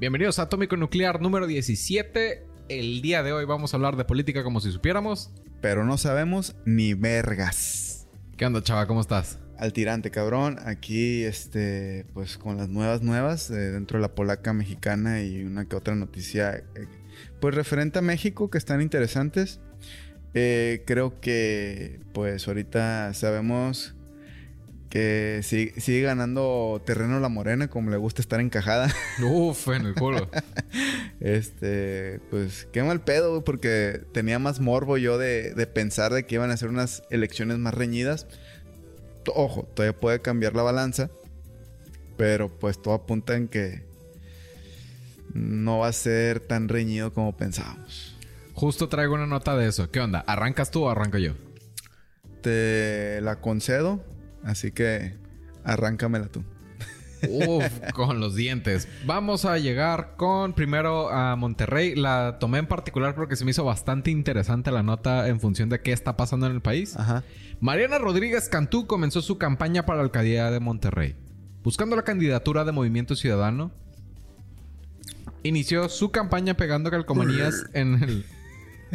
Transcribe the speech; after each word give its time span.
Bienvenidos 0.00 0.40
a 0.40 0.42
Atómico 0.42 0.76
Nuclear 0.76 1.22
número 1.22 1.46
17. 1.46 2.44
El 2.68 3.00
día 3.00 3.22
de 3.22 3.32
hoy 3.32 3.44
vamos 3.44 3.72
a 3.72 3.76
hablar 3.76 3.94
de 3.94 4.04
política 4.04 4.42
como 4.42 4.60
si 4.60 4.72
supiéramos. 4.72 5.30
Pero 5.60 5.84
no 5.84 5.98
sabemos 5.98 6.56
ni 6.66 6.94
vergas. 6.94 8.08
¿Qué 8.36 8.44
onda, 8.44 8.60
chava? 8.60 8.88
¿Cómo 8.88 9.00
estás? 9.00 9.38
Al 9.56 9.72
tirante, 9.72 10.10
cabrón. 10.10 10.58
Aquí, 10.66 11.22
este, 11.22 12.06
pues 12.12 12.38
con 12.38 12.56
las 12.56 12.68
nuevas 12.68 13.02
nuevas 13.02 13.48
eh, 13.50 13.54
dentro 13.54 13.98
de 13.98 14.02
la 14.02 14.16
polaca 14.16 14.52
mexicana 14.52 15.22
y 15.22 15.44
una 15.44 15.68
que 15.68 15.76
otra 15.76 15.94
noticia, 15.94 16.56
eh, 16.56 16.88
pues 17.40 17.54
referente 17.54 18.00
a 18.00 18.02
México 18.02 18.50
que 18.50 18.58
están 18.58 18.82
interesantes. 18.82 19.60
Eh, 20.34 20.82
creo 20.88 21.20
que, 21.20 22.00
pues 22.12 22.48
ahorita 22.48 23.14
sabemos 23.14 23.94
que 24.94 25.40
sigue, 25.42 25.80
sigue, 25.80 26.02
ganando 26.02 26.80
terreno 26.86 27.18
la 27.18 27.28
morena, 27.28 27.66
como 27.66 27.90
le 27.90 27.96
gusta 27.96 28.22
estar 28.22 28.40
encajada. 28.40 28.94
Uf, 29.20 29.66
en 29.66 29.86
el 29.86 29.94
culo. 29.96 30.30
este, 31.20 32.20
pues 32.30 32.68
qué 32.70 32.84
mal 32.84 33.00
pedo, 33.00 33.30
güey, 33.30 33.42
porque 33.42 34.02
tenía 34.12 34.38
más 34.38 34.60
morbo 34.60 34.96
yo 34.96 35.18
de, 35.18 35.52
de, 35.52 35.66
pensar 35.66 36.12
de 36.12 36.26
que 36.26 36.36
iban 36.36 36.52
a 36.52 36.56
ser 36.56 36.68
unas 36.68 37.02
elecciones 37.10 37.58
más 37.58 37.74
reñidas. 37.74 38.28
Ojo, 39.34 39.68
todavía 39.74 39.98
puede 39.98 40.22
cambiar 40.22 40.54
la 40.54 40.62
balanza, 40.62 41.10
pero 42.16 42.48
pues 42.48 42.80
todo 42.80 42.94
apunta 42.94 43.34
en 43.34 43.48
que 43.48 43.82
no 45.32 45.80
va 45.80 45.88
a 45.88 45.92
ser 45.92 46.38
tan 46.38 46.68
reñido 46.68 47.12
como 47.12 47.36
pensábamos. 47.36 48.14
Justo 48.52 48.88
traigo 48.88 49.14
una 49.14 49.26
nota 49.26 49.56
de 49.56 49.66
eso. 49.66 49.90
¿Qué 49.90 49.98
onda? 49.98 50.20
¿Arrancas 50.20 50.70
tú 50.70 50.84
o 50.84 50.88
arranco 50.88 51.18
yo? 51.18 51.32
Te 52.42 53.20
la 53.22 53.40
concedo. 53.40 54.13
Así 54.44 54.70
que 54.70 55.16
arráncamela 55.64 56.28
tú. 56.28 56.44
Uf, 57.28 57.64
con 57.94 58.20
los 58.20 58.34
dientes. 58.34 58.88
Vamos 59.06 59.44
a 59.44 59.58
llegar 59.58 60.14
con 60.16 60.52
primero 60.52 61.10
a 61.10 61.36
Monterrey. 61.36 61.94
La 61.94 62.38
tomé 62.38 62.58
en 62.58 62.66
particular 62.66 63.14
porque 63.14 63.36
se 63.36 63.44
me 63.44 63.52
hizo 63.52 63.64
bastante 63.64 64.10
interesante 64.10 64.70
la 64.70 64.82
nota 64.82 65.28
en 65.28 65.40
función 65.40 65.68
de 65.68 65.80
qué 65.80 65.92
está 65.92 66.16
pasando 66.16 66.46
en 66.46 66.52
el 66.52 66.60
país. 66.60 66.96
Ajá. 66.96 67.24
Mariana 67.60 67.98
Rodríguez 67.98 68.48
Cantú 68.48 68.86
comenzó 68.86 69.22
su 69.22 69.38
campaña 69.38 69.86
para 69.86 69.98
la 69.98 70.04
alcaldía 70.04 70.50
de 70.50 70.60
Monterrey. 70.60 71.16
Buscando 71.62 71.96
la 71.96 72.02
candidatura 72.02 72.64
de 72.64 72.72
Movimiento 72.72 73.16
Ciudadano, 73.16 73.72
inició 75.42 75.88
su 75.88 76.10
campaña 76.10 76.54
pegando 76.54 76.90
calcomanías 76.90 77.64
en 77.72 78.02
el. 78.02 78.26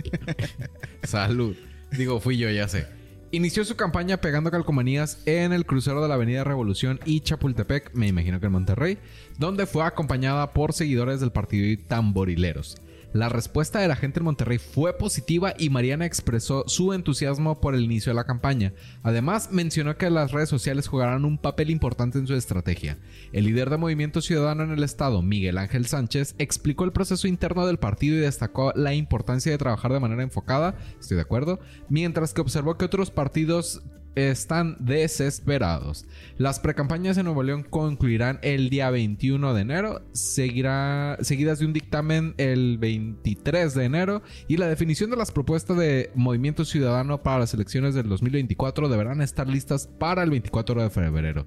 Salud. 1.03 1.55
Digo, 1.91 2.19
fui 2.19 2.37
yo, 2.37 2.49
ya 2.49 2.67
sé. 2.67 2.98
Inició 3.31 3.63
su 3.63 3.75
campaña 3.75 4.17
pegando 4.17 4.49
calcomanías 4.49 5.21
en 5.27 5.53
el 5.53 5.67
crucero 5.67 6.01
de 6.01 6.07
la 6.07 6.15
Avenida 6.15 6.43
Revolución 6.43 6.99
y 7.05 7.19
Chapultepec, 7.19 7.93
me 7.93 8.07
imagino 8.07 8.39
que 8.39 8.47
en 8.47 8.51
Monterrey, 8.51 8.97
donde 9.37 9.67
fue 9.67 9.85
acompañada 9.85 10.51
por 10.51 10.73
seguidores 10.73 11.19
del 11.19 11.31
partido 11.31 11.67
y 11.67 11.77
tamborileros. 11.77 12.75
La 13.11 13.27
respuesta 13.27 13.79
de 13.79 13.87
la 13.87 13.95
gente 13.95 14.19
en 14.19 14.25
Monterrey 14.25 14.59
fue 14.59 14.95
positiva 14.95 15.55
y 15.57 15.71
Mariana 15.71 16.05
expresó 16.05 16.63
su 16.67 16.93
entusiasmo 16.93 17.59
por 17.59 17.73
el 17.73 17.83
inicio 17.83 18.11
de 18.11 18.15
la 18.15 18.25
campaña. 18.25 18.73
Además, 19.01 19.49
mencionó 19.51 19.97
que 19.97 20.11
las 20.11 20.31
redes 20.31 20.49
sociales 20.49 20.87
jugarán 20.87 21.25
un 21.25 21.39
papel 21.39 21.71
importante 21.71 22.19
en 22.19 22.27
su 22.27 22.35
estrategia. 22.35 22.99
El 23.33 23.45
líder 23.45 23.71
de 23.71 23.77
Movimiento 23.77 24.21
Ciudadano 24.21 24.63
en 24.63 24.71
el 24.71 24.83
estado, 24.83 25.23
Miguel 25.23 25.57
Ángel 25.57 25.87
Sánchez, 25.87 26.35
explicó 26.37 26.83
el 26.83 26.91
proceso 26.91 27.27
interno 27.27 27.65
del 27.65 27.79
partido 27.79 28.15
y 28.15 28.19
destacó 28.19 28.73
la 28.75 28.93
importancia 28.93 29.51
de 29.51 29.57
trabajar 29.57 29.91
de 29.91 29.99
manera 29.99 30.21
enfocada, 30.21 30.75
estoy 30.99 31.15
de 31.15 31.23
acuerdo, 31.23 31.59
mientras 31.89 32.35
que 32.35 32.41
observó 32.41 32.77
que 32.77 32.85
otros 32.85 33.09
partidos 33.09 33.81
están 34.27 34.75
desesperados. 34.79 36.05
Las 36.37 36.59
precampañas 36.59 37.17
en 37.17 37.25
Nuevo 37.25 37.43
León 37.43 37.63
concluirán 37.63 38.39
el 38.41 38.69
día 38.69 38.89
21 38.89 39.53
de 39.53 39.61
enero, 39.61 40.01
seguidas 40.11 41.59
de 41.59 41.65
un 41.65 41.73
dictamen 41.73 42.35
el 42.37 42.77
23 42.77 43.73
de 43.73 43.85
enero 43.85 44.21
y 44.47 44.57
la 44.57 44.67
definición 44.67 45.09
de 45.09 45.17
las 45.17 45.31
propuestas 45.31 45.77
de 45.77 46.11
Movimiento 46.15 46.65
Ciudadano 46.65 47.23
para 47.23 47.39
las 47.39 47.53
elecciones 47.53 47.95
del 47.95 48.09
2024 48.09 48.89
deberán 48.89 49.21
estar 49.21 49.47
listas 49.47 49.87
para 49.87 50.23
el 50.23 50.29
24 50.29 50.83
de 50.83 50.89
febrero. 50.89 51.45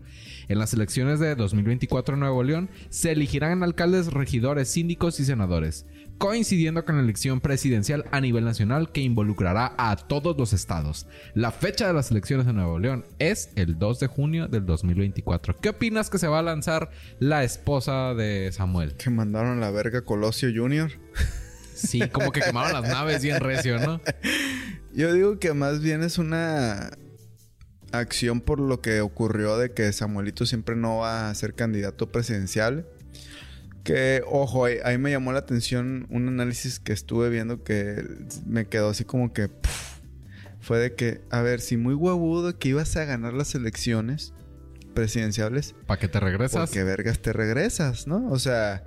En 0.49 0.59
las 0.59 0.72
elecciones 0.72 1.21
de 1.21 1.34
2024 1.34 2.15
en 2.15 2.21
Nuevo 2.21 2.43
León 2.43 2.71
se 2.89 3.12
elegirán 3.12 3.62
alcaldes, 3.62 4.12
regidores, 4.12 4.69
síndicos 4.69 5.21
y 5.21 5.25
senadores 5.25 5.87
coincidiendo 6.22 6.84
con 6.84 6.99
la 6.99 7.03
elección 7.03 7.41
presidencial 7.41 8.05
a 8.12 8.21
nivel 8.21 8.44
nacional 8.44 8.93
que 8.93 9.00
involucrará 9.00 9.75
a 9.77 9.97
todos 9.97 10.38
los 10.38 10.53
estados. 10.53 11.09
La 11.34 11.50
fecha 11.50 11.88
de 11.88 11.94
las 11.94 12.12
elecciones 12.12 12.47
en 12.47 12.55
Nuevo 12.55 12.78
León 12.78 13.05
es 13.19 13.50
el 13.56 13.77
2 13.77 13.99
de 13.99 14.06
junio 14.06 14.47
del 14.47 14.65
2024. 14.65 15.59
¿Qué 15.59 15.71
opinas 15.71 16.10
que 16.10 16.19
se 16.19 16.28
va 16.28 16.38
a 16.38 16.43
lanzar 16.43 16.93
la 17.19 17.43
esposa 17.43 18.15
de 18.15 18.53
Samuel? 18.53 18.94
Que 18.94 19.10
mandaron 19.10 19.59
la 19.59 19.72
verga 19.72 20.03
Colosio 20.03 20.49
Jr. 20.55 20.93
Sí, 21.75 22.09
como 22.12 22.31
que 22.31 22.41
quemaron 22.41 22.72
las 22.72 22.89
naves 22.89 23.21
bien 23.21 23.41
recio, 23.41 23.81
¿no? 23.81 24.00
Yo 24.94 25.12
digo 25.12 25.41
que 25.41 25.53
más 25.54 25.81
bien 25.81 26.04
es 26.04 26.19
una 26.19 26.91
acción 27.91 28.41
por 28.41 28.60
lo 28.60 28.81
que 28.81 29.00
ocurrió 29.00 29.59
de 29.59 29.72
que 29.72 29.93
Samuelito 29.93 30.47
siempre 30.47 30.77
no 30.77 30.99
va 30.99 31.31
a 31.31 31.34
ser 31.34 31.54
candidato 31.54 32.12
presidencial. 32.12 32.87
Que, 33.84 34.22
ojo, 34.26 34.65
ahí, 34.65 34.76
ahí, 34.84 34.97
me 34.98 35.10
llamó 35.10 35.32
la 35.32 35.41
atención 35.41 36.06
un 36.10 36.28
análisis 36.28 36.78
que 36.78 36.93
estuve 36.93 37.31
viendo 37.31 37.65
que 37.65 38.04
me 38.47 38.66
quedó 38.66 38.91
así 38.91 39.04
como 39.04 39.32
que... 39.32 39.48
Pff, 39.48 39.93
fue 40.60 40.78
de 40.78 40.94
que, 40.94 41.22
a 41.31 41.43
ver, 41.43 41.60
si 41.60 41.76
muy 41.76 41.94
huevudo 41.94 42.56
que 42.59 42.69
ibas 42.69 42.97
a 42.97 43.04
ganar 43.04 43.32
las 43.32 43.54
elecciones 43.56 44.32
presidenciales... 44.94 45.75
¿Para 45.87 45.98
qué 45.98 46.06
te 46.06 46.21
regresas? 46.21 46.71
Porque 46.71 46.84
vergas 46.84 47.19
te 47.21 47.32
regresas, 47.32 48.06
¿no? 48.06 48.31
O 48.31 48.38
sea... 48.38 48.84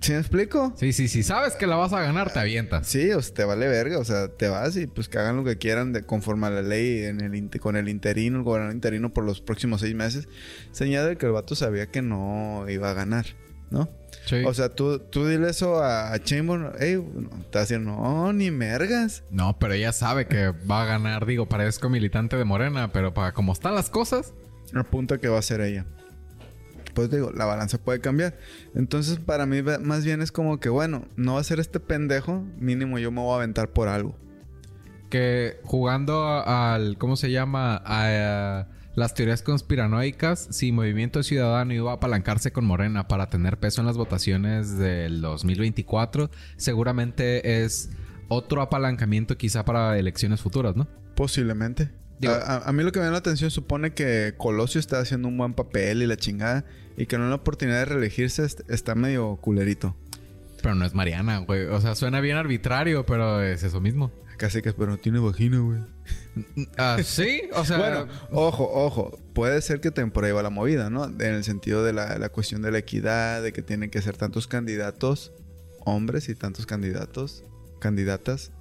¿Sí 0.00 0.12
me 0.12 0.18
explico? 0.18 0.72
Sí, 0.76 0.92
sí, 0.92 1.08
sí. 1.08 1.22
Sabes 1.22 1.54
que 1.56 1.66
la 1.66 1.76
vas 1.76 1.92
a 1.92 2.00
ganar, 2.00 2.32
te 2.32 2.38
avientas. 2.38 2.86
Sí, 2.86 3.10
o 3.10 3.20
sea, 3.20 3.34
te 3.34 3.44
vale 3.44 3.66
verga. 3.66 3.98
O 3.98 4.04
sea, 4.04 4.28
te 4.28 4.48
vas 4.48 4.76
y 4.76 4.86
pues 4.86 5.08
que 5.08 5.18
hagan 5.18 5.36
lo 5.36 5.44
que 5.44 5.58
quieran 5.58 5.92
de, 5.92 6.04
conforme 6.04 6.46
a 6.46 6.50
la 6.50 6.62
ley 6.62 7.04
en 7.04 7.20
el, 7.20 7.50
con 7.60 7.76
el 7.76 7.88
interino, 7.88 8.38
el 8.38 8.44
gobernador 8.44 8.74
interino 8.74 9.12
por 9.12 9.24
los 9.24 9.40
próximos 9.40 9.80
seis 9.80 9.94
meses. 9.94 10.28
Señala 10.70 11.16
que 11.16 11.26
el 11.26 11.32
vato 11.32 11.56
sabía 11.56 11.86
que 11.86 12.00
no 12.00 12.64
iba 12.68 12.90
a 12.90 12.94
ganar, 12.94 13.26
¿no? 13.70 13.88
Sí. 14.24 14.36
O 14.46 14.54
sea, 14.54 14.68
tú, 14.68 15.00
tú 15.00 15.26
dile 15.26 15.50
eso 15.50 15.82
a, 15.82 16.12
a 16.12 16.22
Chamber. 16.22 16.72
Ey, 16.78 16.96
no, 16.96 17.30
está 17.40 17.62
diciendo, 17.62 17.90
no, 17.90 18.32
ni 18.32 18.50
mergas. 18.50 19.24
No, 19.30 19.58
pero 19.58 19.74
ella 19.74 19.92
sabe 19.92 20.26
que 20.26 20.52
va 20.70 20.82
a 20.82 20.86
ganar. 20.86 21.26
Digo, 21.26 21.46
parezco 21.46 21.88
militante 21.88 22.36
de 22.36 22.44
Morena, 22.44 22.92
pero 22.92 23.12
para 23.12 23.32
cómo 23.32 23.52
están 23.52 23.74
las 23.74 23.90
cosas... 23.90 24.32
Apunta 24.74 25.16
que 25.16 25.28
va 25.28 25.38
a 25.38 25.42
ser 25.42 25.62
ella 25.62 25.86
pues 26.94 27.10
digo, 27.10 27.30
la 27.32 27.44
balanza 27.44 27.78
puede 27.78 28.00
cambiar. 28.00 28.36
Entonces, 28.74 29.18
para 29.18 29.46
mí, 29.46 29.62
más 29.62 30.04
bien 30.04 30.22
es 30.22 30.32
como 30.32 30.60
que, 30.60 30.68
bueno, 30.68 31.06
no 31.16 31.34
va 31.34 31.40
a 31.40 31.44
ser 31.44 31.60
este 31.60 31.80
pendejo, 31.80 32.44
mínimo 32.58 32.98
yo 32.98 33.10
me 33.10 33.20
voy 33.20 33.32
a 33.32 33.36
aventar 33.36 33.70
por 33.70 33.88
algo. 33.88 34.16
Que 35.10 35.58
jugando 35.64 36.24
al, 36.24 36.98
¿cómo 36.98 37.16
se 37.16 37.30
llama? 37.30 37.76
A, 37.84 38.60
a 38.60 38.68
las 38.94 39.14
teorías 39.14 39.42
conspiranoicas, 39.42 40.48
si 40.50 40.72
Movimiento 40.72 41.22
Ciudadano 41.22 41.72
iba 41.72 41.92
a 41.92 41.94
apalancarse 41.94 42.52
con 42.52 42.64
Morena 42.64 43.08
para 43.08 43.28
tener 43.28 43.58
peso 43.58 43.80
en 43.80 43.86
las 43.86 43.96
votaciones 43.96 44.76
del 44.76 45.20
2024, 45.20 46.30
seguramente 46.56 47.62
es 47.62 47.90
otro 48.28 48.60
apalancamiento 48.60 49.38
quizá 49.38 49.64
para 49.64 49.98
elecciones 49.98 50.40
futuras, 50.40 50.76
¿no? 50.76 50.86
Posiblemente. 51.14 51.90
Digo, 52.20 52.34
a, 52.34 52.72
mí 52.72 52.82
lo 52.82 52.92
que 52.92 52.98
me 52.98 53.04
da 53.04 53.12
la 53.12 53.18
atención 53.18 53.50
supone 53.50 53.94
que 53.94 54.34
Colosio 54.36 54.80
está 54.80 54.98
haciendo 54.98 55.28
un 55.28 55.38
buen 55.38 55.54
papel 55.54 56.02
y 56.02 56.06
la 56.06 56.16
chingada. 56.16 56.64
Y 56.96 57.06
que 57.06 57.16
no 57.16 57.24
en 57.24 57.30
la 57.30 57.36
oportunidad 57.36 57.78
de 57.78 57.84
reelegirse 57.84 58.44
está 58.68 58.94
medio 58.94 59.36
culerito. 59.36 59.96
Pero 60.62 60.74
no 60.74 60.84
es 60.84 60.94
Mariana, 60.94 61.38
güey. 61.38 61.66
O 61.66 61.80
sea, 61.80 61.94
suena 61.94 62.20
bien 62.20 62.36
arbitrario, 62.36 63.06
pero 63.06 63.42
es 63.42 63.62
eso 63.62 63.80
mismo. 63.80 64.10
Casi 64.36 64.62
que, 64.62 64.72
pero 64.72 64.90
no 64.90 64.96
tiene 64.98 65.18
vagina, 65.20 65.58
güey. 65.60 65.80
Ah, 66.76 66.98
sí, 67.02 67.42
o 67.52 67.64
sea. 67.64 67.78
bueno, 67.78 68.06
ojo, 68.30 68.68
ojo. 68.72 69.18
Puede 69.32 69.60
ser 69.62 69.80
que 69.80 69.90
por 69.90 70.24
ahí 70.24 70.32
va 70.32 70.42
la 70.42 70.50
movida, 70.50 70.90
¿no? 70.90 71.04
En 71.04 71.34
el 71.34 71.44
sentido 71.44 71.84
de 71.84 71.92
la, 71.92 72.18
la 72.18 72.28
cuestión 72.28 72.62
de 72.62 72.70
la 72.70 72.78
equidad, 72.78 73.42
de 73.42 73.52
que 73.52 73.62
tienen 73.62 73.90
que 73.90 74.00
ser 74.00 74.16
tantos 74.16 74.46
candidatos 74.46 75.32
hombres 75.88 76.28
y 76.28 76.34
tantos 76.34 76.66
candidatos, 76.66 77.44
candidatas, 77.80 78.52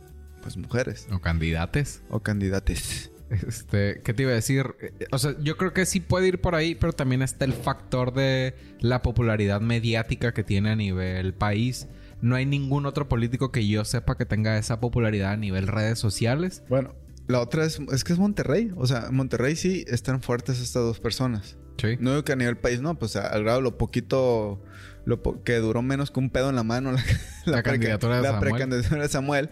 pues 0.41 0.57
mujeres. 0.57 1.07
O 1.11 1.19
candidates. 1.19 2.01
O 2.09 2.21
candidates. 2.21 3.11
Este, 3.29 4.01
¿qué 4.03 4.13
te 4.13 4.23
iba 4.23 4.31
a 4.31 4.35
decir? 4.35 4.75
O 5.11 5.17
sea, 5.17 5.35
yo 5.39 5.57
creo 5.57 5.73
que 5.73 5.85
sí 5.85 5.99
puede 5.99 6.27
ir 6.27 6.41
por 6.41 6.55
ahí, 6.55 6.75
pero 6.75 6.93
también 6.93 7.21
está 7.21 7.45
el 7.45 7.53
factor 7.53 8.13
de 8.13 8.55
la 8.79 9.01
popularidad 9.01 9.61
mediática 9.61 10.33
que 10.33 10.43
tiene 10.43 10.71
a 10.71 10.75
nivel 10.75 11.33
país. 11.33 11.87
No 12.21 12.35
hay 12.35 12.45
ningún 12.45 12.85
otro 12.85 13.07
político 13.07 13.51
que 13.51 13.67
yo 13.67 13.85
sepa 13.85 14.17
que 14.17 14.25
tenga 14.25 14.57
esa 14.57 14.79
popularidad 14.79 15.33
a 15.33 15.37
nivel 15.37 15.67
redes 15.67 15.99
sociales. 15.99 16.63
Bueno, 16.69 16.95
la 17.27 17.41
otra 17.41 17.65
es, 17.65 17.79
es 17.91 18.03
que 18.03 18.13
es 18.13 18.19
Monterrey. 18.19 18.71
O 18.75 18.87
sea, 18.87 19.07
en 19.09 19.15
Monterrey 19.15 19.55
sí 19.55 19.85
están 19.87 20.21
fuertes 20.21 20.59
estas 20.59 20.83
dos 20.83 20.99
personas. 20.99 21.57
Sí. 21.77 21.97
No 21.99 22.11
digo 22.11 22.23
que 22.23 22.31
a 22.31 22.37
nivel 22.37 22.57
país 22.57 22.81
no, 22.81 22.97
pues 22.97 23.15
al 23.15 23.43
grado 23.43 23.61
lo 23.61 23.77
poquito 23.77 24.63
lo 25.07 25.43
que 25.43 25.55
duró 25.57 25.81
menos 25.81 26.11
que 26.11 26.19
un 26.19 26.29
pedo 26.29 26.49
en 26.49 26.55
la 26.55 26.63
mano 26.63 26.91
la, 26.93 27.03
la, 27.45 27.51
la 27.57 27.63
candidatura 27.63 28.17
de 28.17 28.23
la 28.23 28.31
Samuel. 28.33 28.51
precandidatura 28.51 29.01
de 29.01 29.07
Samuel 29.09 29.49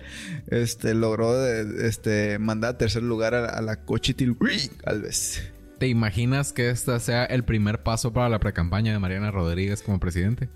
este 0.48 0.94
logró 0.94 1.38
de, 1.38 1.88
este 1.88 2.38
mandar 2.40 2.76
a 2.76 2.78
tercer 2.78 3.04
lugar 3.04 3.34
a, 3.34 3.46
a 3.46 3.62
la 3.62 3.86
Cochitil 3.86 4.38
Alves. 4.84 5.42
¿Te 5.80 5.88
imaginas 5.88 6.54
que 6.54 6.70
este 6.70 7.00
sea 7.00 7.26
el 7.26 7.44
primer 7.44 7.84
paso 7.84 8.14
para 8.14 8.30
la 8.30 8.40
precampaña 8.40 8.92
de 8.94 9.00
Mariana 9.00 9.32
Rodríguez 9.32 9.82
como 9.82 10.00
presidente? 10.00 10.50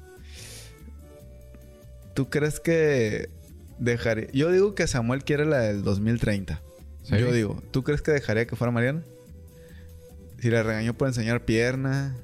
¿tú 2.20 2.30
crees 2.30 2.60
que 2.60 3.30
dejaría? 3.78 4.28
Yo 4.34 4.52
digo 4.52 4.76
que 4.76 4.88
Samuel 4.88 5.24
quiere 5.24 5.46
la 5.46 5.60
del 5.60 5.84
2030. 5.84 6.62
¿Sí? 7.04 7.18
Yo 7.18 7.32
digo, 7.32 7.64
¿tú 7.72 7.86
crees 7.86 8.02
que 8.02 8.12
dejaría 8.12 8.46
que 8.46 8.58
fuera 8.58 8.72
Mariana? 8.72 9.04
Si 10.40 10.50
le 10.50 10.62
regañó 10.62 10.94
por 10.94 11.08
enseñar 11.08 11.46
pierna. 11.46 12.18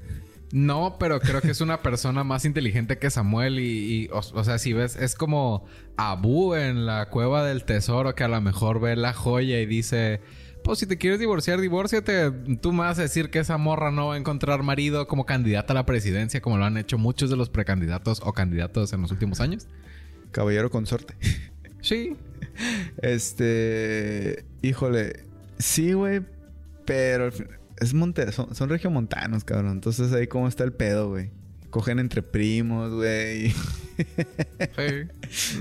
No, 0.56 0.96
pero 0.98 1.20
creo 1.20 1.42
que 1.42 1.50
es 1.50 1.60
una 1.60 1.82
persona 1.82 2.24
más 2.24 2.46
inteligente 2.46 2.96
que 2.96 3.10
Samuel 3.10 3.60
y, 3.60 4.04
y, 4.04 4.08
o, 4.10 4.20
o 4.20 4.42
sea, 4.42 4.58
si 4.58 4.72
ves, 4.72 4.96
es 4.96 5.14
como 5.14 5.66
Abu 5.98 6.54
en 6.54 6.86
la 6.86 7.10
cueva 7.10 7.44
del 7.44 7.64
tesoro 7.64 8.14
que 8.14 8.24
a 8.24 8.28
lo 8.28 8.40
mejor 8.40 8.80
ve 8.80 8.96
la 8.96 9.12
joya 9.12 9.60
y 9.60 9.66
dice, 9.66 10.22
pues 10.64 10.78
si 10.78 10.86
te 10.86 10.96
quieres 10.96 11.20
divorciar, 11.20 11.60
divórciate. 11.60 12.30
Tú 12.62 12.72
me 12.72 12.80
vas 12.84 12.98
a 12.98 13.02
decir 13.02 13.28
que 13.28 13.40
esa 13.40 13.58
morra 13.58 13.90
no 13.90 14.06
va 14.06 14.14
a 14.14 14.16
encontrar 14.16 14.62
marido 14.62 15.06
como 15.06 15.26
candidata 15.26 15.74
a 15.74 15.74
la 15.74 15.84
presidencia 15.84 16.40
como 16.40 16.56
lo 16.56 16.64
han 16.64 16.78
hecho 16.78 16.96
muchos 16.96 17.28
de 17.28 17.36
los 17.36 17.50
precandidatos 17.50 18.22
o 18.24 18.32
candidatos 18.32 18.94
en 18.94 19.02
los 19.02 19.10
últimos 19.10 19.40
años. 19.40 19.66
Caballero 20.30 20.70
consorte. 20.70 21.14
Sí. 21.82 22.16
Este. 23.02 24.44
Híjole. 24.62 25.24
Sí, 25.58 25.92
güey. 25.92 26.22
Pero 26.84 27.24
al 27.26 27.32
fin- 27.32 27.48
es 27.78 27.94
monte, 27.94 28.30
son, 28.32 28.54
son 28.54 28.68
regiomontanos, 28.68 29.44
cabrón. 29.44 29.72
Entonces 29.72 30.12
ahí 30.12 30.26
cómo 30.26 30.48
está 30.48 30.64
el 30.64 30.72
pedo, 30.72 31.10
güey. 31.10 31.30
Cogen 31.70 31.98
entre 31.98 32.22
primos, 32.22 32.92
güey. 32.92 33.50
Sí. 33.50 33.56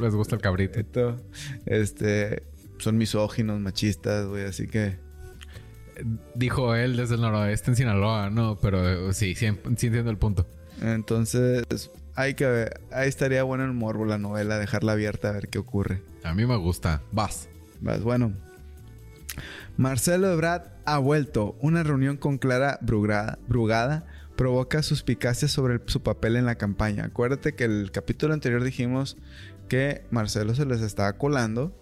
Les 0.02 0.14
gusta 0.14 0.36
el 0.36 0.42
cabrito. 0.42 0.80
Esto, 0.80 1.18
este. 1.66 2.44
Son 2.78 2.98
misóginos, 2.98 3.60
machistas, 3.60 4.28
güey. 4.28 4.46
Así 4.46 4.68
que. 4.68 4.98
Dijo 6.36 6.76
él 6.76 6.98
desde 6.98 7.16
el 7.16 7.22
noroeste 7.22 7.72
en 7.72 7.78
Sinaloa, 7.78 8.30
no, 8.30 8.60
pero 8.60 9.10
eh, 9.10 9.14
sí, 9.14 9.34
sí, 9.36 9.48
sí 9.78 9.88
entiendo 9.88 10.12
el 10.12 10.18
punto. 10.18 10.46
Entonces. 10.82 11.64
Hay 12.16 12.34
que 12.34 12.46
ver. 12.46 12.82
Ahí 12.92 13.10
estaría 13.10 13.44
bueno 13.44 13.66
el 13.66 13.74
morbo, 13.74 14.06
la 14.06 14.18
novela, 14.18 14.58
dejarla 14.58 14.94
abierta 14.94 15.30
a 15.30 15.32
ver 15.34 15.50
qué 15.50 15.60
ocurre. 15.60 16.02
A 16.24 16.34
mí 16.34 16.46
me 16.46 16.56
gusta. 16.56 17.02
Vas. 17.12 17.50
Vas, 17.82 18.02
bueno. 18.02 18.34
Marcelo 19.78 20.32
Ebrard 20.32 20.64
ha 20.86 20.98
vuelto. 21.00 21.58
Una 21.62 21.84
reunión 21.84 22.18
con 22.18 22.38
Clara 22.38 22.80
Brugada, 22.82 23.40
Brugada 23.48 24.06
provoca 24.36 24.84
suspicacias 24.84 25.52
sobre 25.52 25.76
el- 25.76 25.82
su 25.86 26.02
papel 26.02 26.36
en 26.36 26.46
la 26.46 26.56
campaña. 26.56 27.06
Acuérdate 27.06 27.56
que 27.56 27.66
el 27.66 27.92
capítulo 27.92 28.34
anterior 28.34 28.64
dijimos 28.64 29.18
que 29.68 30.06
Marcelo 30.12 30.56
se 30.56 30.66
les 30.66 30.82
estaba 30.82 31.14
colando 31.14 31.76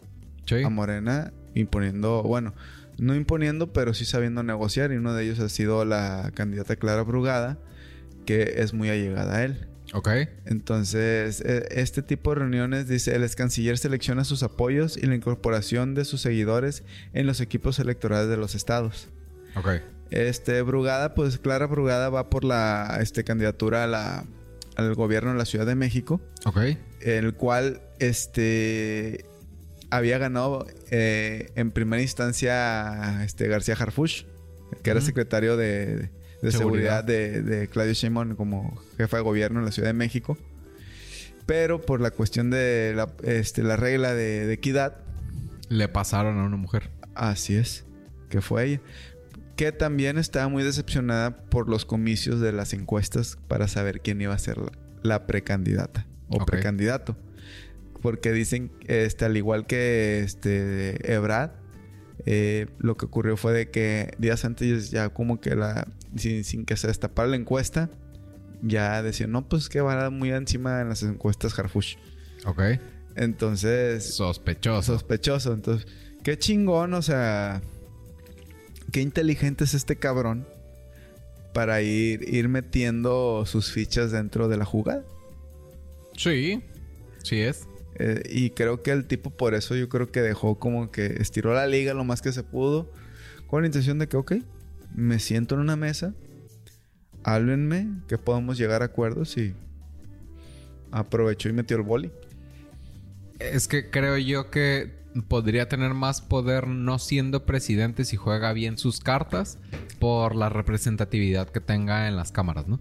Sí. 0.46 0.64
a 0.64 0.70
Morena 0.70 1.34
imponiendo, 1.56 2.24
bueno, 2.24 2.54
no 2.98 3.16
imponiendo, 3.16 3.74
pero 3.74 3.94
sí 3.94 4.06
sabiendo 4.06 4.44
negociar 4.44 4.92
y 4.92 4.96
uno 4.98 5.14
de 5.14 5.24
ellos 5.26 5.40
ha 5.40 5.50
sido 5.50 5.84
la 5.86 6.32
candidata 6.34 6.76
Clara 6.76 7.04
Brugada, 7.04 7.58
que 8.26 8.56
es 8.58 8.74
muy 8.74 8.90
allegada 8.90 9.38
a 9.38 9.44
él. 9.44 9.68
Ok. 9.94 10.10
Entonces, 10.46 11.42
e- 11.42 11.68
este 11.72 12.02
tipo 12.02 12.32
de 12.34 12.42
reuniones, 12.42 12.88
dice, 12.88 13.16
el 13.16 13.24
ex 13.24 13.36
canciller 13.36 13.78
selecciona 13.78 14.24
sus 14.24 14.44
apoyos 14.44 14.98
y 14.98 15.06
la 15.06 15.16
incorporación 15.16 15.94
de 15.94 16.04
sus 16.06 16.22
seguidores 16.22 16.84
en 17.14 17.28
los 17.28 17.40
equipos 17.42 17.80
electorales 17.80 18.28
de 18.30 18.38
los 18.38 18.56
estados. 18.56 19.10
Ok. 19.56 19.70
Este, 20.10 20.62
Brugada, 20.62 21.14
pues 21.16 21.38
Clara 21.40 21.66
Brugada 21.68 22.10
va 22.10 22.30
por 22.30 22.44
la 22.44 22.98
este, 23.02 23.24
candidatura 23.24 23.84
a 23.84 23.88
la, 23.88 24.26
al 24.76 24.94
gobierno 24.96 25.32
de 25.32 25.38
la 25.38 25.46
Ciudad 25.46 25.66
de 25.66 25.76
México, 25.76 26.22
Ok. 26.46 26.60
el 27.02 27.34
cual 27.36 27.82
este, 28.00 29.26
había 29.90 30.18
ganado 30.18 30.66
eh, 30.92 31.52
en 31.56 31.72
primera 31.72 32.02
instancia 32.02 33.24
este, 33.24 33.48
García 33.48 33.76
Harfuch, 33.80 34.26
que 34.82 34.90
era 34.90 35.02
secretario 35.02 35.56
de, 35.58 36.10
de 36.44 36.52
Seguridad. 36.52 37.00
seguridad, 37.00 37.04
de, 37.04 37.42
de 37.42 37.68
Claudio 37.68 37.94
Sheinbaum 37.94 38.36
como 38.36 38.80
jefa 38.98 39.18
de 39.18 39.24
gobierno 39.24 39.60
en 39.60 39.66
la 39.66 39.72
Ciudad 39.72 39.90
de 39.90 39.94
México. 39.94 40.38
Pero 41.46 41.82
por 41.82 42.00
la 42.02 42.12
cuestión 42.12 42.50
de 42.50 42.94
la, 42.96 43.12
este, 43.24 43.64
la 43.64 43.76
regla 43.76 44.14
de, 44.14 44.46
de 44.46 44.54
equidad, 44.54 44.98
Le 45.70 45.88
pasaron 45.88 46.38
a 46.40 46.44
una 46.44 46.58
mujer. 46.58 46.90
así 47.16 47.56
es, 47.56 47.86
que 48.30 48.42
fue 48.42 48.66
ella. 48.66 48.82
Que 49.56 49.72
también 49.72 50.18
estaba 50.18 50.48
muy 50.48 50.64
decepcionada 50.64 51.36
por 51.38 51.70
los 51.70 51.86
comicios 51.86 52.40
de 52.40 52.52
las 52.52 52.74
encuestas 52.74 53.38
para 53.48 53.68
saber 53.68 54.02
quién 54.02 54.22
iba 54.22 54.34
a 54.34 54.38
ser 54.40 54.58
la, 54.58 54.72
la 55.02 55.28
precandidata 55.28 56.08
o 56.30 56.46
precandidato. 56.46 57.18
Porque 58.02 58.32
dicen, 58.32 58.72
este, 58.88 59.26
al 59.26 59.38
igual 59.38 59.66
que 59.66 60.20
este 60.20 61.14
Ebrard, 61.14 61.52
eh, 62.26 62.68
lo 62.80 62.96
que 62.98 63.06
ocurrió 63.06 63.38
fue 63.38 63.54
de 63.54 63.70
que 63.70 64.14
días 64.18 64.44
antes 64.46 64.92
ya 64.92 65.10
como 65.10 65.40
que 65.40 65.56
la 65.56 65.88
sin, 66.18 66.44
sin 66.44 66.66
que 66.66 66.78
se 66.78 66.88
destapara 66.88 67.28
la 67.30 67.36
encuesta, 67.36 67.90
ya 68.62 69.02
decían, 69.04 69.32
no, 69.32 69.48
pues 69.48 69.70
que 69.70 69.82
va 69.82 70.10
muy 70.10 70.32
encima 70.32 70.82
en 70.82 70.90
las 70.90 71.04
encuestas 71.04 71.58
Harfush. 71.58 71.96
Ok. 72.46 72.62
Entonces, 73.16 74.16
Sospechoso. 74.16 74.94
sospechoso. 74.94 75.54
Entonces, 75.54 75.88
qué 76.24 76.38
chingón, 76.38 76.94
o 76.94 77.02
sea, 77.02 77.62
qué 78.92 79.02
inteligente 79.02 79.64
es 79.66 79.74
este 79.74 79.98
cabrón 79.98 80.48
para 81.54 81.82
ir, 81.82 82.28
ir 82.34 82.50
metiendo 82.50 83.46
sus 83.46 83.72
fichas 83.72 84.12
dentro 84.12 84.48
de 84.48 84.58
la 84.58 84.66
jugada. 84.66 85.04
Sí. 86.18 86.64
Sí 87.24 87.42
es. 87.42 87.68
Eh, 88.00 88.24
y 88.28 88.50
creo 88.52 88.82
que 88.82 88.92
el 88.92 89.06
tipo 89.06 89.30
por 89.30 89.54
eso 89.54 89.76
yo 89.76 89.88
creo 89.88 90.12
que 90.12 90.22
dejó 90.22 90.58
como 90.58 90.90
que 90.90 91.06
estiró 91.20 91.54
la 91.54 91.68
liga 91.68 91.94
lo 91.94 92.04
más 92.04 92.24
que 92.24 92.32
se 92.32 92.42
pudo 92.42 92.92
con 93.46 93.62
la 93.62 93.68
intención 93.68 94.00
de 94.00 94.08
que, 94.08 94.18
ok, 94.18 94.34
me 94.96 95.20
siento 95.20 95.56
en 95.56 95.62
una 95.62 95.76
mesa, 95.76 96.14
háblenme, 97.24 98.02
que 98.08 98.18
podamos 98.18 98.58
llegar 98.58 98.82
a 98.82 98.86
acuerdos 98.86 99.38
y 99.38 99.54
aprovechó 100.92 101.50
y 101.50 101.54
metió 101.54 101.78
el 101.78 101.84
boli. 101.84 102.12
Es 103.40 103.68
que 103.68 103.90
creo 103.90 104.18
yo 104.18 104.50
que 104.50 105.04
podría 105.28 105.68
tener 105.68 105.94
más 105.94 106.22
poder 106.22 106.68
no 106.68 106.98
siendo 107.00 107.46
presidente 107.46 108.06
si 108.06 108.16
juega 108.18 108.54
bien 108.54 108.78
sus 108.78 109.00
cartas 109.00 109.58
por 110.00 110.36
la 110.36 110.50
representatividad 110.50 111.50
que 111.50 111.60
tenga 111.60 112.08
en 112.08 112.16
las 112.16 112.32
cámaras, 112.32 112.68
¿no? 112.68 112.80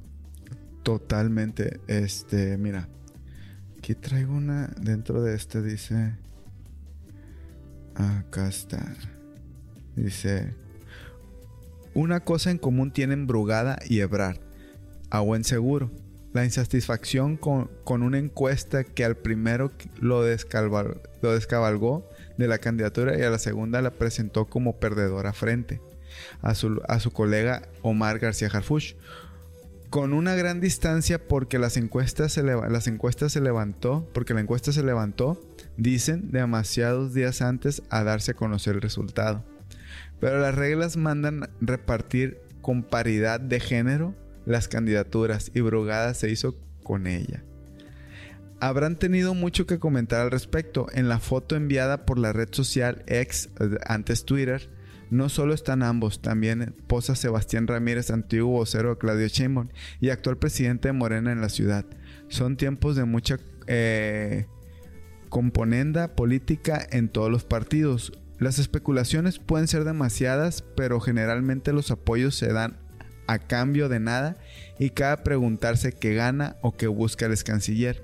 Totalmente. 0.82 1.80
Este, 1.86 2.56
mira. 2.56 2.88
Aquí 3.78 3.94
traigo 3.94 4.32
una. 4.34 4.68
Dentro 4.80 5.22
de 5.22 5.34
este 5.34 5.62
dice. 5.62 6.16
Acá 7.94 8.48
está. 8.48 8.94
Dice. 9.96 10.54
Una 11.94 12.20
cosa 12.20 12.50
en 12.50 12.58
común 12.58 12.90
tienen 12.90 13.26
Brugada 13.26 13.78
y 13.86 14.00
Ebrard. 14.00 14.38
A 15.10 15.20
buen 15.20 15.44
seguro. 15.44 15.90
La 16.32 16.44
insatisfacción 16.44 17.36
con, 17.36 17.68
una 17.86 18.18
encuesta 18.18 18.84
que 18.84 19.04
al 19.04 19.16
primero 19.16 19.70
lo, 20.00 20.22
descabalgó 20.22 22.08
de 22.38 22.48
la 22.48 22.56
candidatura 22.58 23.18
y 23.18 23.22
a 23.22 23.28
la 23.28 23.38
segunda 23.38 23.82
la 23.82 23.90
presentó 23.90 24.46
como 24.46 24.78
perdedora 24.80 25.34
frente 25.34 25.82
a 26.40 26.54
su, 26.54 26.80
a 26.88 27.00
su 27.00 27.10
colega 27.10 27.68
Omar 27.82 28.18
García 28.18 28.48
Harfuch 28.50 28.94
con 29.92 30.14
una 30.14 30.34
gran 30.34 30.58
distancia 30.58 31.22
porque 31.22 31.58
las 31.58 31.76
encuestas 31.76 32.32
se 32.32 32.42
levantó, 32.42 34.08
porque 34.14 34.32
la 34.32 34.40
encuesta 34.40 34.72
se 34.72 34.82
levantó, 34.82 35.38
dicen 35.76 36.30
demasiados 36.30 37.12
días 37.12 37.42
antes 37.42 37.82
a 37.90 38.02
darse 38.02 38.30
a 38.30 38.34
conocer 38.34 38.76
el 38.76 38.80
resultado. 38.80 39.44
Pero 40.22 40.38
las 40.38 40.54
reglas 40.54 40.96
mandan 40.96 41.50
repartir 41.60 42.38
con 42.60 42.84
paridad 42.84 43.40
de 43.40 43.58
género 43.58 44.14
las 44.46 44.68
candidaturas 44.68 45.50
y 45.52 45.62
Brugada 45.62 46.14
se 46.14 46.30
hizo 46.30 46.54
con 46.84 47.08
ella. 47.08 47.42
Habrán 48.60 49.00
tenido 49.00 49.34
mucho 49.34 49.66
que 49.66 49.80
comentar 49.80 50.20
al 50.20 50.30
respecto. 50.30 50.86
En 50.92 51.08
la 51.08 51.18
foto 51.18 51.56
enviada 51.56 52.06
por 52.06 52.20
la 52.20 52.32
red 52.32 52.50
social 52.52 53.02
X, 53.08 53.50
eh, 53.58 53.78
antes 53.84 54.24
Twitter, 54.24 54.70
no 55.10 55.28
solo 55.28 55.54
están 55.54 55.82
ambos, 55.82 56.22
también 56.22 56.76
posa 56.86 57.16
Sebastián 57.16 57.66
Ramírez, 57.66 58.12
antiguo 58.12 58.52
vocero 58.58 58.90
de 58.90 58.98
Claudio 58.98 59.26
Sheinbaum 59.26 59.70
y 59.98 60.10
actual 60.10 60.38
presidente 60.38 60.86
de 60.86 60.92
Morena 60.92 61.32
en 61.32 61.40
la 61.40 61.48
ciudad. 61.48 61.84
Son 62.28 62.56
tiempos 62.56 62.94
de 62.94 63.06
mucha 63.06 63.40
eh, 63.66 64.46
componenda 65.30 66.14
política 66.14 66.86
en 66.92 67.08
todos 67.08 67.28
los 67.28 67.42
partidos. 67.42 68.12
Las 68.42 68.58
especulaciones 68.58 69.38
pueden 69.38 69.68
ser 69.68 69.84
demasiadas, 69.84 70.64
pero 70.76 70.98
generalmente 70.98 71.72
los 71.72 71.92
apoyos 71.92 72.34
se 72.34 72.52
dan 72.52 72.76
a 73.28 73.38
cambio 73.38 73.88
de 73.88 74.00
nada 74.00 74.36
y 74.80 74.90
cabe 74.90 75.22
preguntarse 75.22 75.92
qué 75.92 76.14
gana 76.14 76.56
o 76.60 76.76
qué 76.76 76.88
busca 76.88 77.26
el 77.26 77.30
ex 77.30 77.44
canciller, 77.44 78.02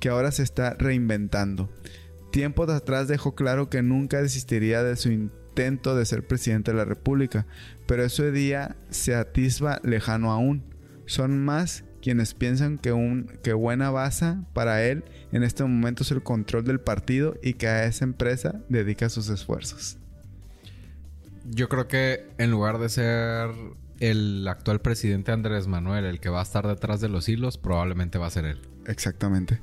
que 0.00 0.08
ahora 0.08 0.32
se 0.32 0.42
está 0.42 0.72
reinventando. 0.72 1.68
Tiempos 2.32 2.70
atrás 2.70 3.08
dejó 3.08 3.34
claro 3.34 3.68
que 3.68 3.82
nunca 3.82 4.22
desistiría 4.22 4.82
de 4.82 4.96
su 4.96 5.10
intento 5.12 5.94
de 5.94 6.06
ser 6.06 6.26
presidente 6.26 6.70
de 6.70 6.78
la 6.78 6.86
República, 6.86 7.46
pero 7.86 8.04
ese 8.04 8.32
día 8.32 8.76
se 8.88 9.14
atisba 9.14 9.82
lejano 9.84 10.32
aún. 10.32 10.64
Son 11.04 11.44
más 11.44 11.84
quienes 12.04 12.34
piensan 12.34 12.76
que, 12.76 12.92
un, 12.92 13.30
que 13.42 13.54
buena 13.54 13.90
base 13.90 14.36
para 14.52 14.84
él 14.84 15.04
en 15.32 15.42
este 15.42 15.62
momento 15.62 16.02
es 16.02 16.10
el 16.10 16.22
control 16.22 16.62
del 16.62 16.78
partido 16.78 17.38
y 17.42 17.54
que 17.54 17.66
a 17.66 17.86
esa 17.86 18.04
empresa 18.04 18.60
dedica 18.68 19.08
sus 19.08 19.30
esfuerzos. 19.30 19.96
Yo 21.46 21.70
creo 21.70 21.88
que 21.88 22.26
en 22.36 22.50
lugar 22.50 22.78
de 22.78 22.90
ser 22.90 23.52
el 24.00 24.46
actual 24.46 24.82
presidente 24.82 25.32
Andrés 25.32 25.66
Manuel 25.66 26.04
el 26.04 26.20
que 26.20 26.28
va 26.28 26.40
a 26.40 26.42
estar 26.42 26.68
detrás 26.68 27.00
de 27.00 27.08
los 27.08 27.26
hilos, 27.26 27.56
probablemente 27.56 28.18
va 28.18 28.26
a 28.26 28.30
ser 28.30 28.44
él. 28.44 28.60
Exactamente. 28.86 29.62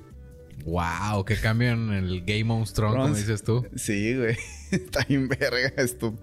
Wow, 0.65 1.23
qué 1.25 1.35
cambio 1.35 1.69
en 1.69 1.91
el 1.93 2.25
Game 2.25 2.65
Thrones, 2.73 3.01
como 3.03 3.15
dices 3.15 3.43
tú. 3.43 3.67
Sí, 3.75 4.17
güey. 4.17 4.35
Está 4.71 5.05
bien 5.07 5.27
verga 5.27 5.73
esto. 5.77 6.15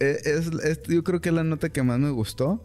Eh, 0.00 0.18
es, 0.24 0.48
es, 0.64 0.82
yo 0.88 1.04
creo 1.04 1.20
que 1.20 1.28
es 1.28 1.34
la 1.36 1.44
nota 1.44 1.68
que 1.68 1.84
más 1.84 2.00
me 2.00 2.10
gustó. 2.10 2.64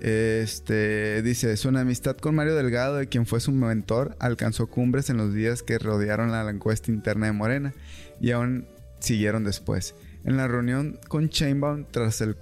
Este 0.00 1.22
dice: 1.22 1.56
Su 1.56 1.68
amistad 1.68 2.16
con 2.16 2.34
Mario 2.34 2.54
Delgado, 2.54 2.96
de 2.96 3.08
quien 3.08 3.26
fue 3.26 3.40
su 3.40 3.52
mentor, 3.52 4.16
alcanzó 4.18 4.66
cumbres 4.66 5.10
en 5.10 5.16
los 5.16 5.32
días 5.32 5.62
que 5.62 5.78
rodearon 5.78 6.30
la 6.30 6.48
encuesta 6.50 6.90
interna 6.90 7.26
de 7.26 7.32
Morena 7.32 7.74
y 8.20 8.32
aún 8.32 8.66
siguieron 8.98 9.44
después. 9.44 9.94
En 10.24 10.38
la 10.38 10.48
reunión 10.48 10.98
con 11.08 11.28
Chainbaum, 11.28 11.84
tras 11.90 12.22
la 12.22 12.34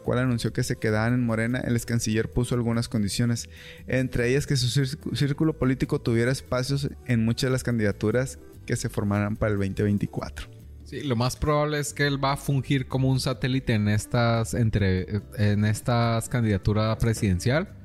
cual 0.00 0.18
anunció 0.18 0.52
que 0.52 0.64
se 0.64 0.76
quedaban 0.76 1.14
en 1.14 1.24
Morena, 1.24 1.60
el 1.60 1.76
ex 1.76 1.86
canciller 1.86 2.28
puso 2.28 2.56
algunas 2.56 2.88
condiciones, 2.88 3.48
entre 3.86 4.28
ellas 4.28 4.46
que 4.46 4.56
su 4.56 4.68
círculo 5.14 5.56
político 5.56 6.00
tuviera 6.00 6.32
espacios 6.32 6.90
en 7.06 7.24
muchas 7.24 7.48
de 7.48 7.52
las 7.52 7.62
candidaturas 7.62 8.40
que 8.66 8.74
se 8.74 8.88
formarán 8.88 9.36
para 9.36 9.52
el 9.52 9.58
2024. 9.58 10.57
Sí, 10.88 11.02
lo 11.02 11.16
más 11.16 11.36
probable 11.36 11.80
es 11.80 11.92
que 11.92 12.06
él 12.06 12.22
va 12.22 12.32
a 12.32 12.36
fungir 12.38 12.88
como 12.88 13.10
un 13.10 13.20
satélite 13.20 13.74
en 13.74 13.88
estas 13.88 14.54
entre 14.54 15.20
en 15.36 15.66
estas 15.66 16.30
candidaturas 16.30 16.96
presidencial. 16.96 17.76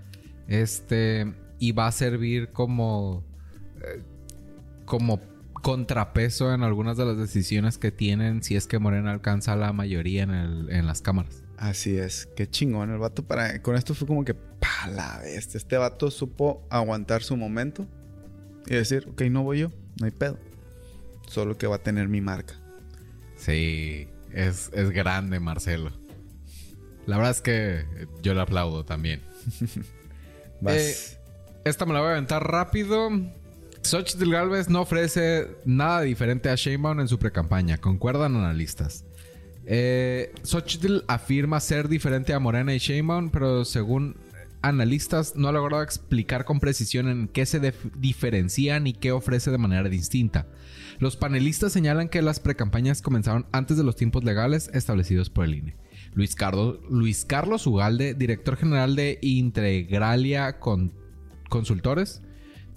Este 0.48 1.34
y 1.60 1.74
va 1.74 1.88
a 1.88 1.92
servir 1.92 2.54
como 2.54 3.26
eh, 3.82 4.02
como 4.86 5.20
contrapeso 5.52 6.54
en 6.54 6.64
algunas 6.64 6.96
de 6.96 7.04
las 7.04 7.18
decisiones 7.18 7.78
que 7.78 7.92
tienen 7.92 8.42
si 8.42 8.56
es 8.56 8.68
que 8.68 8.80
Morena 8.80 9.12
alcanza 9.12 9.58
la 9.58 9.74
mayoría 9.74 10.24
en, 10.24 10.32
el, 10.32 10.70
en 10.70 10.88
las 10.88 11.02
cámaras. 11.02 11.44
Así 11.58 11.98
es, 11.98 12.30
qué 12.38 12.50
chingón 12.50 12.90
el 12.90 13.00
vato 13.00 13.24
para... 13.28 13.62
Con 13.62 13.76
esto 13.76 13.94
fue 13.96 14.08
como 14.08 14.24
que, 14.24 14.34
pa 14.34 14.88
la 14.90 15.20
bestia, 15.20 15.58
este 15.58 15.76
vato 15.76 16.10
supo 16.10 16.66
aguantar 16.70 17.22
su 17.22 17.36
momento 17.36 17.86
y 18.66 18.76
decir, 18.76 19.08
ok, 19.10 19.24
no 19.24 19.44
voy 19.44 19.60
yo, 19.60 19.72
no 20.00 20.06
hay 20.06 20.12
pedo. 20.12 20.38
Solo 21.28 21.58
que 21.58 21.68
va 21.68 21.76
a 21.78 21.80
tener 21.84 22.08
mi 22.08 22.22
marca. 22.22 22.63
Sí, 23.46 24.08
es, 24.32 24.70
es 24.74 24.92
grande 24.92 25.40
Marcelo. 25.40 25.92
La 27.06 27.18
verdad 27.18 27.32
es 27.32 27.42
que 27.42 27.86
yo 28.22 28.34
le 28.34 28.42
aplaudo 28.42 28.86
también. 28.86 29.22
Eh, 30.66 30.96
esta 31.66 31.86
me 31.86 31.92
la 31.92 32.00
voy 32.00 32.08
a 32.08 32.12
aventar 32.14 32.50
rápido. 32.50 33.10
Xochitl 33.82 34.32
Galvez 34.32 34.70
no 34.70 34.80
ofrece 34.80 35.58
nada 35.66 36.00
diferente 36.04 36.50
a 36.50 36.56
Sheinbaum 36.56 37.02
en 37.02 37.10
su 37.10 37.20
precampaña, 37.20 37.80
concuerdan 37.80 38.38
analistas. 38.38 39.04
Eh, 39.66 40.32
Xochitl 40.44 41.00
afirma 41.08 41.60
ser 41.60 41.90
diferente 41.90 42.34
a 42.34 42.40
Morena 42.40 42.74
y 42.74 42.78
Sheinbaum, 42.78 43.30
pero 43.30 43.66
según 43.66 44.16
analistas 44.64 45.36
no 45.36 45.50
ha 45.50 45.52
logrado 45.52 45.84
explicar 45.84 46.46
con 46.46 46.60
precisión 46.60 47.08
en 47.08 47.28
qué 47.28 47.46
se 47.46 47.74
diferencian 47.96 48.88
y 48.88 48.94
qué 48.94 49.12
ofrece 49.12 49.52
de 49.52 49.58
manera 49.60 49.88
distinta. 49.90 50.48
Los 51.00 51.18
panelistas 51.18 51.74
señalan 51.74 52.10
que 52.10 52.22
las 52.22 52.40
precampañas 52.40 53.02
comenzaron 53.02 53.46
antes 53.52 53.78
de 53.78 53.84
los 53.84 53.96
tiempos 53.96 54.24
legales 54.24 54.72
establecidos 54.74 55.30
por 55.30 55.46
el 55.46 55.56
INE. 55.56 55.76
Luis, 56.16 56.36
Carlos 57.26 57.68
Ugalde, 57.68 58.14
director 58.14 58.56
general 58.56 58.96
de 58.96 59.20
Integralia 59.22 60.60
Consultores, 61.50 62.22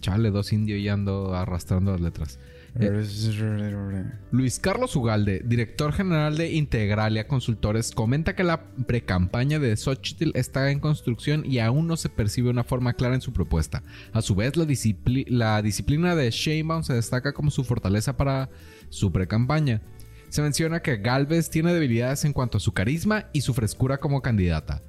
Chale, 0.01 0.31
dos 0.31 0.53
indios 0.53 0.81
y 0.81 0.89
ando 0.89 1.35
arrastrando 1.35 1.93
las 1.93 2.01
letras. 2.01 2.39
Eh, 2.79 4.05
Luis 4.31 4.59
Carlos 4.59 4.95
Ugalde, 4.97 5.43
director 5.45 5.93
general 5.93 6.37
de 6.37 6.53
Integralia 6.53 7.27
Consultores, 7.27 7.91
comenta 7.93 8.35
que 8.35 8.45
la 8.45 8.65
precampaña 8.87 9.59
de 9.59 9.77
Xochitl 9.77 10.31
está 10.35 10.71
en 10.71 10.81
construcción 10.81 11.45
y 11.47 11.59
aún 11.59 11.87
no 11.87 11.97
se 11.97 12.09
percibe 12.09 12.51
una 12.51 12.65
forma 12.65 12.93
clara 12.93 13.15
en 13.15 13.21
su 13.21 13.33
propuesta. 13.33 13.83
A 14.13 14.21
su 14.21 14.35
vez, 14.35 14.55
la, 14.57 15.63
disciplina 15.63 16.15
de 16.15 16.31
Sheinbaum 16.31 16.83
se 16.83 16.95
destaca 16.95 17.33
como 17.33 17.51
su 17.51 17.65
fortaleza 17.65 18.17
para 18.17 18.51
su 18.91 19.11
precampaña. 19.11 19.81
Se 20.29 20.43
menciona 20.43 20.83
que 20.83 20.99
Galvez 20.99 21.49
tiene 21.49 21.73
debilidades 21.73 22.25
en 22.25 22.33
cuanto 22.33 22.59
a 22.59 22.61
su 22.61 22.73
carisma 22.73 23.27
y 23.33 23.41
su 23.41 23.55
frescura 23.55 23.99
como 23.99 24.23
candidata. 24.23 24.83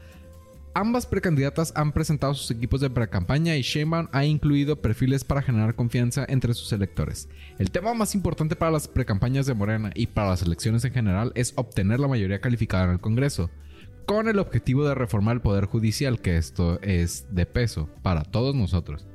Ambas 0.79 1.07
precandidatas 1.07 1.73
han 1.75 1.91
presentado 1.91 2.35
sus 2.35 2.51
equipos 2.51 2.81
de 2.81 2.91
precampaña 2.91 3.55
y 3.55 3.63
Sheinbaum 3.63 4.09
ha 4.11 4.25
incluido 4.25 4.79
perfiles 4.79 5.23
para 5.23 5.41
generar 5.41 5.73
confianza 5.73 6.23
entre 6.29 6.53
sus 6.53 6.71
electores. 6.71 7.29
El 7.57 7.71
tema 7.71 7.95
más 7.95 8.13
importante 8.13 8.55
para 8.55 8.69
las 8.69 8.87
precampañas 8.87 9.47
de 9.47 9.55
Morena 9.55 9.89
y 9.95 10.05
para 10.05 10.29
las 10.29 10.43
elecciones 10.43 10.85
en 10.85 10.93
general 10.93 11.31
es 11.33 11.53
obtener 11.55 11.99
la 11.99 12.07
mayoría 12.07 12.41
calificada 12.41 12.83
en 12.83 12.91
el 12.91 12.99
Congreso, 12.99 13.49
con 14.05 14.27
el 14.27 14.37
objetivo 14.37 14.87
de 14.87 14.93
reformar 14.93 15.37
el 15.37 15.41
Poder 15.41 15.65
Judicial, 15.65 16.21
que 16.21 16.37
esto 16.37 16.79
es 16.83 17.25
de 17.31 17.47
peso 17.47 17.89
para 18.03 18.21
todos 18.21 18.53
nosotros. 18.53 19.07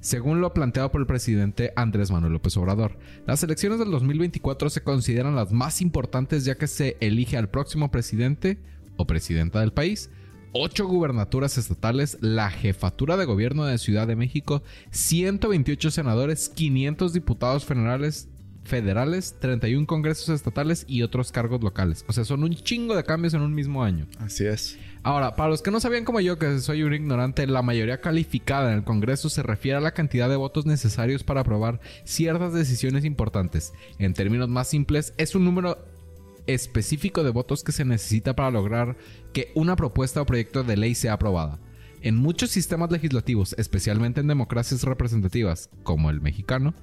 Según 0.00 0.40
lo 0.40 0.54
planteado 0.54 0.90
por 0.90 1.02
el 1.02 1.06
presidente 1.06 1.74
Andrés 1.76 2.10
Manuel 2.10 2.32
López 2.32 2.56
Obrador, 2.56 2.96
las 3.26 3.42
elecciones 3.42 3.78
del 3.78 3.90
2024 3.90 4.70
se 4.70 4.82
consideran 4.82 5.36
las 5.36 5.52
más 5.52 5.82
importantes 5.82 6.46
ya 6.46 6.54
que 6.54 6.68
se 6.68 6.96
elige 7.00 7.36
al 7.36 7.50
próximo 7.50 7.90
presidente 7.90 8.56
o 8.96 9.06
presidenta 9.06 9.60
del 9.60 9.74
país, 9.74 10.08
ocho 10.52 10.86
gubernaturas 10.86 11.58
estatales, 11.58 12.18
la 12.20 12.50
jefatura 12.50 13.16
de 13.16 13.24
gobierno 13.24 13.64
de 13.64 13.78
Ciudad 13.78 14.06
de 14.06 14.16
México, 14.16 14.62
128 14.90 15.90
senadores, 15.90 16.48
500 16.48 17.12
diputados 17.12 17.64
federales, 17.64 18.28
federales, 18.64 19.36
31 19.40 19.86
congresos 19.86 20.28
estatales 20.28 20.84
y 20.86 21.02
otros 21.02 21.32
cargos 21.32 21.62
locales. 21.62 22.04
O 22.08 22.12
sea, 22.12 22.24
son 22.24 22.44
un 22.44 22.54
chingo 22.54 22.94
de 22.94 23.04
cambios 23.04 23.34
en 23.34 23.42
un 23.42 23.54
mismo 23.54 23.82
año. 23.82 24.06
Así 24.18 24.46
es. 24.46 24.78
Ahora, 25.02 25.34
para 25.34 25.50
los 25.50 25.62
que 25.62 25.72
no 25.72 25.80
sabían 25.80 26.04
como 26.04 26.20
yo 26.20 26.38
que 26.38 26.60
soy 26.60 26.84
un 26.84 26.94
ignorante, 26.94 27.46
la 27.48 27.62
mayoría 27.62 28.00
calificada 28.00 28.70
en 28.70 28.78
el 28.78 28.84
Congreso 28.84 29.28
se 29.28 29.42
refiere 29.42 29.78
a 29.78 29.80
la 29.80 29.94
cantidad 29.94 30.28
de 30.28 30.36
votos 30.36 30.64
necesarios 30.64 31.24
para 31.24 31.40
aprobar 31.40 31.80
ciertas 32.04 32.52
decisiones 32.52 33.04
importantes. 33.04 33.72
En 33.98 34.14
términos 34.14 34.48
más 34.48 34.68
simples, 34.68 35.12
es 35.16 35.34
un 35.34 35.44
número 35.44 35.84
específico 36.46 37.22
de 37.22 37.30
votos 37.30 37.62
que 37.64 37.72
se 37.72 37.84
necesita 37.84 38.34
para 38.34 38.50
lograr 38.50 38.96
que 39.32 39.52
una 39.54 39.76
propuesta 39.76 40.22
o 40.22 40.26
proyecto 40.26 40.64
de 40.64 40.76
ley 40.76 40.94
sea 40.94 41.14
aprobada. 41.14 41.60
En 42.00 42.16
muchos 42.16 42.50
sistemas 42.50 42.90
legislativos, 42.90 43.54
especialmente 43.58 44.20
en 44.20 44.26
democracias 44.26 44.82
representativas, 44.82 45.70
como 45.84 46.10
el 46.10 46.20
mexicano, 46.20 46.74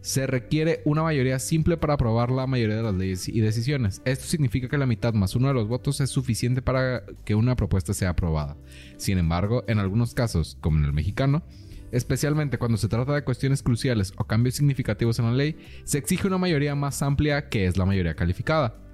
se 0.00 0.26
requiere 0.26 0.82
una 0.84 1.02
mayoría 1.02 1.38
simple 1.38 1.76
para 1.76 1.94
aprobar 1.94 2.30
la 2.30 2.46
mayoría 2.46 2.76
de 2.76 2.82
las 2.82 2.94
leyes 2.94 3.28
y 3.28 3.40
decisiones. 3.40 4.00
Esto 4.04 4.26
significa 4.26 4.68
que 4.68 4.78
la 4.78 4.86
mitad 4.86 5.14
más 5.14 5.34
uno 5.34 5.48
de 5.48 5.54
los 5.54 5.66
votos 5.66 6.00
es 6.00 6.10
suficiente 6.10 6.62
para 6.62 7.04
que 7.24 7.34
una 7.34 7.56
propuesta 7.56 7.92
sea 7.94 8.10
aprobada. 8.10 8.56
Sin 8.96 9.18
embargo, 9.18 9.64
en 9.66 9.80
algunos 9.80 10.14
casos, 10.14 10.56
como 10.60 10.78
en 10.78 10.84
el 10.84 10.92
mexicano, 10.92 11.42
especialmente 11.90 12.58
cuando 12.58 12.78
se 12.78 12.88
trata 12.88 13.14
de 13.14 13.24
cuestiones 13.24 13.62
cruciales 13.62 14.12
o 14.16 14.24
cambios 14.24 14.54
significativos 14.54 15.18
en 15.18 15.26
la 15.26 15.32
ley, 15.32 15.56
se 15.84 15.98
exige 15.98 16.28
una 16.28 16.38
mayoría 16.38 16.74
más 16.74 17.02
amplia 17.02 17.48
que 17.48 17.66
es 17.66 17.76
la 17.76 17.84
mayoría 17.84 18.14
calificada. 18.14 18.87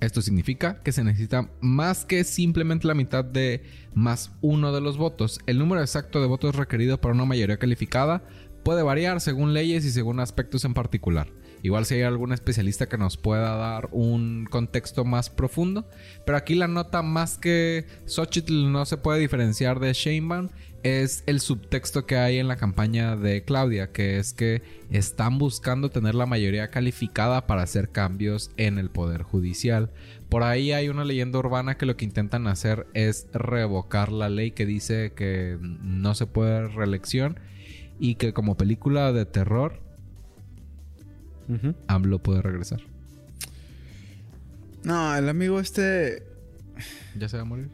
Esto 0.00 0.22
significa 0.22 0.80
que 0.82 0.92
se 0.92 1.02
necesita 1.02 1.50
más 1.60 2.04
que 2.04 2.22
simplemente 2.22 2.86
la 2.86 2.94
mitad 2.94 3.24
de 3.24 3.64
más 3.94 4.30
uno 4.40 4.72
de 4.72 4.80
los 4.80 4.96
votos. 4.96 5.40
El 5.46 5.58
número 5.58 5.80
exacto 5.80 6.20
de 6.20 6.28
votos 6.28 6.54
requerido 6.54 7.00
para 7.00 7.14
una 7.14 7.24
mayoría 7.24 7.58
calificada 7.58 8.22
puede 8.62 8.82
variar 8.82 9.20
según 9.20 9.54
leyes 9.54 9.84
y 9.84 9.90
según 9.90 10.20
aspectos 10.20 10.64
en 10.64 10.74
particular. 10.74 11.28
Igual 11.62 11.86
si 11.86 11.94
hay 11.94 12.02
algún 12.02 12.32
especialista 12.32 12.88
que 12.88 12.98
nos 12.98 13.16
pueda 13.16 13.56
dar 13.56 13.88
un 13.90 14.46
contexto 14.48 15.04
más 15.04 15.30
profundo. 15.30 15.88
Pero 16.24 16.38
aquí 16.38 16.54
la 16.54 16.68
nota 16.68 17.02
más 17.02 17.36
que 17.36 17.86
Xochitl 18.06 18.70
no 18.70 18.86
se 18.86 18.96
puede 18.96 19.18
diferenciar 19.18 19.80
de 19.80 19.92
Sheinbaum 19.92 20.50
es 20.82 21.24
el 21.26 21.40
subtexto 21.40 22.06
que 22.06 22.16
hay 22.16 22.38
en 22.38 22.48
la 22.48 22.56
campaña 22.56 23.16
de 23.16 23.42
Claudia, 23.42 23.92
que 23.92 24.18
es 24.18 24.32
que 24.32 24.62
están 24.90 25.38
buscando 25.38 25.90
tener 25.90 26.14
la 26.14 26.26
mayoría 26.26 26.70
calificada 26.70 27.46
para 27.46 27.62
hacer 27.62 27.90
cambios 27.90 28.50
en 28.56 28.78
el 28.78 28.90
Poder 28.90 29.22
Judicial. 29.22 29.90
Por 30.28 30.42
ahí 30.42 30.72
hay 30.72 30.88
una 30.88 31.04
leyenda 31.04 31.38
urbana 31.38 31.76
que 31.76 31.86
lo 31.86 31.96
que 31.96 32.04
intentan 32.04 32.46
hacer 32.46 32.86
es 32.94 33.26
revocar 33.32 34.12
la 34.12 34.28
ley 34.28 34.52
que 34.52 34.66
dice 34.66 35.12
que 35.14 35.58
no 35.60 36.14
se 36.14 36.26
puede 36.26 36.68
reelección 36.68 37.40
y 37.98 38.14
que 38.14 38.32
como 38.32 38.56
película 38.56 39.12
de 39.12 39.26
terror, 39.26 39.80
AMLO 41.86 42.22
puede 42.22 42.42
regresar. 42.42 42.80
No, 44.84 45.16
el 45.16 45.28
amigo 45.28 45.60
este... 45.60 46.22
¿Ya 47.16 47.28
se 47.28 47.36
va 47.36 47.42
a 47.42 47.46
morir? 47.46 47.68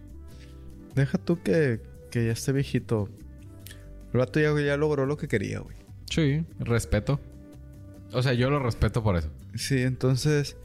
Deja 0.95 1.19
tú 1.19 1.43
que 1.43 1.81
que 2.15 2.25
ya 2.25 2.33
esté 2.33 2.53
viejito. 2.53 3.09
El 4.13 4.21
vato 4.21 4.39
ya, 4.39 4.55
ya 4.65 4.77
logró 4.77 5.05
lo 5.05 5.17
que 5.17 5.27
quería, 5.27 5.59
güey. 5.59 5.75
Sí, 6.09 6.47
respeto. 6.61 7.21
O 8.13 8.23
sea, 8.23 8.35
yo 8.35 8.51
lo 8.51 8.61
respeto 8.61 9.03
por 9.03 9.17
eso. 9.17 9.33
Sí, 9.57 9.83
entonces, 9.83 10.57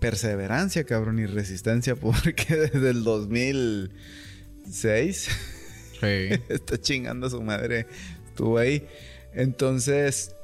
perseverancia, 0.00 0.82
cabrón, 0.82 1.20
y 1.20 1.26
resistencia, 1.26 1.94
porque 1.94 2.56
desde 2.56 2.90
el 2.90 3.04
2006 3.04 5.28
sí. 6.00 6.00
está 6.48 6.80
chingando 6.80 7.28
a 7.28 7.30
su 7.30 7.40
madre. 7.42 7.86
Estuvo 8.26 8.58
ahí. 8.58 8.84
Entonces, 9.34 10.34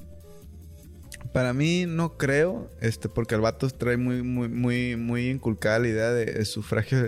para 1.32 1.52
mí 1.52 1.86
no 1.88 2.16
creo, 2.16 2.70
este, 2.80 3.08
porque 3.08 3.34
el 3.34 3.40
vato 3.40 3.68
trae 3.70 3.96
muy, 3.96 4.22
muy, 4.22 4.48
muy, 4.48 4.94
muy 4.94 5.30
inculcada 5.30 5.80
la 5.80 5.88
idea 5.88 6.12
de 6.12 6.44
sufragio 6.44 7.04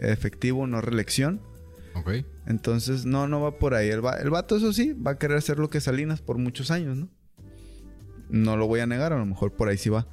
efectivo, 0.00 0.68
no 0.68 0.80
reelección. 0.80 1.47
Ok. 1.94 2.10
Entonces, 2.46 3.04
no, 3.04 3.28
no 3.28 3.40
va 3.40 3.58
por 3.58 3.74
ahí. 3.74 3.88
El, 3.88 4.02
el 4.20 4.30
vato, 4.30 4.56
eso 4.56 4.72
sí, 4.72 4.92
va 4.92 5.12
a 5.12 5.18
querer 5.18 5.38
hacer 5.38 5.58
lo 5.58 5.70
que 5.70 5.80
Salinas 5.80 6.20
por 6.22 6.38
muchos 6.38 6.70
años, 6.70 6.96
¿no? 6.96 7.08
No 8.30 8.56
lo 8.56 8.66
voy 8.66 8.80
a 8.80 8.86
negar, 8.86 9.12
a 9.12 9.18
lo 9.18 9.26
mejor 9.26 9.52
por 9.52 9.68
ahí 9.68 9.78
sí 9.78 9.88
va. 9.88 10.06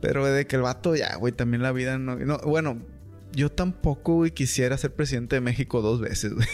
Pero 0.00 0.24
de 0.26 0.46
que 0.46 0.56
el 0.56 0.62
vato 0.62 0.94
ya, 0.94 1.16
güey, 1.16 1.32
también 1.32 1.62
la 1.62 1.72
vida 1.72 1.98
no... 1.98 2.16
no 2.16 2.38
bueno, 2.38 2.78
yo 3.32 3.50
tampoco, 3.50 4.14
güey, 4.14 4.30
quisiera 4.30 4.76
ser 4.78 4.94
presidente 4.94 5.36
de 5.36 5.40
México 5.40 5.82
dos 5.82 6.00
veces, 6.00 6.34
güey. 6.34 6.46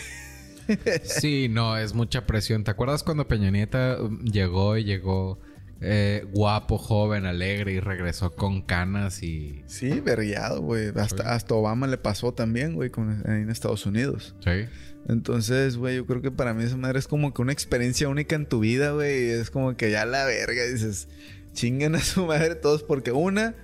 sí, 1.02 1.48
no, 1.48 1.76
es 1.76 1.94
mucha 1.94 2.26
presión. 2.26 2.64
¿Te 2.64 2.70
acuerdas 2.70 3.02
cuando 3.02 3.28
Peña 3.28 3.50
Nieta 3.50 3.98
um, 4.00 4.20
llegó 4.24 4.76
y 4.76 4.84
llegó 4.84 5.38
eh, 5.86 6.26
guapo, 6.32 6.78
joven, 6.78 7.26
alegre 7.26 7.72
y 7.72 7.80
regresó 7.80 8.34
con 8.34 8.62
canas 8.62 9.22
y... 9.22 9.62
Sí, 9.66 10.00
vergueado, 10.00 10.62
güey. 10.62 10.92
Hasta, 10.96 11.34
hasta 11.34 11.54
Obama 11.54 11.86
le 11.86 11.98
pasó 11.98 12.32
también, 12.32 12.74
güey, 12.74 12.90
en 13.26 13.50
Estados 13.50 13.84
Unidos. 13.84 14.34
Sí. 14.42 14.66
Entonces, 15.08 15.76
güey, 15.76 15.96
yo 15.96 16.06
creo 16.06 16.22
que 16.22 16.30
para 16.30 16.54
mí 16.54 16.64
esa 16.64 16.78
madre 16.78 16.98
es 16.98 17.06
como 17.06 17.34
que 17.34 17.42
una 17.42 17.52
experiencia 17.52 18.08
única 18.08 18.34
en 18.34 18.46
tu 18.46 18.60
vida, 18.60 18.92
güey. 18.92 19.28
Es 19.30 19.50
como 19.50 19.76
que 19.76 19.90
ya 19.90 20.06
la 20.06 20.24
verga, 20.24 20.64
dices, 20.64 21.08
chinguen 21.52 21.94
a 21.94 22.00
su 22.00 22.24
madre 22.24 22.54
todos 22.54 22.82
porque 22.82 23.12
una, 23.12 23.54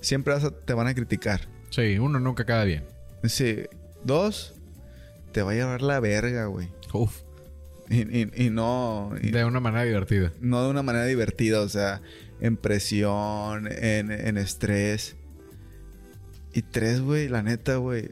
siempre 0.00 0.34
te 0.64 0.72
van 0.72 0.86
a 0.86 0.94
criticar. 0.94 1.48
Sí, 1.70 1.98
uno 1.98 2.20
nunca 2.20 2.46
queda 2.46 2.64
bien. 2.64 2.84
Sí. 3.24 3.64
Dos, 4.04 4.54
te 5.32 5.42
va 5.42 5.50
a 5.50 5.54
llevar 5.54 5.82
la 5.82 5.98
verga, 5.98 6.46
güey. 6.46 6.70
Uf. 6.92 7.25
Y, 7.88 8.50
no... 8.50 9.12
de 9.20 9.44
una 9.44 9.60
manera 9.60 9.84
divertida. 9.84 10.32
No 10.40 10.64
de 10.64 10.70
una 10.70 10.82
manera 10.82 11.04
divertida, 11.06 11.60
o 11.60 11.68
sea, 11.68 12.02
en 12.40 12.56
presión, 12.56 13.68
en, 13.70 14.10
en 14.10 14.36
estrés. 14.36 15.16
Y 16.52 16.62
tres, 16.62 17.00
güey, 17.00 17.28
la 17.28 17.42
neta, 17.42 17.76
güey. 17.76 18.10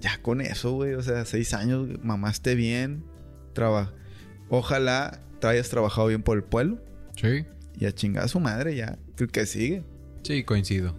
Ya 0.00 0.20
con 0.20 0.40
eso, 0.40 0.72
güey, 0.72 0.94
o 0.94 1.02
sea, 1.02 1.24
seis 1.24 1.54
años, 1.54 1.88
mamaste 2.02 2.54
bien. 2.54 3.04
Traba... 3.54 3.94
Ojalá 4.50 5.22
te 5.40 5.46
hayas 5.46 5.70
trabajado 5.70 6.08
bien 6.08 6.22
por 6.22 6.36
el 6.36 6.44
pueblo. 6.44 6.78
Sí. 7.16 7.46
Y 7.78 7.86
a 7.86 7.92
chingar 7.92 8.24
a 8.24 8.28
su 8.28 8.38
madre, 8.38 8.76
ya. 8.76 8.98
Creo 9.16 9.28
que 9.28 9.46
sigue. 9.46 9.82
Sí, 10.22 10.44
coincido. 10.44 10.94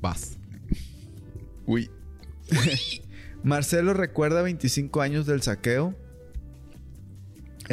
Vas. 0.00 0.38
Uy. 1.64 1.90
Marcelo 3.42 3.94
recuerda 3.94 4.42
25 4.42 5.00
años 5.00 5.26
del 5.26 5.42
saqueo 5.42 5.96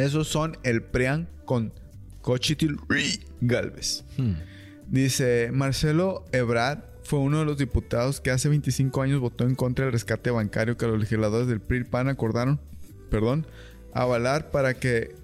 esos 0.04 0.28
son 0.28 0.58
el 0.62 0.82
PRIAN 0.82 1.28
con 1.44 1.72
Cochitil 2.20 2.76
Galvez. 3.40 4.04
Hmm. 4.16 4.34
Dice, 4.88 5.50
Marcelo 5.52 6.24
Ebrard 6.32 6.80
fue 7.02 7.18
uno 7.18 7.40
de 7.40 7.44
los 7.44 7.58
diputados 7.58 8.20
que 8.20 8.30
hace 8.30 8.48
25 8.48 9.02
años 9.02 9.20
votó 9.20 9.44
en 9.44 9.54
contra 9.54 9.84
del 9.84 9.92
rescate 9.92 10.30
bancario 10.30 10.76
que 10.76 10.86
los 10.86 10.98
legisladores 10.98 11.48
del 11.48 11.60
PRI 11.60 11.84
PAN 11.84 12.08
acordaron, 12.08 12.60
perdón, 13.10 13.46
avalar 13.92 14.50
para 14.50 14.74
que 14.74 15.14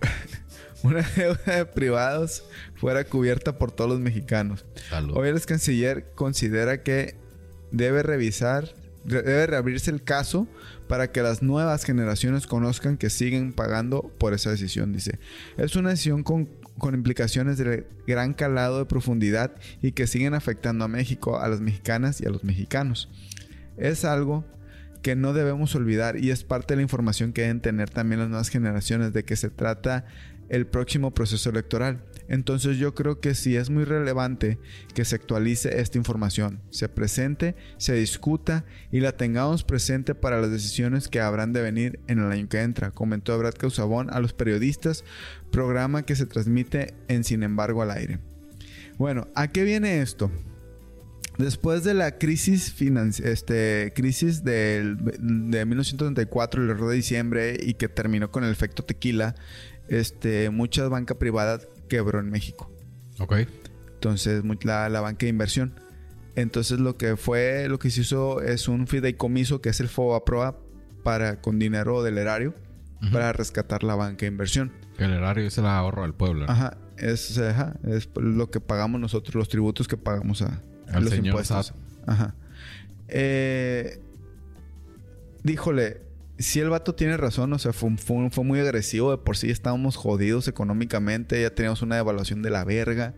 una 0.82 1.02
deuda 1.16 1.56
de 1.56 1.66
privados 1.66 2.44
fuera 2.74 3.04
cubierta 3.04 3.58
por 3.58 3.72
todos 3.72 3.90
los 3.90 4.00
mexicanos. 4.00 4.64
Hoy 5.14 5.28
el 5.28 5.40
canciller 5.40 6.12
considera 6.14 6.82
que 6.82 7.16
debe 7.70 8.02
revisar, 8.02 8.74
debe 9.04 9.46
reabrirse 9.46 9.90
el 9.90 10.02
caso 10.02 10.46
para 10.88 11.12
que 11.12 11.22
las 11.22 11.42
nuevas 11.42 11.84
generaciones 11.84 12.46
conozcan 12.46 12.96
que 12.96 13.10
siguen 13.10 13.52
pagando 13.52 14.02
por 14.18 14.34
esa 14.34 14.50
decisión, 14.50 14.92
dice. 14.92 15.18
Es 15.56 15.76
una 15.76 15.90
decisión 15.90 16.22
con, 16.24 16.48
implicaciones 16.92 17.58
de 17.58 17.86
gran 18.06 18.34
calado 18.34 18.78
de 18.78 18.86
profundidad 18.86 19.52
y 19.82 19.92
que 19.92 20.06
siguen 20.06 20.34
afectando 20.34 20.84
a 20.84 20.88
México, 20.88 21.38
a 21.38 21.48
las 21.48 21.60
mexicanas 21.60 22.20
y 22.20 22.26
a 22.26 22.30
los 22.30 22.44
mexicanos. 22.44 23.08
Es 23.76 24.04
algo 24.04 24.44
que 25.02 25.14
no 25.14 25.32
debemos 25.32 25.74
olvidar 25.74 26.16
y 26.16 26.30
es 26.30 26.42
parte 26.42 26.74
de 26.74 26.76
la 26.76 26.82
información 26.82 27.32
que 27.32 27.42
deben 27.42 27.60
tener 27.60 27.90
también 27.90 28.20
las 28.20 28.28
nuevas 28.28 28.48
generaciones 28.48 29.12
de 29.12 29.24
que 29.24 29.36
se 29.36 29.50
trata 29.50 30.06
el 30.48 30.66
próximo 30.66 31.12
proceso 31.12 31.50
electoral. 31.50 32.02
Entonces 32.28 32.76
yo 32.76 32.94
creo 32.94 33.20
que 33.20 33.34
sí 33.34 33.56
es 33.56 33.70
muy 33.70 33.84
relevante 33.84 34.58
que 34.94 35.04
se 35.04 35.16
actualice 35.16 35.80
esta 35.80 35.98
información, 35.98 36.60
se 36.70 36.88
presente, 36.88 37.56
se 37.78 37.94
discuta 37.94 38.64
y 38.92 39.00
la 39.00 39.12
tengamos 39.12 39.64
presente 39.64 40.14
para 40.14 40.40
las 40.40 40.50
decisiones 40.50 41.08
que 41.08 41.20
habrán 41.20 41.52
de 41.54 41.62
venir 41.62 42.00
en 42.06 42.18
el 42.18 42.30
año 42.30 42.48
que 42.48 42.60
entra, 42.60 42.90
comentó 42.90 43.36
Brad 43.38 43.54
Causabón 43.54 44.08
a 44.10 44.20
los 44.20 44.34
periodistas, 44.34 45.04
programa 45.50 46.02
que 46.02 46.16
se 46.16 46.26
transmite 46.26 46.94
en 47.08 47.24
Sin 47.24 47.42
embargo 47.42 47.82
al 47.82 47.90
aire. 47.90 48.18
Bueno, 48.98 49.28
¿a 49.34 49.48
qué 49.48 49.64
viene 49.64 50.02
esto? 50.02 50.30
Después 51.38 51.84
de 51.84 51.94
la 51.94 52.18
crisis, 52.18 52.74
este, 53.20 53.92
de 54.42 55.64
1934, 55.66 56.64
el 56.64 56.70
error 56.70 56.90
de 56.90 56.96
diciembre 56.96 57.56
y 57.62 57.74
que 57.74 57.88
terminó 57.88 58.32
con 58.32 58.42
el 58.42 58.50
efecto 58.50 58.84
tequila, 58.84 59.36
este, 59.86 60.50
mucha 60.50 60.88
banca 60.88 61.16
privada 61.16 61.60
quebró 61.88 62.20
en 62.20 62.30
México. 62.30 62.72
Ok. 63.18 63.36
Entonces, 63.94 64.42
la, 64.62 64.88
la 64.88 65.00
banca 65.00 65.26
de 65.26 65.30
inversión. 65.30 65.80
Entonces, 66.36 66.78
lo 66.78 66.96
que 66.96 67.16
fue, 67.16 67.68
lo 67.68 67.78
que 67.78 67.90
se 67.90 68.02
hizo 68.02 68.40
es 68.40 68.68
un 68.68 68.86
fideicomiso 68.86 69.60
que 69.60 69.70
es 69.70 69.80
el 69.80 69.88
FOBAPROA 69.88 70.56
para, 71.02 71.40
con 71.40 71.58
dinero 71.58 72.02
del 72.02 72.18
erario 72.18 72.54
para 73.12 73.32
rescatar 73.32 73.84
la 73.84 73.94
banca 73.94 74.20
de 74.20 74.26
inversión. 74.26 74.72
El 74.98 75.12
erario 75.12 75.46
es 75.46 75.56
el 75.58 75.66
ahorro 75.66 76.02
del 76.02 76.14
pueblo. 76.14 76.46
Ajá, 76.48 76.76
es, 76.96 77.38
es 77.38 78.08
lo 78.16 78.50
que 78.50 78.60
pagamos 78.60 79.00
nosotros, 79.00 79.34
los 79.34 79.48
tributos 79.48 79.86
que 79.86 79.96
pagamos 79.96 80.42
a, 80.42 80.60
los 81.00 81.14
impuestos. 81.14 81.74
Ajá. 82.06 82.34
Eh, 83.08 84.00
díjole, 85.42 86.02
si 86.38 86.60
el 86.60 86.70
vato 86.70 86.94
tiene 86.94 87.16
razón, 87.16 87.52
o 87.52 87.58
sea, 87.58 87.72
fue, 87.72 87.96
fue, 87.98 88.44
muy 88.44 88.60
agresivo. 88.60 89.10
De 89.10 89.18
por 89.18 89.36
sí 89.36 89.50
estábamos 89.50 89.96
jodidos 89.96 90.46
económicamente. 90.46 91.42
Ya 91.42 91.50
teníamos 91.50 91.82
una 91.82 91.96
devaluación 91.96 92.42
de 92.42 92.50
la 92.50 92.64
verga, 92.64 93.14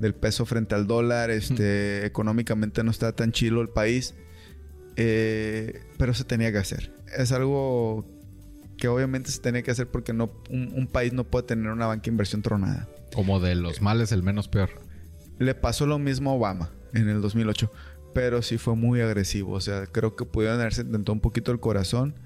del 0.00 0.14
peso 0.14 0.44
frente 0.46 0.74
al 0.74 0.86
dólar. 0.86 1.30
Este, 1.30 2.04
económicamente 2.04 2.82
no 2.82 2.90
está 2.90 3.12
tan 3.12 3.30
chilo 3.30 3.62
el 3.62 3.68
país. 3.68 4.14
Eh, 4.96 5.80
pero 5.96 6.12
se 6.12 6.24
tenía 6.24 6.50
que 6.50 6.58
hacer. 6.58 6.92
Es 7.16 7.30
algo 7.30 8.04
que 8.76 8.88
obviamente 8.88 9.30
se 9.30 9.40
tenía 9.40 9.62
que 9.62 9.70
hacer 9.70 9.88
porque 9.88 10.12
no, 10.12 10.32
un, 10.50 10.88
país 10.90 11.12
no 11.12 11.24
puede 11.24 11.46
tener 11.46 11.70
una 11.70 11.86
banca 11.86 12.04
de 12.04 12.10
inversión 12.10 12.42
tronada. 12.42 12.88
Como 13.14 13.38
de 13.38 13.54
los 13.54 13.80
males 13.80 14.10
el 14.10 14.24
menos 14.24 14.48
peor. 14.48 14.70
Le 15.38 15.54
pasó 15.54 15.86
lo 15.86 15.98
mismo 15.98 16.30
a 16.30 16.34
Obama 16.34 16.72
en 16.94 17.08
el 17.08 17.20
2008. 17.22 17.70
Pero 18.12 18.42
sí 18.42 18.58
fue 18.58 18.74
muy 18.74 19.02
agresivo. 19.02 19.52
O 19.52 19.60
sea, 19.60 19.86
creo 19.86 20.16
que 20.16 20.24
pudieron 20.24 20.58
haberse 20.58 20.82
un 20.82 21.20
poquito 21.20 21.52
el 21.52 21.60
corazón 21.60 22.16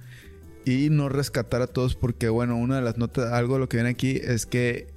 y 0.64 0.90
no 0.90 1.09
rescatar 1.09 1.62
a 1.62 1.66
todos 1.66 1.94
porque, 1.94 2.29
bueno, 2.29 2.57
una 2.57 2.77
de 2.77 2.83
las 2.83 2.99
notas, 2.99 3.33
algo 3.33 3.55
de 3.55 3.61
lo 3.61 3.68
que 3.68 3.79
viene 3.79 3.90
aquí 3.90 4.20
es 4.23 4.46
que 4.46 4.88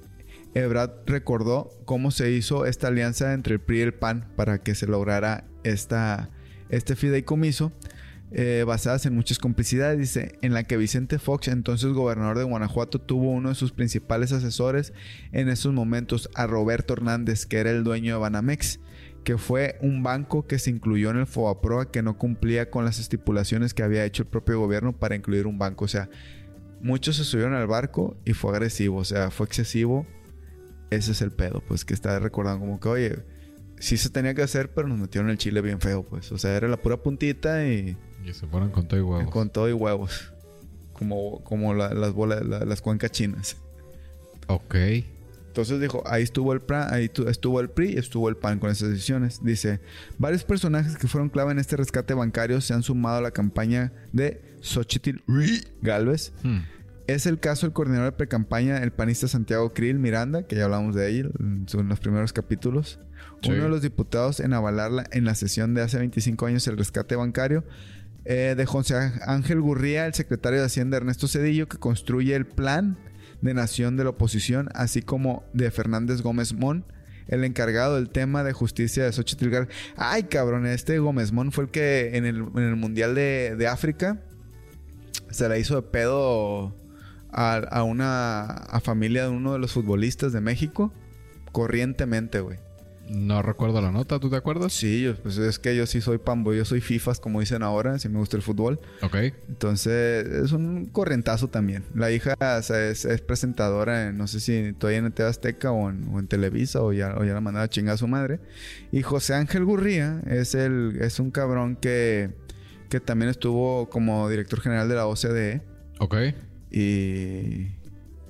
Ebrad 0.54 0.90
recordó 1.06 1.70
cómo 1.84 2.10
se 2.10 2.30
hizo 2.30 2.66
esta 2.66 2.88
alianza 2.88 3.32
entre 3.32 3.54
el 3.54 3.60
PRI 3.60 3.78
y 3.78 3.82
el 3.82 3.94
PAN 3.94 4.28
para 4.36 4.62
que 4.62 4.74
se 4.74 4.86
lograra 4.86 5.44
esta, 5.64 6.30
este 6.68 6.96
fideicomiso. 6.96 7.72
Eh, 8.36 8.64
basadas 8.66 9.06
en 9.06 9.14
muchas 9.14 9.38
complicidades, 9.38 9.96
dice, 9.96 10.38
en 10.42 10.54
la 10.54 10.64
que 10.64 10.76
Vicente 10.76 11.20
Fox, 11.20 11.46
entonces 11.46 11.92
gobernador 11.92 12.36
de 12.36 12.42
Guanajuato, 12.42 13.00
tuvo 13.00 13.30
uno 13.30 13.50
de 13.50 13.54
sus 13.54 13.70
principales 13.70 14.32
asesores 14.32 14.92
en 15.30 15.48
esos 15.48 15.72
momentos, 15.72 16.28
a 16.34 16.48
Roberto 16.48 16.94
Hernández, 16.94 17.46
que 17.46 17.58
era 17.58 17.70
el 17.70 17.84
dueño 17.84 18.14
de 18.14 18.20
Banamex 18.20 18.80
que 19.24 19.38
fue 19.38 19.78
un 19.80 20.02
banco 20.02 20.46
que 20.46 20.58
se 20.58 20.70
incluyó 20.70 21.10
en 21.10 21.16
el 21.16 21.26
FOAPROA 21.26 21.90
que 21.90 22.02
no 22.02 22.18
cumplía 22.18 22.70
con 22.70 22.84
las 22.84 22.98
estipulaciones 23.00 23.74
que 23.74 23.82
había 23.82 24.04
hecho 24.04 24.22
el 24.22 24.28
propio 24.28 24.60
gobierno 24.60 24.92
para 24.92 25.16
incluir 25.16 25.46
un 25.46 25.58
banco. 25.58 25.86
O 25.86 25.88
sea, 25.88 26.10
muchos 26.80 27.16
se 27.16 27.24
subieron 27.24 27.54
al 27.54 27.66
barco 27.66 28.16
y 28.24 28.34
fue 28.34 28.52
agresivo, 28.52 28.98
o 28.98 29.04
sea, 29.04 29.30
fue 29.30 29.46
excesivo. 29.46 30.06
Ese 30.90 31.12
es 31.12 31.22
el 31.22 31.32
pedo, 31.32 31.62
pues 31.66 31.84
que 31.84 31.94
está 31.94 32.18
recordando 32.18 32.60
como 32.60 32.78
que, 32.78 32.88
oye, 32.88 33.24
sí 33.78 33.96
se 33.96 34.10
tenía 34.10 34.34
que 34.34 34.42
hacer, 34.42 34.72
pero 34.72 34.86
nos 34.86 34.98
metieron 34.98 35.30
el 35.30 35.38
chile 35.38 35.60
bien 35.62 35.80
feo, 35.80 36.04
pues. 36.04 36.30
O 36.30 36.38
sea, 36.38 36.54
era 36.54 36.68
la 36.68 36.76
pura 36.76 36.98
puntita 36.98 37.66
y... 37.66 37.96
Y 38.24 38.32
se 38.32 38.46
fueron 38.46 38.70
con 38.70 38.86
todo 38.86 39.00
y 39.00 39.02
huevos. 39.02 39.32
Con 39.32 39.50
todo 39.50 39.68
y 39.68 39.72
huevos. 39.72 40.32
Como, 40.92 41.42
como 41.42 41.74
las 41.74 42.12
bolas, 42.12 42.44
las 42.44 42.80
cuencas 42.80 43.10
chinas. 43.10 43.56
Ok. 44.46 44.76
Entonces 45.54 45.80
dijo, 45.80 46.02
ahí 46.04 46.24
estuvo 46.24 46.52
el 46.52 46.60
PRI, 46.62 46.78
ahí 46.90 47.10
estuvo 47.28 47.60
el 47.60 47.70
PRI 47.70 47.92
y 47.92 47.96
estuvo 47.96 48.28
el 48.28 48.36
PAN 48.36 48.58
con 48.58 48.70
esas 48.70 48.90
decisiones. 48.90 49.38
Dice, 49.40 49.78
varios 50.18 50.42
personajes 50.42 50.96
que 50.96 51.06
fueron 51.06 51.28
clave 51.28 51.52
en 51.52 51.60
este 51.60 51.76
rescate 51.76 52.12
bancario 52.12 52.60
se 52.60 52.74
han 52.74 52.82
sumado 52.82 53.18
a 53.18 53.20
la 53.20 53.30
campaña 53.30 53.92
de 54.12 54.42
Xochitl 54.62 55.22
Galvez. 55.80 56.32
Hmm. 56.42 56.62
Es 57.06 57.26
el 57.26 57.38
caso 57.38 57.66
del 57.66 57.72
coordinador 57.72 58.06
de 58.06 58.16
pre-campaña, 58.16 58.78
el 58.78 58.90
panista 58.90 59.28
Santiago 59.28 59.72
Krill 59.72 60.00
Miranda, 60.00 60.42
que 60.42 60.56
ya 60.56 60.64
hablamos 60.64 60.96
de 60.96 61.20
él 61.20 61.30
en 61.38 61.88
los 61.88 62.00
primeros 62.00 62.32
capítulos. 62.32 62.98
Uno 63.46 63.62
de 63.62 63.68
los 63.68 63.80
diputados 63.80 64.40
en 64.40 64.54
avalarla 64.54 65.04
en 65.12 65.24
la 65.24 65.36
sesión 65.36 65.72
de 65.74 65.82
hace 65.82 65.98
25 65.98 66.46
años 66.46 66.66
el 66.66 66.76
rescate 66.76 67.14
bancario. 67.14 67.62
Eh, 68.24 68.54
de 68.56 68.66
José 68.66 69.12
Ángel 69.24 69.60
Gurría, 69.60 70.06
el 70.06 70.14
secretario 70.14 70.58
de 70.58 70.66
Hacienda 70.66 70.96
Ernesto 70.96 71.28
Cedillo, 71.28 71.68
que 71.68 71.78
construye 71.78 72.34
el 72.34 72.44
plan 72.44 72.98
de 73.44 73.52
Nación 73.52 73.96
de 73.96 74.04
la 74.04 74.10
Oposición, 74.10 74.70
así 74.74 75.02
como 75.02 75.44
de 75.52 75.70
Fernández 75.70 76.22
Gómez 76.22 76.54
Mon, 76.54 76.84
el 77.28 77.44
encargado 77.44 77.96
del 77.96 78.08
tema 78.08 78.42
de 78.42 78.54
justicia 78.54 79.04
de 79.04 79.12
Xochitl. 79.12 79.50
Ay, 79.96 80.24
cabrón, 80.24 80.66
este 80.66 80.98
Gómez 80.98 81.30
Mon 81.30 81.52
fue 81.52 81.64
el 81.64 81.70
que 81.70 82.16
en 82.16 82.24
el, 82.24 82.42
Mundial 82.42 83.14
de, 83.14 83.68
África 83.70 84.22
se 85.30 85.46
la 85.48 85.58
hizo 85.58 85.76
de 85.76 85.82
pedo 85.82 86.74
a, 87.30 87.82
una 87.82 88.66
familia 88.82 89.24
de 89.24 89.28
uno 89.28 89.52
de 89.52 89.58
los 89.58 89.72
futbolistas 89.72 90.32
de 90.32 90.40
México. 90.40 90.92
corrientemente, 91.52 92.40
güey. 92.40 92.58
No 93.08 93.42
recuerdo 93.42 93.82
la 93.82 93.90
nota, 93.92 94.18
¿tú 94.18 94.30
te 94.30 94.36
acuerdas? 94.36 94.72
Sí, 94.72 95.02
yo- 95.02 95.14
pues 95.16 95.36
es 95.36 95.58
que 95.58 95.76
yo 95.76 95.86
sí 95.86 96.00
soy 96.00 96.18
pambo, 96.18 96.54
yo 96.54 96.64
soy 96.64 96.80
FIFAs, 96.80 97.20
como 97.20 97.40
dicen 97.40 97.62
ahora, 97.62 97.98
si 97.98 98.08
me 98.08 98.18
gusta 98.18 98.36
el 98.36 98.42
fútbol. 98.42 98.80
Ok. 99.02 99.16
Entonces, 99.48 100.26
es 100.26 100.52
un 100.52 100.86
corrientazo 100.86 101.48
también. 101.48 101.84
La 101.94 102.10
hija 102.10 102.34
o 102.40 102.62
sea, 102.62 102.88
es, 102.88 103.04
es 103.04 103.20
presentadora, 103.20 104.08
en, 104.08 104.16
no 104.16 104.26
sé 104.26 104.40
si 104.40 104.72
todavía 104.72 105.00
en 105.00 105.12
TV 105.12 105.28
Azteca 105.28 105.70
o 105.70 105.90
en, 105.90 106.08
o 106.12 106.18
en 106.18 106.26
Televisa 106.28 106.82
o 106.82 106.92
ya, 106.94 107.14
o 107.18 107.24
ya 107.24 107.34
la 107.34 107.40
mandaba 107.42 107.64
a 107.64 107.68
chingar 107.68 107.94
a 107.94 107.98
su 107.98 108.08
madre. 108.08 108.40
Y 108.90 109.02
José 109.02 109.34
Ángel 109.34 109.64
Gurría 109.66 110.22
es, 110.26 110.54
el, 110.54 110.96
es 111.00 111.20
un 111.20 111.30
cabrón 111.30 111.76
que, 111.76 112.30
que 112.88 113.00
también 113.00 113.28
estuvo 113.30 113.90
como 113.90 114.28
director 114.30 114.60
general 114.60 114.88
de 114.88 114.94
la 114.94 115.06
OCDE. 115.06 115.60
Ok. 115.98 116.14
Y, 116.70 117.68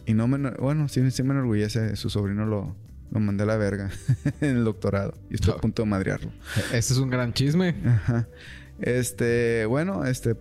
y 0.06 0.14
no 0.14 0.28
me... 0.28 0.37
eno- 0.37 0.54
Bueno, 0.58 0.88
sí, 0.88 1.08
sí 1.10 1.22
me 1.22 1.30
enorgullece. 1.32 1.96
Su 1.96 2.10
sobrino 2.10 2.44
lo, 2.44 2.76
lo 3.14 3.20
mandé 3.20 3.44
a 3.44 3.46
la 3.46 3.57
verga 3.57 3.90
en 4.42 4.59
el 4.59 4.64
doctorado. 4.64 5.14
Y 5.31 5.37
estoy 5.37 5.55
a 5.55 5.57
punto 5.57 5.83
de 5.83 5.88
madrearlo. 5.88 6.31
E- 6.72 6.79
Ese 6.79 6.92
es 6.92 6.98
un 6.98 7.09
gran 7.09 7.33
chisme 7.33 7.74
Ajá. 7.87 8.29
Este, 8.81 9.66
bueno, 9.66 10.05
este, 10.05 10.35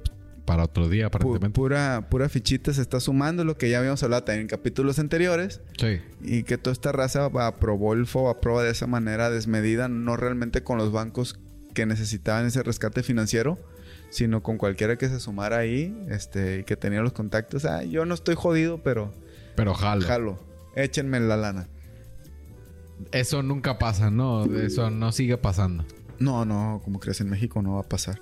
para 0.46 0.64
otro 0.64 0.90
día, 0.90 1.06
aparentemente. 1.06 1.56
pura, 1.56 2.08
pura 2.10 2.28
fichita 2.30 2.74
se 2.74 2.82
está 2.82 3.00
sumando, 3.00 3.44
lo 3.46 3.58
que 3.58 3.70
ya 3.70 3.80
habíamos 3.80 4.02
hablado 4.04 4.24
también 4.24 4.42
en 4.42 4.48
capítulos 4.48 5.00
anteriores. 5.00 5.62
Sí. 5.80 6.02
Y 6.22 6.44
que 6.44 6.58
toda 6.58 6.74
esta 6.74 6.92
raza 6.92 7.26
aprobó 7.26 7.94
el 7.94 8.08
FOB, 8.08 8.28
aprueba 8.30 8.64
de 8.64 8.72
esa 8.72 8.88
manera 8.88 9.30
desmedida, 9.30 9.88
no 9.88 10.18
realmente 10.18 10.64
con 10.64 10.78
los 10.78 10.92
bancos 10.92 11.40
que 11.74 11.86
necesitaban 11.86 12.46
ese 12.48 12.62
rescate 12.64 13.04
financiero, 13.04 13.58
sino 14.10 14.44
con 14.44 14.58
cualquiera 14.58 14.98
que 14.98 15.10
se 15.10 15.20
sumara 15.20 15.58
ahí 15.60 15.96
este, 16.10 16.60
y 16.60 16.64
que 16.64 16.76
tenía 16.76 17.02
los 17.02 17.14
contactos. 17.14 17.66
Ah, 17.66 17.84
yo 17.84 18.06
no 18.06 18.14
estoy 18.16 18.36
jodido, 18.36 18.82
pero 18.84 19.14
Pero 19.56 19.74
jalo. 19.76 20.06
jalo. 20.06 20.40
Échenme 20.76 21.20
la 21.20 21.38
lana. 21.38 21.68
Eso 23.12 23.44
nunca 23.44 23.78
pasa, 23.80 24.10
¿no? 24.10 24.46
Eso 24.46 24.90
no 24.90 25.12
sigue 25.12 25.38
pasando. 25.38 25.86
No, 26.20 26.46
no, 26.46 26.82
como 26.84 27.00
crees 27.00 27.22
en 27.22 27.30
México 27.30 27.62
no 27.62 27.76
va 27.76 27.82
a 27.82 27.90
pasar. 27.90 28.22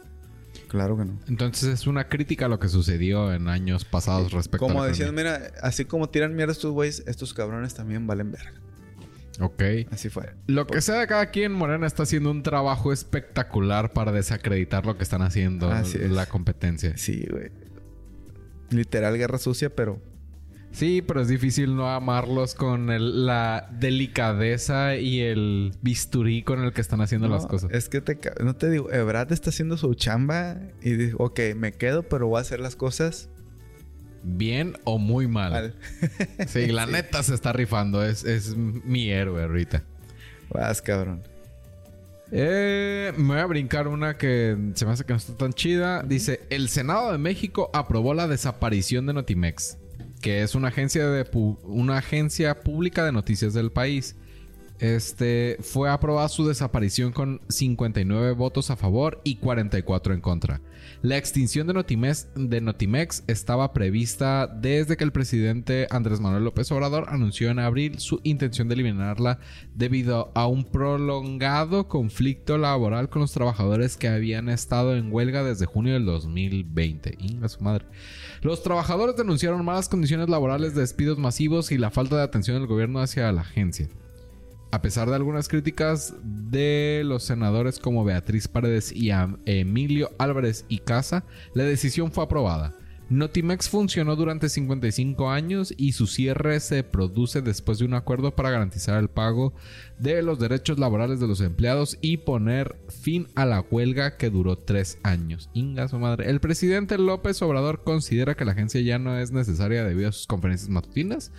Claro 0.68 0.98
que 0.98 1.06
no. 1.06 1.20
Entonces 1.28 1.70
es 1.70 1.88
una 1.88 2.08
crítica 2.08 2.46
a 2.46 2.50
lo 2.50 2.60
que 2.60 2.70
sucedió 2.70 3.34
en 3.34 3.48
años 3.50 3.84
pasados 3.86 4.32
respecto 4.32 4.66
Como 4.66 4.82
a 4.82 4.88
diciendo, 4.88 5.20
economía. 5.20 5.40
mira, 5.50 5.60
así 5.62 5.86
como 5.86 6.10
tiran 6.10 6.36
mierda 6.36 6.54
estos 6.54 6.72
güeyes, 6.72 7.04
estos 7.08 7.34
cabrones 7.34 7.74
también 7.74 8.08
valen 8.08 8.32
verga. 8.32 8.54
Ok. 9.40 9.64
Así 9.92 10.10
fue. 10.10 10.34
Lo 10.48 10.68
que 10.68 10.82
sea 10.82 10.96
de 11.00 11.08
cada 11.08 11.26
quien, 11.28 11.52
Morena 11.52 11.88
está 11.88 12.04
haciendo 12.04 12.32
un 12.32 12.44
trabajo 12.44 12.94
espectacular 12.94 13.92
para 13.92 14.12
desacreditar 14.12 14.86
lo 14.86 14.98
que 14.98 15.04
están 15.04 15.22
haciendo 15.22 15.72
Así 15.72 15.98
es. 15.98 16.12
la 16.12 16.26
competencia. 16.28 16.96
Sí, 16.98 17.26
güey. 17.30 17.50
Literal 18.70 19.18
guerra 19.18 19.38
sucia, 19.38 19.74
pero 19.76 20.02
Sí, 20.72 21.02
pero 21.02 21.22
es 21.22 21.28
difícil 21.28 21.76
no 21.76 21.90
amarlos 21.90 22.56
con 22.56 22.90
el- 22.92 23.26
la 23.26 23.68
delicadeza 23.78 24.96
y 24.96 25.20
el 25.20 25.74
bisturí 25.82 26.44
con 26.44 26.64
el 26.64 26.72
que 26.74 26.82
están 26.82 27.02
haciendo 27.02 27.28
no, 27.28 27.36
las 27.36 27.46
cosas. 27.46 27.70
Es 27.74 27.90
que 27.90 28.00
te, 28.02 28.18
no 28.44 28.56
te 28.56 28.70
digo, 28.70 28.92
Ebrad 28.92 29.32
está 29.34 29.50
haciendo 29.50 29.76
su 29.78 29.94
chamba 29.96 30.58
y 30.82 30.92
dijo, 30.92 31.18
ok, 31.24 31.40
me 31.58 31.74
quedo, 31.74 32.04
pero 32.04 32.28
voy 32.28 32.38
a 32.38 32.42
hacer 32.42 32.60
las 32.60 32.76
cosas 32.76 33.30
Bien 34.24 34.78
o 34.84 35.00
muy 35.00 35.28
mal. 35.28 35.52
mal. 35.52 35.76
Sí, 36.48 36.68
la 36.68 36.86
neta 36.86 37.24
se 37.24 37.34
está 37.34 37.54
rifando. 37.54 38.06
Es, 38.06 38.24
es 38.24 38.56
mi 38.56 39.10
héroe 39.10 39.42
ahorita. 39.44 39.84
Vas, 40.54 40.80
cabrón. 40.82 41.24
Eh, 42.32 43.12
me 43.18 43.34
voy 43.34 43.40
a 43.40 43.46
brincar 43.48 43.88
una 43.88 44.18
que 44.18 44.56
se 44.76 44.86
me 44.86 44.92
hace 44.92 45.04
que 45.06 45.14
no 45.14 45.18
está 45.18 45.36
tan 45.36 45.54
chida. 45.54 46.04
Dice, 46.04 46.42
el 46.52 46.70
Senado 46.70 47.12
de 47.12 47.18
México 47.18 47.70
aprobó 47.74 48.14
la 48.14 48.28
desaparición 48.28 49.06
de 49.08 49.14
Notimex, 49.14 49.78
que 50.22 50.44
es 50.44 50.56
una 50.56 50.70
agencia, 50.70 51.08
de 51.08 51.28
una 51.64 51.98
agencia 51.98 52.62
pública 52.62 53.04
de 53.04 53.12
noticias 53.12 53.54
del 53.54 53.72
país. 53.72 54.16
Este 54.80 55.58
fue 55.62 55.90
aprobada 55.90 56.28
su 56.30 56.48
desaparición 56.48 57.12
con 57.12 57.42
59 57.50 58.32
votos 58.34 58.72
a 58.72 58.76
favor 58.76 59.22
y 59.24 59.36
44 59.36 60.14
en 60.14 60.22
contra. 60.22 60.62
La 61.04 61.18
extinción 61.18 61.66
de 61.66 61.74
Notimex, 61.74 62.28
de 62.36 62.62
Notimex 62.62 63.24
estaba 63.26 63.74
prevista 63.74 64.46
desde 64.46 64.98
que 64.98 65.04
el 65.04 65.12
presidente 65.12 65.88
Andrés 65.90 66.20
Manuel 66.20 66.44
López 66.44 66.72
Obrador 66.72 67.06
anunció 67.10 67.50
en 67.50 67.58
abril 67.58 67.98
su 67.98 68.22
intención 68.24 68.68
de 68.68 68.76
eliminarla 68.76 69.40
debido 69.74 70.32
a 70.36 70.46
un 70.46 70.64
prolongado 70.64 71.88
conflicto 71.88 72.60
laboral 72.60 73.10
con 73.10 73.24
los 73.24 73.32
trabajadores 73.32 73.98
que 73.98 74.10
habían 74.10 74.48
estado 74.48 74.96
en 74.96 75.12
huelga 75.12 75.44
desde 75.44 75.66
junio 75.66 75.94
del 75.94 76.06
2020. 76.06 77.18
Inga 77.18 77.50
su 77.50 77.64
madre. 77.64 77.86
Los 78.44 78.62
trabajadores 78.62 79.16
denunciaron 79.16 79.66
malas 79.66 79.90
condiciones 79.90 80.30
laborales, 80.30 80.76
despidos 80.76 81.18
masivos 81.18 81.72
y 81.72 81.80
la 81.80 81.90
falta 81.90 82.18
de 82.18 82.24
atención 82.24 82.58
del 82.58 82.68
gobierno 82.68 83.00
hacia 83.00 83.32
la 83.32 83.42
agencia. 83.42 83.88
A 84.72 84.82
pesar 84.82 85.10
de 85.10 85.16
algunas 85.16 85.50
críticas 85.50 86.14
de 86.24 87.04
los 87.06 87.24
senadores 87.24 87.78
como 87.78 88.06
Beatriz 88.06 88.48
Paredes 88.48 88.94
y 88.94 89.12
Emilio 89.46 90.12
Álvarez 90.18 90.66
y 90.70 90.80
Casa, 90.80 91.26
la 91.54 91.64
decisión 91.64 92.12
fue 92.12 92.24
aprobada. 92.24 92.74
Notimex 93.12 93.68
funcionó 93.68 94.16
durante 94.16 94.48
55 94.48 95.30
años 95.30 95.74
y 95.76 95.92
su 95.92 96.08
cierre 96.08 96.62
se 96.62 96.86
produce 96.86 97.42
después 97.42 97.78
de 97.80 97.84
un 97.84 97.94
acuerdo 97.94 98.34
para 98.34 98.52
garantizar 98.52 98.98
el 98.98 99.10
pago 99.10 99.54
de 100.00 100.22
los 100.22 100.40
derechos 100.40 100.80
laborales 100.80 101.20
de 101.20 101.28
los 101.28 101.42
empleados 101.42 101.98
y 102.00 102.18
poner 102.18 102.78
fin 102.88 103.28
a 103.36 103.46
la 103.46 103.60
huelga 103.60 104.16
que 104.16 104.30
duró 104.30 104.58
tres 104.58 104.98
años. 105.04 105.50
Inga 105.54 105.90
su 105.90 106.00
madre. 106.00 106.30
El 106.30 106.40
presidente 106.40 106.98
López 106.98 107.42
Obrador 107.42 107.84
considera 107.84 108.36
que 108.36 108.46
la 108.46 108.54
agencia 108.54 108.80
ya 108.80 108.98
no 108.98 109.20
es 109.20 109.34
necesaria 109.34 109.84
debido 109.84 110.08
a 110.08 110.14
sus 110.14 110.26
conferencias 110.26 110.70
matutinas, 110.70 111.34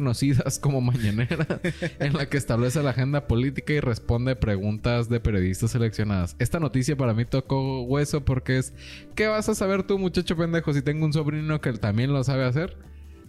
conocidas 0.00 0.58
como 0.58 0.82
Mañanera, 0.82 1.46
en 2.00 2.12
la 2.12 2.28
que 2.28 2.36
establece 2.36 2.82
la 2.82 2.90
agenda 2.90 3.26
política 3.26 3.72
y 3.72 3.80
responde 3.80 4.36
preguntas 4.36 5.08
de 5.08 5.20
periodistas 5.20 5.70
seleccionadas. 5.70 6.36
Esta 6.38 6.60
noticia 6.60 6.96
para 6.96 7.14
mí 7.14 7.24
tocó 7.24 7.82
hueso 7.84 8.24
porque 8.26 8.58
es 8.58 8.74
¿qué 9.14 9.26
vas 9.26 9.48
a 9.48 9.54
saber 9.54 9.84
tú, 9.84 9.98
muchacho 9.98 10.36
pendejo, 10.36 10.74
si 10.74 10.82
tengo 10.82 11.06
un 11.06 11.14
sobrino 11.14 11.60
que 11.62 11.72
también 11.72 12.12
lo 12.12 12.22
sabe 12.24 12.44
hacer? 12.44 12.76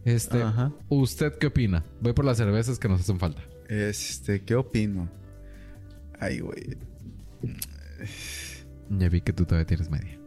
Este, 0.04 0.42
Ajá. 0.42 0.74
¿usted 0.90 1.38
qué 1.38 1.48
opina? 1.48 1.86
Voy 2.02 2.12
por 2.12 2.26
las 2.26 2.36
cervezas 2.38 2.80
que 2.80 2.90
nos 2.90 3.00
hacen 3.00 3.18
falta. 3.20 3.42
Este, 3.70 4.42
¿qué 4.44 4.56
opino? 4.56 5.10
Ay, 6.20 6.40
güey. 6.40 6.78
Ya 8.90 9.08
vi 9.10 9.22
que 9.22 9.32
tú 9.34 9.46
todavía 9.46 9.66
tienes 9.66 9.90
media. 9.90 10.18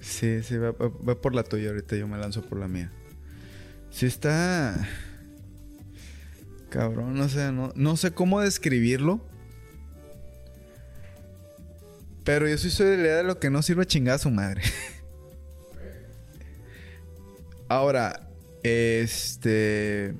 Sí, 0.00 0.42
sí, 0.42 0.56
va, 0.56 0.72
va- 0.72 0.88
va 1.08 1.20
por 1.20 1.34
la 1.34 1.44
tuya 1.44 1.68
ahorita, 1.70 1.96
yo 1.96 2.08
me 2.08 2.18
lanzo 2.18 2.42
por 2.42 2.58
la 2.58 2.66
mía. 2.68 2.90
Sí 3.92 4.06
está... 4.06 4.88
Cabrón, 6.70 7.14
no, 7.14 7.72
no 7.74 7.96
sé 7.96 8.12
cómo 8.12 8.40
describirlo. 8.40 9.20
Pero 12.24 12.48
yo 12.48 12.56
sí 12.56 12.70
soy 12.70 12.86
de 12.86 12.96
la 12.96 13.02
idea 13.02 13.16
de 13.16 13.24
lo 13.24 13.38
que 13.38 13.50
no 13.50 13.62
sirve 13.62 13.86
chingada 13.86 14.16
a 14.16 14.18
su 14.18 14.30
madre. 14.30 14.62
Ahora, 17.68 18.28
este... 18.62 20.14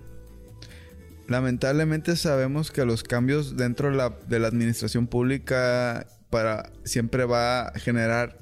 Lamentablemente 1.28 2.16
sabemos 2.16 2.70
que 2.70 2.84
los 2.84 3.02
cambios 3.02 3.56
dentro 3.56 3.90
de 3.90 3.96
la, 3.96 4.10
de 4.28 4.38
la 4.38 4.48
administración 4.48 5.06
pública 5.06 6.06
para 6.28 6.70
siempre 6.84 7.24
va 7.24 7.68
a 7.68 7.78
generar 7.78 8.38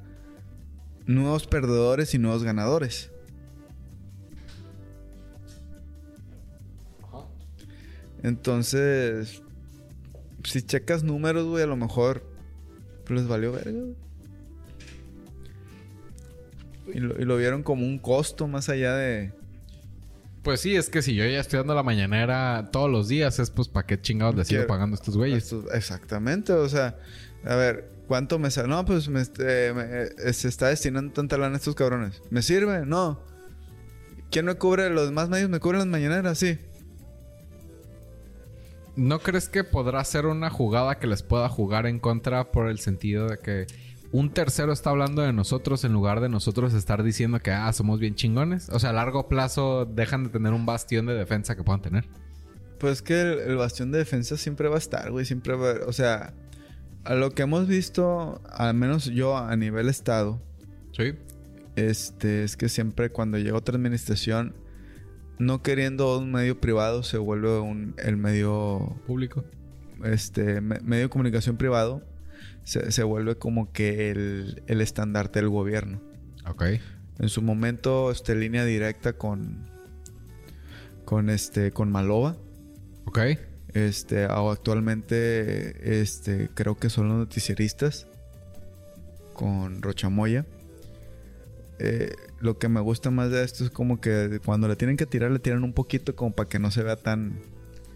nuevos 1.06 1.46
perdedores 1.46 2.14
y 2.14 2.18
nuevos 2.18 2.42
ganadores. 2.42 3.12
Entonces, 8.22 9.42
si 10.44 10.62
checas 10.62 11.02
números, 11.04 11.46
güey, 11.46 11.62
a 11.64 11.66
lo 11.66 11.76
mejor 11.76 12.22
les 13.08 13.26
valió 13.26 13.52
verga. 13.52 13.80
Y 16.92 16.98
lo, 16.98 17.20
y 17.20 17.24
lo 17.24 17.36
vieron 17.36 17.62
como 17.62 17.84
un 17.86 17.98
costo 17.98 18.48
más 18.48 18.68
allá 18.68 18.94
de... 18.96 19.32
Pues 20.42 20.60
sí, 20.60 20.74
es 20.74 20.88
que 20.88 21.02
si 21.02 21.14
yo 21.14 21.24
ya 21.24 21.38
estoy 21.38 21.58
dando 21.58 21.74
la 21.74 21.82
mañanera 21.82 22.70
todos 22.72 22.90
los 22.90 23.08
días, 23.08 23.38
es 23.38 23.50
pues 23.50 23.68
para 23.68 23.86
qué 23.86 24.00
chingados 24.00 24.34
le 24.34 24.44
sigo 24.44 24.66
pagando 24.66 24.94
a 24.94 24.98
estos 24.98 25.16
güeyes. 25.16 25.54
Exactamente, 25.74 26.52
o 26.54 26.66
sea, 26.68 26.96
a 27.44 27.54
ver, 27.56 27.90
¿cuánto 28.08 28.38
me 28.38 28.50
sale? 28.50 28.68
No, 28.68 28.84
pues 28.86 29.08
me, 29.08 29.20
este, 29.20 29.74
me- 29.74 29.84
eh, 30.02 30.32
se 30.32 30.48
está 30.48 30.68
destinando 30.68 31.12
tanta 31.12 31.36
lana 31.36 31.54
a 31.56 31.58
estos 31.58 31.74
cabrones. 31.74 32.22
¿Me 32.30 32.40
sirve? 32.40 32.86
No. 32.86 33.20
¿Quién 34.30 34.46
me 34.46 34.54
cubre? 34.54 34.88
¿Los 34.88 35.06
demás 35.08 35.28
medios 35.28 35.50
me 35.50 35.60
cubren 35.60 35.80
las 35.80 35.88
mañaneras? 35.88 36.38
Sí. 36.38 36.58
¿No 38.96 39.20
crees 39.20 39.48
que 39.48 39.64
podrá 39.64 40.04
ser 40.04 40.26
una 40.26 40.50
jugada 40.50 40.98
que 40.98 41.06
les 41.06 41.22
pueda 41.22 41.48
jugar 41.48 41.86
en 41.86 41.98
contra 41.98 42.50
por 42.50 42.68
el 42.68 42.78
sentido 42.78 43.28
de 43.28 43.38
que 43.38 43.66
un 44.12 44.30
tercero 44.30 44.72
está 44.72 44.90
hablando 44.90 45.22
de 45.22 45.32
nosotros 45.32 45.84
en 45.84 45.92
lugar 45.92 46.20
de 46.20 46.28
nosotros 46.28 46.74
estar 46.74 47.02
diciendo 47.02 47.38
que 47.40 47.52
ah, 47.52 47.72
somos 47.72 48.00
bien 48.00 48.14
chingones? 48.16 48.68
O 48.70 48.78
sea, 48.80 48.90
a 48.90 48.92
largo 48.92 49.28
plazo 49.28 49.86
dejan 49.86 50.24
de 50.24 50.30
tener 50.30 50.52
un 50.52 50.66
bastión 50.66 51.06
de 51.06 51.14
defensa 51.14 51.54
que 51.56 51.62
puedan 51.62 51.80
tener. 51.82 52.08
Pues 52.78 53.02
que 53.02 53.20
el, 53.20 53.38
el 53.38 53.56
bastión 53.56 53.92
de 53.92 53.98
defensa 53.98 54.36
siempre 54.36 54.68
va 54.68 54.74
a 54.76 54.78
estar, 54.78 55.10
güey. 55.12 55.24
Siempre 55.24 55.54
va 55.54 55.70
a 55.70 55.86
O 55.86 55.92
sea, 55.92 56.34
a 57.04 57.14
lo 57.14 57.30
que 57.30 57.42
hemos 57.42 57.68
visto, 57.68 58.40
al 58.50 58.74
menos 58.74 59.04
yo 59.06 59.36
a 59.38 59.54
nivel 59.56 59.88
estado, 59.88 60.42
Sí. 60.92 61.14
este, 61.76 62.42
es 62.42 62.56
que 62.56 62.68
siempre 62.68 63.10
cuando 63.10 63.38
llega 63.38 63.56
otra 63.56 63.76
administración, 63.76 64.54
no 65.40 65.62
queriendo 65.62 66.18
un 66.18 66.30
medio 66.30 66.60
privado, 66.60 67.02
se 67.02 67.18
vuelve 67.18 67.58
un, 67.58 67.94
el 67.98 68.16
medio 68.16 68.96
Público. 69.06 69.44
este 70.04 70.60
me- 70.60 70.80
medio 70.80 71.04
de 71.04 71.08
comunicación 71.10 71.56
privado 71.56 72.02
se, 72.64 72.92
se 72.92 73.02
vuelve 73.02 73.36
como 73.36 73.72
que 73.72 74.10
el, 74.10 74.62
el 74.66 74.80
estandarte 74.80 75.40
del 75.40 75.48
gobierno. 75.48 76.00
Ok. 76.46 76.62
En 77.18 77.28
su 77.28 77.42
momento, 77.42 78.10
este, 78.10 78.34
línea 78.34 78.64
directa 78.64 79.12
con 79.14 79.68
con 81.04 81.28
este 81.28 81.70
con 81.72 81.90
Malova. 81.90 82.36
Ok. 83.06 83.18
Este, 83.72 84.24
actualmente, 84.24 86.00
este, 86.00 86.48
creo 86.54 86.76
que 86.76 86.90
son 86.90 87.08
los 87.08 87.18
noticieristas 87.18 88.06
con 89.32 89.80
Rochamoya. 89.82 90.44
Eh, 91.78 92.12
lo 92.40 92.58
que 92.58 92.68
me 92.68 92.80
gusta 92.80 93.10
más 93.10 93.30
de 93.30 93.44
esto 93.44 93.64
es 93.64 93.70
como 93.70 94.00
que 94.00 94.40
cuando 94.44 94.66
le 94.68 94.76
tienen 94.76 94.96
que 94.96 95.06
tirar, 95.06 95.30
le 95.30 95.38
tiran 95.38 95.62
un 95.64 95.72
poquito 95.72 96.16
como 96.16 96.34
para 96.34 96.48
que 96.48 96.58
no 96.58 96.70
se 96.70 96.82
vea 96.82 96.96
tan, 96.96 97.40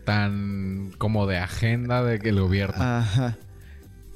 Tan 0.05 0.93
como 0.99 1.27
de 1.27 1.39
agenda 1.39 2.05
de 2.05 2.19
que 2.19 2.29
el 2.29 2.41
gobierno. 2.41 2.77
Ajá. 2.79 3.39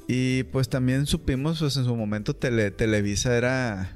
Y 0.07 0.43
pues 0.43 0.69
también 0.69 1.05
supimos, 1.07 1.59
pues 1.59 1.77
en 1.77 1.85
su 1.85 1.95
momento 1.95 2.35
Tele- 2.35 2.71
Televisa 2.71 3.35
era 3.35 3.95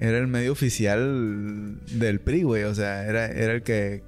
era 0.00 0.18
el 0.18 0.26
medio 0.26 0.50
oficial 0.50 1.78
del 1.92 2.20
PRI, 2.20 2.42
güey. 2.42 2.64
O 2.64 2.74
sea, 2.74 3.04
era, 3.06 3.26
era 3.26 3.52
el 3.52 3.62
que 3.62 4.02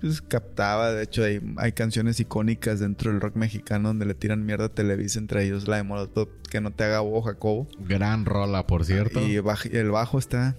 pues, 0.00 0.22
captaba. 0.22 0.92
De 0.92 1.02
hecho, 1.02 1.24
hay, 1.24 1.40
hay 1.56 1.72
canciones 1.72 2.18
icónicas 2.20 2.80
dentro 2.80 3.10
del 3.10 3.20
rock 3.20 3.36
mexicano 3.36 3.88
donde 3.88 4.06
le 4.06 4.14
tiran 4.14 4.44
mierda 4.44 4.66
a 4.66 4.68
Televisa, 4.68 5.18
entre 5.18 5.44
ellos 5.44 5.68
la 5.68 5.76
de 5.76 5.82
Molotov, 5.82 6.28
que 6.50 6.60
no 6.60 6.70
te 6.72 6.84
haga 6.84 7.00
bobo, 7.00 7.22
Jacobo. 7.22 7.68
Gran 7.78 8.24
rola, 8.24 8.66
por 8.66 8.84
cierto. 8.84 9.20
Y 9.20 9.36
el 9.36 9.90
bajo 9.90 10.18
está 10.18 10.56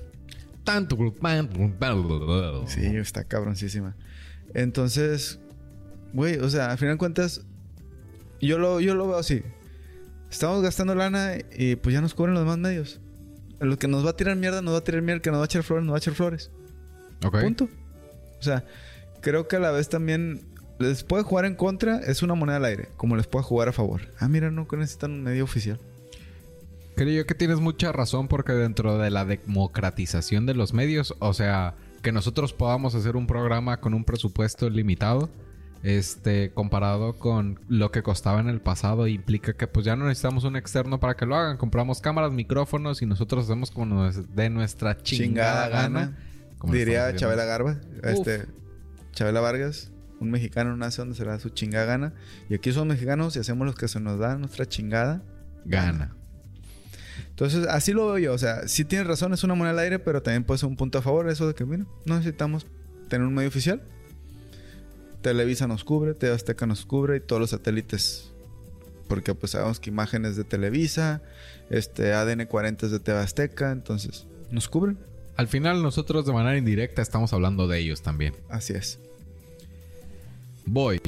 Tanto. 0.63 0.97
Sí, 2.67 2.85
está 2.85 3.23
cabroncísima. 3.23 3.95
Entonces, 4.53 5.39
güey, 6.13 6.37
o 6.37 6.49
sea, 6.49 6.71
al 6.71 6.77
final 6.77 6.95
de 6.95 6.99
cuentas, 6.99 7.41
yo 8.41 8.57
lo, 8.57 8.79
yo 8.79 8.95
lo 8.95 9.07
veo 9.07 9.17
así. 9.17 9.43
Estamos 10.29 10.61
gastando 10.61 10.95
lana 10.95 11.33
y 11.57 11.75
pues 11.75 11.93
ya 11.93 12.01
nos 12.01 12.13
cubren 12.13 12.33
los 12.33 12.43
demás 12.43 12.57
medios. 12.57 12.99
Lo 13.59 13.77
que 13.77 13.87
nos 13.87 14.05
va 14.05 14.11
a 14.11 14.15
tirar 14.15 14.35
mierda, 14.35 14.61
nos 14.61 14.73
va 14.73 14.79
a 14.79 14.83
tirar 14.83 15.01
mierda. 15.01 15.17
El 15.17 15.21
que 15.21 15.31
nos 15.31 15.39
va 15.39 15.43
a 15.43 15.45
echar 15.45 15.63
flores, 15.63 15.85
nos 15.85 15.93
va 15.93 15.97
a 15.97 15.99
echar 15.99 16.13
flores. 16.13 16.51
Ok. 17.23 17.41
Punto. 17.41 17.69
O 18.39 18.43
sea, 18.43 18.65
creo 19.21 19.47
que 19.47 19.55
a 19.55 19.59
la 19.59 19.71
vez 19.71 19.89
también 19.89 20.41
les 20.79 21.03
puede 21.03 21.23
jugar 21.23 21.45
en 21.45 21.55
contra, 21.55 21.99
es 21.99 22.23
una 22.23 22.33
moneda 22.35 22.57
al 22.57 22.65
aire, 22.65 22.89
como 22.97 23.15
les 23.15 23.27
puede 23.27 23.43
jugar 23.43 23.69
a 23.69 23.71
favor. 23.71 24.01
Ah, 24.19 24.27
mira, 24.27 24.49
no 24.51 24.67
necesitan 24.71 25.11
un 25.11 25.23
medio 25.23 25.43
oficial. 25.43 25.79
Creo 26.95 27.09
yo 27.09 27.25
que 27.25 27.35
tienes 27.35 27.59
mucha 27.59 27.91
razón 27.91 28.27
porque 28.27 28.51
dentro 28.53 28.97
de 28.97 29.09
la 29.09 29.23
democratización 29.25 30.45
de 30.45 30.53
los 30.55 30.73
medios, 30.73 31.15
o 31.19 31.33
sea, 31.33 31.75
que 32.01 32.11
nosotros 32.11 32.51
podamos 32.53 32.95
hacer 32.95 33.15
un 33.15 33.27
programa 33.27 33.77
con 33.79 33.93
un 33.93 34.03
presupuesto 34.03 34.69
limitado, 34.69 35.29
este, 35.83 36.51
comparado 36.51 37.13
con 37.17 37.59
lo 37.67 37.91
que 37.91 38.03
costaba 38.03 38.39
en 38.39 38.49
el 38.49 38.59
pasado, 38.61 39.07
implica 39.07 39.53
que 39.53 39.65
pues 39.67 39.85
ya 39.85 39.95
no 39.95 40.05
necesitamos 40.05 40.43
un 40.43 40.55
externo 40.55 40.99
para 40.99 41.15
que 41.15 41.25
lo 41.25 41.35
hagan. 41.35 41.57
Compramos 41.57 42.01
cámaras, 42.01 42.31
micrófonos 42.33 43.01
y 43.01 43.05
nosotros 43.07 43.45
hacemos 43.45 43.71
como 43.71 43.85
nos- 43.95 44.35
de 44.35 44.49
nuestra 44.49 45.01
chingada, 45.01 45.69
gana. 45.69 46.17
como 46.59 46.73
Diría 46.73 47.15
Chabela. 47.15 47.45
Garba, 47.45 47.77
este, 48.03 48.45
Chabela 49.11 49.41
Vargas, 49.41 49.91
un 50.19 50.31
mexicano 50.31 50.75
nace 50.77 51.01
donde 51.01 51.15
se 51.15 51.23
le 51.23 51.31
da 51.31 51.39
su 51.39 51.49
chingada 51.49 51.85
gana. 51.85 52.13
Y 52.49 52.55
aquí 52.55 52.71
somos 52.71 52.87
mexicanos 52.87 53.35
y 53.35 53.39
hacemos 53.39 53.65
lo 53.67 53.73
que 53.73 53.87
se 53.87 53.99
nos 53.99 54.19
da 54.19 54.37
nuestra 54.37 54.65
chingada. 54.65 55.23
Gana. 55.65 56.15
Entonces, 57.29 57.67
así 57.67 57.93
lo 57.93 58.07
veo 58.07 58.17
yo. 58.17 58.33
O 58.33 58.37
sea, 58.37 58.67
sí 58.67 58.85
tienes 58.85 59.07
razón, 59.07 59.33
es 59.33 59.43
una 59.43 59.55
moneda 59.55 59.71
al 59.71 59.79
aire, 59.79 59.99
pero 59.99 60.21
también 60.21 60.43
puede 60.43 60.59
ser 60.59 60.69
un 60.69 60.75
punto 60.75 60.99
a 60.99 61.01
favor. 61.01 61.29
Eso 61.29 61.47
de 61.47 61.55
que, 61.55 61.65
mira, 61.65 61.85
no 62.05 62.15
necesitamos 62.15 62.67
tener 63.09 63.27
un 63.27 63.33
medio 63.33 63.49
oficial. 63.49 63.81
Televisa 65.21 65.67
nos 65.67 65.83
cubre, 65.83 66.13
TV 66.13 66.33
Azteca 66.33 66.65
nos 66.65 66.85
cubre 66.85 67.17
y 67.17 67.19
todos 67.19 67.39
los 67.39 67.49
satélites. 67.51 68.31
Porque 69.07 69.35
pues 69.35 69.51
sabemos 69.51 69.79
que 69.79 69.89
imágenes 69.89 70.35
de 70.35 70.43
Televisa, 70.43 71.21
este 71.69 72.13
ADN 72.13 72.45
40 72.45 72.85
es 72.85 72.91
de 72.91 72.99
TV 72.99 73.19
Azteca, 73.19 73.71
entonces 73.71 74.25
nos 74.51 74.69
cubren. 74.69 74.97
Al 75.41 75.47
final 75.47 75.81
nosotros 75.81 76.27
de 76.27 76.33
manera 76.33 76.55
indirecta 76.55 77.01
estamos 77.01 77.33
hablando 77.33 77.67
de 77.67 77.79
ellos 77.79 78.03
también. 78.03 78.35
Así 78.47 78.73
es. 78.73 78.99
Voy. 80.67 81.01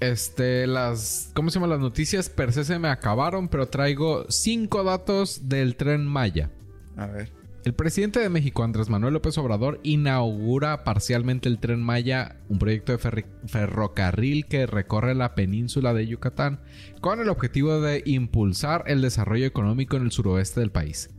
Este, 0.00 0.66
las. 0.66 1.30
¿Cómo 1.34 1.50
se 1.50 1.56
llama? 1.56 1.66
Las 1.66 1.80
noticias 1.80 2.30
per 2.30 2.54
se 2.54 2.64
se 2.64 2.78
me 2.78 2.88
acabaron, 2.88 3.48
pero 3.48 3.68
traigo 3.68 4.24
cinco 4.30 4.84
datos 4.84 5.50
del 5.50 5.76
tren 5.76 6.06
Maya. 6.06 6.50
A 6.96 7.08
ver. 7.08 7.30
El 7.66 7.74
presidente 7.74 8.20
de 8.20 8.30
México, 8.30 8.64
Andrés 8.64 8.88
Manuel 8.88 9.12
López 9.12 9.36
Obrador, 9.36 9.80
inaugura 9.82 10.82
parcialmente 10.82 11.50
el 11.50 11.58
tren 11.58 11.82
Maya, 11.82 12.40
un 12.48 12.58
proyecto 12.58 12.96
de 12.96 13.26
ferrocarril 13.48 14.46
que 14.46 14.64
recorre 14.64 15.14
la 15.14 15.34
península 15.34 15.92
de 15.92 16.06
Yucatán, 16.06 16.62
con 17.02 17.20
el 17.20 17.28
objetivo 17.28 17.82
de 17.82 18.02
impulsar 18.06 18.84
el 18.86 19.02
desarrollo 19.02 19.44
económico 19.44 19.98
en 19.98 20.04
el 20.04 20.10
suroeste 20.12 20.60
del 20.60 20.70
país. 20.70 21.10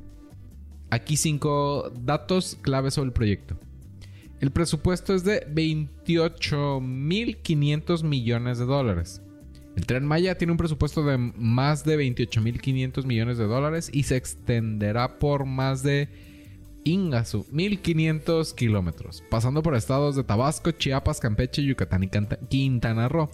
Aquí 0.90 1.18
cinco 1.18 1.92
datos 2.04 2.58
claves 2.62 2.96
sobre 2.96 3.08
el 3.08 3.14
proyecto. 3.14 3.60
El 4.40 4.52
presupuesto 4.52 5.14
es 5.14 5.24
de 5.24 5.46
28.500 5.48 8.04
millones 8.04 8.58
de 8.58 8.66
dólares. 8.66 9.22
El 9.76 9.86
tren 9.86 10.06
Maya 10.06 10.38
tiene 10.38 10.52
un 10.52 10.58
presupuesto 10.58 11.04
de 11.04 11.18
más 11.18 11.86
de 11.86 11.98
28.500 11.98 13.06
millones 13.06 13.38
de 13.38 13.46
dólares 13.46 13.90
y 13.94 14.04
se 14.04 14.18
extenderá 14.18 15.20
por 15.20 15.46
más 15.46 15.84
de 15.84 16.10
Ingasu, 16.86 17.46
1.500 17.52 18.56
kilómetros, 18.56 19.22
pasando 19.30 19.62
por 19.62 19.76
estados 19.76 20.16
de 20.16 20.24
Tabasco, 20.24 20.72
Chiapas, 20.72 21.20
Campeche, 21.20 21.62
Yucatán 21.64 22.04
y 22.04 22.10
Quintana 22.48 23.10
Roo. 23.10 23.30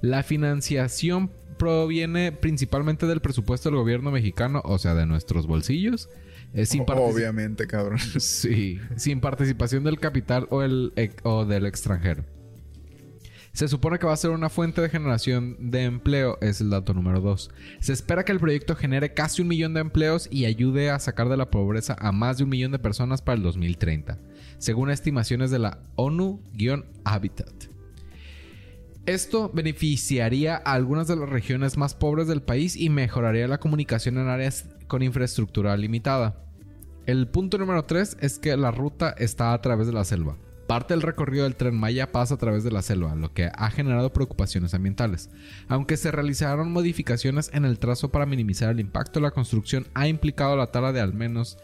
La 0.00 0.22
financiación 0.22 1.30
proviene 1.58 2.32
principalmente 2.32 3.06
del 3.06 3.20
presupuesto 3.20 3.68
del 3.68 3.78
gobierno 3.78 4.10
mexicano, 4.10 4.62
o 4.64 4.78
sea, 4.78 4.94
de 4.94 5.06
nuestros 5.06 5.46
bolsillos. 5.46 6.08
Eh, 6.54 6.66
sin 6.66 6.84
Obviamente, 6.86 7.66
cabrón. 7.66 7.98
Sí, 8.20 8.80
sin 8.96 9.20
participación 9.20 9.82
del 9.84 9.98
capital 9.98 10.46
o, 10.50 10.62
el, 10.62 10.92
o 11.24 11.44
del 11.44 11.66
extranjero. 11.66 12.24
Se 13.52 13.68
supone 13.68 14.00
que 14.00 14.06
va 14.06 14.12
a 14.12 14.16
ser 14.16 14.30
una 14.30 14.48
fuente 14.48 14.80
de 14.80 14.88
generación 14.88 15.70
de 15.70 15.84
empleo, 15.84 16.38
es 16.40 16.60
el 16.60 16.70
dato 16.70 16.92
número 16.92 17.20
2. 17.20 17.50
Se 17.78 17.92
espera 17.92 18.24
que 18.24 18.32
el 18.32 18.40
proyecto 18.40 18.74
genere 18.74 19.14
casi 19.14 19.42
un 19.42 19.48
millón 19.48 19.74
de 19.74 19.80
empleos 19.80 20.28
y 20.28 20.44
ayude 20.46 20.90
a 20.90 20.98
sacar 20.98 21.28
de 21.28 21.36
la 21.36 21.50
pobreza 21.50 21.96
a 22.00 22.10
más 22.10 22.38
de 22.38 22.44
un 22.44 22.50
millón 22.50 22.72
de 22.72 22.80
personas 22.80 23.22
para 23.22 23.36
el 23.36 23.44
2030, 23.44 24.18
según 24.58 24.90
estimaciones 24.90 25.52
de 25.52 25.60
la 25.60 25.78
ONU-Habitat. 25.94 27.74
Esto 29.06 29.50
beneficiaría 29.54 30.56
a 30.56 30.72
algunas 30.72 31.06
de 31.06 31.14
las 31.16 31.28
regiones 31.28 31.76
más 31.76 31.94
pobres 31.94 32.26
del 32.26 32.42
país 32.42 32.74
y 32.74 32.88
mejoraría 32.88 33.46
la 33.46 33.58
comunicación 33.58 34.18
en 34.18 34.28
áreas 34.28 34.64
con 34.94 35.02
infraestructura 35.02 35.76
limitada. 35.76 36.36
El 37.04 37.26
punto 37.26 37.58
número 37.58 37.84
3 37.84 38.18
es 38.20 38.38
que 38.38 38.56
la 38.56 38.70
ruta 38.70 39.12
está 39.18 39.52
a 39.52 39.60
través 39.60 39.88
de 39.88 39.92
la 39.92 40.04
selva. 40.04 40.36
Parte 40.68 40.94
del 40.94 41.02
recorrido 41.02 41.42
del 41.42 41.56
tren 41.56 41.76
Maya 41.76 42.12
pasa 42.12 42.34
a 42.34 42.38
través 42.38 42.62
de 42.62 42.70
la 42.70 42.80
selva, 42.80 43.16
lo 43.16 43.32
que 43.32 43.50
ha 43.52 43.70
generado 43.72 44.12
preocupaciones 44.12 44.72
ambientales. 44.72 45.30
Aunque 45.66 45.96
se 45.96 46.12
realizaron 46.12 46.70
modificaciones 46.70 47.50
en 47.52 47.64
el 47.64 47.80
trazo 47.80 48.12
para 48.12 48.24
minimizar 48.24 48.70
el 48.70 48.78
impacto, 48.78 49.18
la 49.18 49.32
construcción 49.32 49.88
ha 49.94 50.06
implicado 50.06 50.56
la 50.56 50.68
tala 50.68 50.92
de 50.92 51.00
al 51.00 51.12
menos 51.12 51.58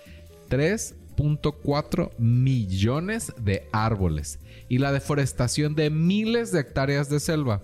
3.4 0.49 2.11
millones 2.19 3.33
de 3.41 3.69
árboles 3.71 4.41
y 4.69 4.79
la 4.79 4.91
deforestación 4.91 5.77
de 5.77 5.91
miles 5.91 6.51
de 6.51 6.63
hectáreas 6.63 7.09
de 7.09 7.21
selva. 7.21 7.63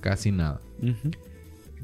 Casi 0.00 0.32
nada. 0.32 0.62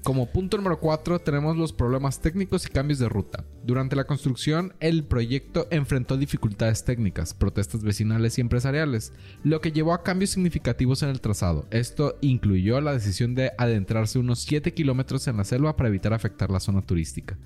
Como 0.04 0.26
punto 0.26 0.56
número 0.56 0.80
4 0.80 1.20
tenemos 1.20 1.56
los 1.56 1.72
problemas 1.72 2.20
técnicos 2.20 2.66
y 2.66 2.70
cambios 2.70 2.98
de 2.98 3.08
ruta. 3.08 3.44
Durante 3.62 3.94
la 3.94 4.02
construcción, 4.02 4.74
el 4.80 5.04
proyecto 5.04 5.68
enfrentó 5.70 6.16
dificultades 6.16 6.84
técnicas, 6.84 7.34
protestas 7.34 7.84
vecinales 7.84 8.36
y 8.36 8.40
empresariales, 8.40 9.12
lo 9.44 9.60
que 9.60 9.70
llevó 9.70 9.94
a 9.94 10.02
cambios 10.02 10.30
significativos 10.30 11.04
en 11.04 11.10
el 11.10 11.20
trazado. 11.20 11.68
Esto 11.70 12.18
incluyó 12.20 12.80
la 12.80 12.94
decisión 12.94 13.36
de 13.36 13.52
adentrarse 13.56 14.18
unos 14.18 14.40
7 14.40 14.74
kilómetros 14.74 15.28
en 15.28 15.36
la 15.36 15.44
selva 15.44 15.76
para 15.76 15.88
evitar 15.88 16.12
afectar 16.12 16.50
la 16.50 16.58
zona 16.58 16.82
turística. 16.82 17.38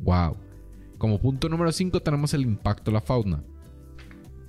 ¡Wow! 0.00 0.38
Como 0.96 1.20
punto 1.20 1.50
número 1.50 1.70
5 1.70 2.00
tenemos 2.00 2.32
el 2.32 2.40
impacto 2.40 2.90
a 2.90 2.94
la 2.94 3.00
fauna. 3.02 3.44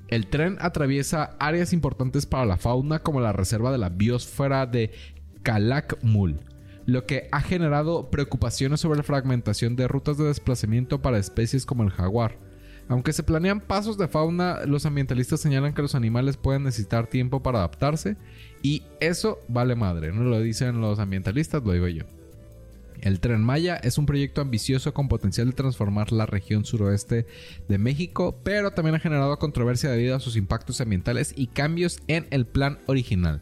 El 0.08 0.28
tren 0.28 0.58
atraviesa 0.62 1.36
áreas 1.42 1.74
importantes 1.74 2.26
para 2.26 2.46
la 2.46 2.56
fauna 2.56 3.00
como 3.00 3.20
la 3.20 3.34
reserva 3.34 3.70
de 3.70 3.80
la 3.80 3.90
biosfera 3.90 4.66
de 4.66 4.92
Calakmul, 5.44 6.40
lo 6.90 7.06
que 7.06 7.28
ha 7.32 7.42
generado 7.42 8.10
preocupaciones 8.10 8.80
sobre 8.80 8.98
la 8.98 9.04
fragmentación 9.04 9.76
de 9.76 9.88
rutas 9.88 10.18
de 10.18 10.26
desplazamiento 10.26 11.02
para 11.02 11.18
especies 11.18 11.66
como 11.66 11.84
el 11.84 11.90
jaguar. 11.90 12.38
Aunque 12.88 13.14
se 13.14 13.24
planean 13.24 13.62
pasos 13.62 13.98
de 13.98 14.08
fauna, 14.08 14.66
los 14.66 14.86
ambientalistas 14.86 15.40
señalan 15.40 15.74
que 15.74 15.84
los 15.84 15.94
animales 15.94 16.38
pueden 16.38 16.64
necesitar 16.64 17.08
tiempo 17.08 17.44
para 17.44 17.60
adaptarse 17.60 18.18
y 18.64 18.84
eso 19.00 19.40
vale 19.48 19.76
madre, 19.76 20.12
no 20.12 20.24
lo 20.24 20.42
dicen 20.42 20.82
los 20.82 20.98
ambientalistas, 20.98 21.64
lo 21.64 21.74
digo 21.74 21.88
yo. 21.88 22.04
El 23.02 23.20
Tren 23.20 23.44
Maya 23.44 23.76
es 23.76 23.98
un 23.98 24.06
proyecto 24.06 24.42
ambicioso 24.42 24.94
con 24.94 25.08
potencial 25.08 25.48
de 25.48 25.54
transformar 25.54 26.12
la 26.12 26.26
región 26.26 26.66
suroeste 26.66 27.28
de 27.68 27.78
México, 27.78 28.40
pero 28.44 28.72
también 28.72 28.96
ha 28.96 29.00
generado 29.00 29.38
controversia 29.38 29.90
debido 29.90 30.16
a 30.16 30.20
sus 30.20 30.36
impactos 30.36 30.82
ambientales 30.82 31.34
y 31.36 31.48
cambios 31.48 32.00
en 32.08 32.28
el 32.32 32.46
plan 32.46 32.80
original. 32.88 33.42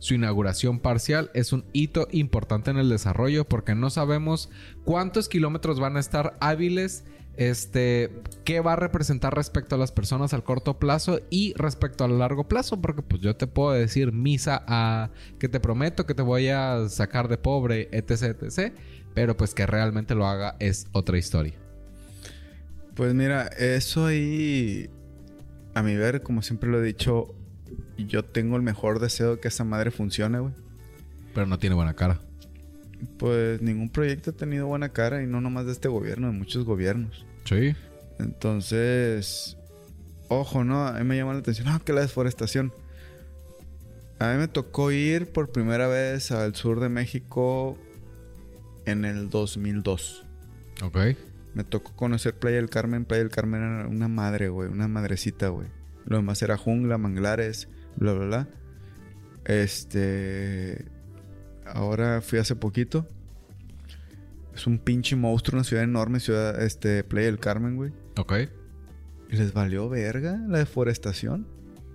Su 0.00 0.14
inauguración 0.14 0.80
parcial 0.80 1.30
es 1.34 1.52
un 1.52 1.64
hito 1.72 2.08
importante 2.10 2.70
en 2.70 2.78
el 2.78 2.88
desarrollo 2.88 3.46
porque 3.46 3.74
no 3.74 3.90
sabemos 3.90 4.50
cuántos 4.84 5.28
kilómetros 5.28 5.78
van 5.78 5.96
a 5.96 6.00
estar 6.00 6.36
hábiles 6.40 7.04
este, 7.36 8.10
qué 8.44 8.60
va 8.60 8.74
a 8.74 8.76
representar 8.76 9.34
respecto 9.34 9.74
a 9.74 9.78
las 9.78 9.92
personas 9.92 10.34
al 10.34 10.44
corto 10.44 10.78
plazo 10.78 11.20
y 11.30 11.54
respecto 11.54 12.04
al 12.04 12.18
largo 12.18 12.48
plazo, 12.48 12.80
porque 12.80 13.00
pues 13.00 13.22
yo 13.22 13.34
te 13.34 13.46
puedo 13.46 13.72
decir 13.72 14.12
misa 14.12 14.62
a 14.66 15.10
que 15.38 15.48
te 15.48 15.58
prometo 15.58 16.04
que 16.04 16.14
te 16.14 16.22
voy 16.22 16.48
a 16.48 16.88
sacar 16.88 17.28
de 17.28 17.38
pobre, 17.38 17.88
etc, 17.92 18.42
etc, 18.42 18.74
pero 19.14 19.36
pues 19.36 19.54
que 19.54 19.64
realmente 19.64 20.14
lo 20.14 20.26
haga 20.26 20.56
es 20.60 20.86
otra 20.92 21.16
historia. 21.16 21.54
Pues 22.94 23.14
mira, 23.14 23.46
eso 23.46 24.06
ahí, 24.06 24.90
a 25.74 25.82
mi 25.82 25.96
ver, 25.96 26.22
como 26.22 26.42
siempre 26.42 26.68
lo 26.68 26.82
he 26.82 26.84
dicho, 26.84 27.34
yo 28.06 28.24
tengo 28.24 28.56
el 28.56 28.62
mejor 28.62 28.98
deseo 28.98 29.36
de 29.36 29.40
que 29.40 29.48
esa 29.48 29.64
madre 29.64 29.90
funcione, 29.90 30.38
güey. 30.40 30.54
Pero 31.34 31.46
no 31.46 31.58
tiene 31.58 31.76
buena 31.76 31.94
cara. 31.94 32.20
Pues 33.18 33.62
ningún 33.62 33.90
proyecto 33.90 34.30
ha 34.30 34.34
tenido 34.34 34.66
buena 34.66 34.90
cara 34.90 35.22
y 35.22 35.26
no 35.26 35.40
nomás 35.40 35.66
de 35.66 35.72
este 35.72 35.88
gobierno, 35.88 36.26
de 36.26 36.34
muchos 36.34 36.64
gobiernos. 36.64 37.24
Sí. 37.44 37.74
Entonces, 38.18 39.56
ojo, 40.28 40.64
¿no? 40.64 40.86
A 40.86 40.92
mí 40.98 41.04
me 41.04 41.16
llama 41.16 41.32
la 41.32 41.40
atención, 41.40 41.68
ah, 41.68 41.80
que 41.84 41.92
la 41.92 42.02
deforestación. 42.02 42.72
A 44.18 44.32
mí 44.32 44.38
me 44.38 44.48
tocó 44.48 44.92
ir 44.92 45.32
por 45.32 45.50
primera 45.50 45.88
vez 45.88 46.30
al 46.30 46.54
sur 46.54 46.80
de 46.80 46.90
México 46.90 47.78
en 48.84 49.06
el 49.06 49.30
2002. 49.30 50.26
Ok. 50.82 50.98
Me 51.54 51.64
tocó 51.64 51.96
conocer 51.96 52.38
Playa 52.38 52.56
del 52.56 52.68
Carmen. 52.68 53.06
Playa 53.06 53.22
del 53.22 53.32
Carmen 53.32 53.62
era 53.62 53.88
una 53.88 54.08
madre, 54.08 54.48
güey, 54.50 54.68
una 54.68 54.88
madrecita, 54.88 55.48
güey. 55.48 55.68
Lo 56.04 56.16
demás 56.16 56.42
era 56.42 56.56
jungla, 56.56 56.98
manglares, 56.98 57.68
bla, 57.96 58.12
bla, 58.12 58.26
bla. 58.26 58.48
Este. 59.44 60.86
Ahora 61.66 62.20
fui 62.20 62.38
hace 62.38 62.56
poquito. 62.56 63.06
Es 64.54 64.66
un 64.66 64.78
pinche 64.78 65.16
monstruo, 65.16 65.58
una 65.58 65.64
ciudad 65.64 65.84
enorme, 65.84 66.20
ciudad, 66.20 66.60
este, 66.62 67.04
Playa 67.04 67.26
del 67.26 67.38
Carmen, 67.38 67.76
güey. 67.76 67.92
Ok. 68.18 68.34
¿Y 69.30 69.36
les 69.36 69.52
valió 69.52 69.88
verga 69.88 70.38
la 70.48 70.58
deforestación? 70.58 71.46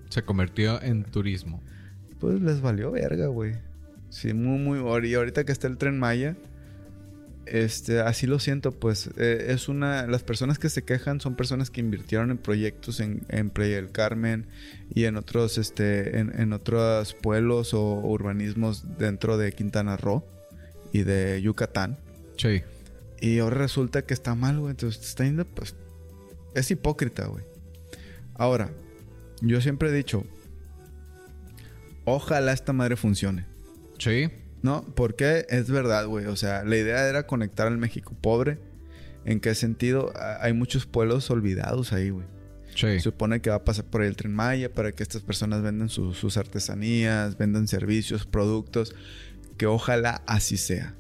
Se 0.10 0.24
convirtió 0.24 0.82
en 0.82 1.04
turismo. 1.04 1.62
Pues 2.20 2.42
les 2.42 2.62
valió 2.62 2.92
verga, 2.92 3.28
güey. 3.28 3.54
Sí, 4.10 4.34
muy, 4.34 4.58
muy. 4.58 5.10
Y 5.10 5.14
ahorita 5.16 5.44
que 5.44 5.52
está 5.52 5.68
el 5.68 5.78
tren 5.78 6.00
Maya, 6.00 6.38
este, 7.46 8.00
así 8.00 8.28
lo 8.28 8.40
siento, 8.40 8.72
pues 8.72 9.10
eh, 9.18 9.48
es 9.50 9.70
una. 9.70 10.08
Las 10.08 10.24
personas 10.24 10.60
que 10.60 10.70
se 10.70 10.84
quejan 10.84 11.22
son 11.22 11.36
personas 11.36 11.70
que 11.70 11.80
invirtieron 11.80 12.32
en 12.32 12.38
proyectos 12.38 13.00
en, 13.00 13.26
en 13.30 13.50
Playa 13.50 13.76
del 13.76 13.92
Carmen 13.92 14.48
y 14.94 15.06
en 15.06 15.16
otros, 15.16 15.58
este, 15.58 16.20
en, 16.20 16.40
en 16.40 16.54
otros 16.54 17.14
pueblos 17.14 17.74
o 17.74 17.96
urbanismos 17.96 18.98
dentro 18.98 19.38
de 19.38 19.52
Quintana 19.52 19.98
Roo 19.98 20.24
y 20.92 21.04
de 21.04 21.42
Yucatán. 21.42 21.98
Sí. 22.38 22.62
Y 23.22 23.40
ahora 23.40 23.58
resulta 23.58 24.04
que 24.04 24.14
está 24.14 24.36
mal, 24.36 24.60
güey. 24.60 24.72
Entonces 24.72 25.06
está 25.06 25.24
yendo, 25.24 25.46
pues. 25.46 25.76
Es 26.54 26.72
hipócrita, 26.72 27.28
güey. 27.28 27.44
Ahora, 28.34 28.70
yo 29.42 29.62
siempre 29.62 29.90
he 29.90 29.94
dicho. 29.94 30.26
Ojalá 32.06 32.54
esta 32.54 32.72
madre 32.72 32.96
funcione. 32.96 33.46
Sí. 33.98 34.30
¿No? 34.66 34.84
Porque 34.96 35.46
es 35.50 35.70
verdad, 35.70 36.08
güey. 36.08 36.26
O 36.26 36.36
sea, 36.36 36.64
la 36.64 36.76
idea 36.76 37.08
era 37.08 37.28
conectar 37.28 37.68
al 37.68 37.78
México 37.78 38.16
pobre. 38.20 38.58
¿En 39.24 39.40
qué 39.40 39.54
sentido? 39.54 40.12
Hay 40.42 40.54
muchos 40.54 40.88
pueblos 40.88 41.30
olvidados 41.30 41.94
ahí, 41.94 42.10
güey. 42.10 42.26
Sí. 42.74 42.88
Se 42.88 43.00
supone 43.02 43.42
que 43.42 43.52
va 43.52 43.58
a 43.58 43.64
pasar 43.64 43.86
por 43.86 44.02
el 44.02 44.16
tren 44.16 44.34
Maya 44.34 44.74
para 44.74 44.92
que 44.92 45.04
estas 45.04 45.22
personas 45.22 45.62
vendan 45.62 45.90
su- 45.90 46.14
sus 46.16 46.36
artesanías, 46.38 47.38
vendan 47.38 47.68
servicios, 47.68 48.26
productos. 48.26 48.96
Que 49.58 49.68
ojalá 49.68 50.24
así 50.26 50.58
sea. 50.58 50.96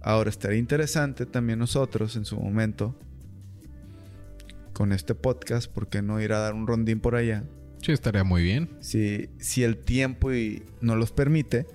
Ahora 0.00 0.30
estaría 0.30 0.58
interesante 0.58 1.26
también 1.26 1.58
nosotros 1.58 2.14
en 2.14 2.24
su 2.24 2.36
momento, 2.36 2.96
con 4.72 4.92
este 4.92 5.16
podcast, 5.16 5.68
¿por 5.70 5.88
qué 5.88 6.02
no 6.02 6.20
ir 6.20 6.32
a 6.32 6.38
dar 6.38 6.54
un 6.54 6.68
rondín 6.68 7.00
por 7.00 7.16
allá? 7.16 7.42
Sí, 7.82 7.90
estaría 7.92 8.22
muy 8.22 8.42
bien. 8.44 8.70
Si, 8.80 9.28
si 9.40 9.64
el 9.64 9.76
tiempo 9.76 10.32
y 10.32 10.62
nos 10.80 10.96
los 10.96 11.10
permite 11.10 11.66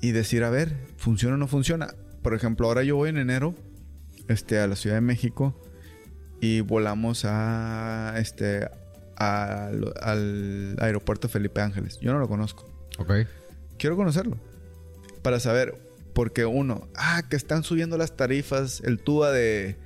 y 0.00 0.12
decir, 0.12 0.44
a 0.44 0.50
ver, 0.50 0.74
¿funciona 0.96 1.34
o 1.34 1.38
no 1.38 1.46
funciona? 1.46 1.94
Por 2.22 2.34
ejemplo, 2.34 2.66
ahora 2.68 2.82
yo 2.82 2.96
voy 2.96 3.10
en 3.10 3.18
enero 3.18 3.54
este, 4.28 4.58
a 4.58 4.66
la 4.66 4.76
Ciudad 4.76 4.96
de 4.96 5.00
México 5.02 5.60
y 6.40 6.60
volamos 6.62 7.24
a, 7.26 8.14
este, 8.18 8.68
al, 9.16 9.92
al 10.00 10.76
aeropuerto 10.80 11.28
Felipe 11.28 11.60
Ángeles. 11.60 11.98
Yo 12.00 12.12
no 12.12 12.18
lo 12.18 12.28
conozco. 12.28 12.64
Ok. 12.98 13.12
Quiero 13.78 13.96
conocerlo. 13.96 14.38
Para 15.22 15.38
saber, 15.40 15.74
porque 16.14 16.44
uno, 16.46 16.88
ah, 16.94 17.22
que 17.28 17.36
están 17.36 17.62
subiendo 17.62 17.96
las 17.98 18.16
tarifas, 18.16 18.80
el 18.84 18.98
TUA 19.00 19.30
de... 19.32 19.76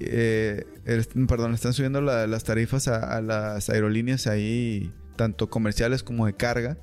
eh, 0.00 0.64
el- 0.84 1.26
perdón, 1.26 1.52
están 1.54 1.72
subiendo 1.74 2.00
la- 2.00 2.26
las 2.26 2.44
tarifas 2.44 2.88
a, 2.88 3.16
a 3.16 3.20
las 3.20 3.68
aerolíneas 3.70 4.26
ahí, 4.26 4.92
tanto 5.16 5.50
comerciales 5.50 6.02
como 6.02 6.24
de 6.26 6.34
carga, 6.34 6.78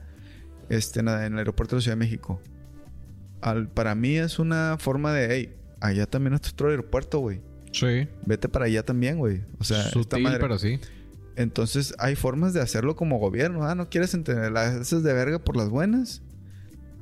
este, 0.70 1.00
en 1.00 1.08
el 1.08 1.38
aeropuerto 1.38 1.76
de 1.76 1.80
la 1.80 1.82
Ciudad 1.84 1.96
de 1.98 2.00
México. 2.06 2.42
Al- 3.42 3.70
para 3.70 3.96
mí 3.96 4.18
es 4.18 4.40
una 4.40 4.78
forma 4.80 5.14
de, 5.14 5.28
hey, 5.36 5.56
allá 5.80 6.06
también 6.08 6.34
está 6.34 6.50
otro 6.50 6.70
aeropuerto, 6.70 7.20
güey. 7.20 7.42
Sí. 7.72 8.08
Vete 8.26 8.50
para 8.50 8.66
allá 8.66 8.84
también, 8.84 9.18
güey. 9.18 9.44
O 9.60 9.64
sea, 9.64 9.80
esta 9.80 9.92
Sutil, 9.92 10.24
madre- 10.24 10.40
pero 10.40 10.58
sí. 10.58 10.80
entonces 11.36 11.94
hay 12.00 12.16
formas 12.16 12.54
de 12.54 12.62
hacerlo 12.62 12.96
como 12.96 13.20
gobierno. 13.20 13.64
Ah, 13.66 13.76
¿no 13.76 13.90
quieres 13.90 14.14
entender 14.14 14.52
las 14.52 14.74
haces 14.76 15.04
de 15.04 15.14
verga 15.14 15.40
por 15.40 15.56
las 15.58 15.70
buenas? 15.70 16.22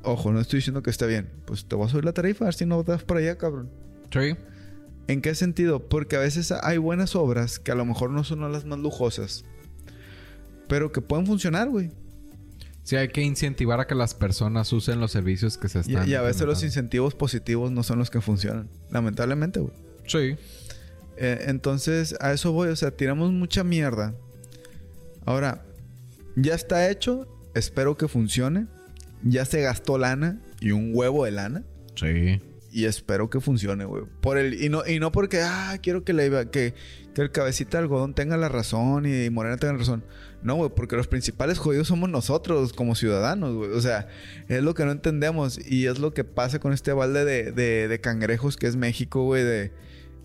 Ojo, 0.03 0.31
no 0.31 0.39
estoy 0.39 0.57
diciendo 0.57 0.83
que 0.83 0.89
esté 0.89 1.07
bien. 1.07 1.29
Pues 1.45 1.65
te 1.65 1.75
voy 1.75 1.85
a 1.87 1.89
subir 1.89 2.05
la 2.05 2.13
tarifa, 2.13 2.45
a 2.45 2.47
ver 2.47 2.53
si 2.53 2.65
no 2.65 2.83
das 2.83 3.03
por 3.03 3.17
allá, 3.17 3.37
cabrón. 3.37 3.69
Sí. 4.11 4.35
¿En 5.07 5.21
qué 5.21 5.33
sentido? 5.35 5.87
Porque 5.87 6.15
a 6.15 6.19
veces 6.19 6.51
hay 6.51 6.77
buenas 6.77 7.15
obras 7.15 7.59
que 7.59 7.71
a 7.71 7.75
lo 7.75 7.85
mejor 7.85 8.09
no 8.11 8.23
son 8.23 8.51
las 8.51 8.65
más 8.65 8.79
lujosas. 8.79 9.45
Pero 10.67 10.91
que 10.91 11.01
pueden 11.01 11.25
funcionar, 11.27 11.69
güey. 11.69 11.91
Sí, 12.85 12.95
hay 12.95 13.07
que 13.09 13.21
incentivar 13.21 13.79
a 13.79 13.87
que 13.87 13.95
las 13.95 14.13
personas 14.13 14.71
usen 14.71 14.99
los 14.99 15.11
servicios 15.11 15.57
que 15.57 15.67
se 15.67 15.79
Y, 15.79 15.81
están. 15.81 16.07
y 16.07 16.13
a 16.13 16.21
veces 16.21 16.43
los 16.45 16.63
incentivos 16.63 17.15
positivos 17.15 17.71
no 17.71 17.81
son 17.83 17.97
los 17.99 18.09
que 18.11 18.21
funcionan. 18.21 18.69
Lamentablemente, 18.91 19.59
güey. 19.59 19.73
Sí. 20.07 20.37
Eh, 21.17 21.45
entonces, 21.47 22.15
a 22.19 22.31
eso 22.31 22.51
voy. 22.51 22.67
O 22.69 22.75
sea, 22.75 22.91
tiramos 22.91 23.31
mucha 23.31 23.63
mierda. 23.63 24.13
Ahora, 25.25 25.65
ya 26.35 26.53
está 26.53 26.89
hecho. 26.89 27.27
Espero 27.55 27.97
que 27.97 28.07
funcione. 28.07 28.67
Ya 29.23 29.45
se 29.45 29.61
gastó 29.61 29.97
lana 29.97 30.39
y 30.61 30.69
un 30.71 30.91
huevo 30.93 31.25
de 31.25 31.31
lana. 31.31 31.63
Sí. 31.95 32.39
Y 32.75 32.83
espero 32.83 33.29
que 33.29 33.39
funcione, 33.39 33.85
güey. 33.85 34.03
Por 34.19 34.37
el, 34.37 34.61
y, 34.61 34.67
no, 34.67 34.85
y 34.85 34.99
no 34.99 35.09
porque, 35.09 35.39
ah, 35.39 35.77
quiero 35.81 36.03
que, 36.03 36.11
le, 36.11 36.49
que, 36.49 36.73
que 37.13 37.21
el 37.21 37.31
cabecita 37.31 37.77
de 37.77 37.83
algodón 37.83 38.13
tenga 38.13 38.35
la 38.35 38.49
razón 38.49 39.05
y 39.05 39.29
Morena 39.29 39.55
tenga 39.55 39.71
la 39.71 39.79
razón. 39.79 40.03
No, 40.43 40.55
güey, 40.55 40.69
porque 40.75 40.97
los 40.97 41.07
principales 41.07 41.57
jodidos 41.57 41.87
somos 41.87 42.09
nosotros 42.09 42.73
como 42.73 42.95
ciudadanos, 42.95 43.55
güey. 43.55 43.71
O 43.71 43.79
sea, 43.79 44.09
es 44.49 44.61
lo 44.61 44.73
que 44.73 44.83
no 44.83 44.91
entendemos. 44.91 45.57
Y 45.65 45.85
es 45.85 45.99
lo 45.99 46.13
que 46.13 46.25
pasa 46.25 46.59
con 46.59 46.73
este 46.73 46.91
balde 46.91 47.23
de, 47.23 47.53
de, 47.53 47.87
de 47.87 48.01
cangrejos 48.01 48.57
que 48.57 48.67
es 48.67 48.75
México, 48.75 49.23
güey. 49.23 49.45
De, 49.45 49.71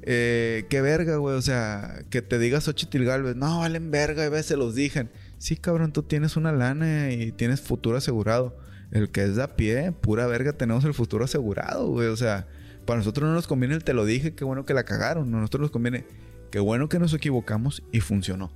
eh, 0.03 0.65
qué 0.69 0.81
verga, 0.81 1.19
güey. 1.19 1.37
O 1.37 1.43
sea, 1.43 2.03
que 2.11 2.21
te 2.21 2.41
digas 2.41 2.65
Xochitl 2.65 3.05
Galvez, 3.05 3.37
no, 3.37 3.61
valen 3.61 3.93
verga, 3.93 4.27
y 4.27 4.43
se 4.43 4.57
los 4.57 4.75
dijen. 4.75 5.09
Sí, 5.39 5.57
cabrón, 5.57 5.93
tú 5.93 6.03
tienes 6.03 6.37
una 6.37 6.51
lana 6.51 7.13
y 7.13 7.31
tienes 7.31 7.61
futuro 7.61 7.97
asegurado. 7.97 8.59
El 8.91 9.11
que 9.11 9.23
es 9.23 9.37
de 9.37 9.43
a 9.43 9.57
pie, 9.57 9.93
pura 9.93 10.27
verga, 10.27 10.53
tenemos 10.53 10.85
el 10.85 10.95
futuro 10.95 11.25
asegurado, 11.25 11.89
güey. 11.89 12.09
O 12.09 12.17
sea, 12.17 12.49
para 12.87 12.99
nosotros 12.99 13.29
no 13.29 13.35
nos 13.35 13.47
conviene 13.47 13.75
el 13.75 13.85
te 13.85 13.95
lo 13.95 14.05
dije, 14.05 14.35
qué 14.35 14.45
bueno 14.45 14.65
que 14.65 14.75
la 14.75 14.85
cagaron. 14.85 15.33
A 15.35 15.39
nosotros 15.39 15.63
nos 15.63 15.71
conviene, 15.71 16.05
qué 16.51 16.59
bueno 16.59 16.89
que 16.89 16.99
nos 16.99 17.15
equivocamos 17.15 17.83
y 17.93 18.01
funcionó. 18.01 18.51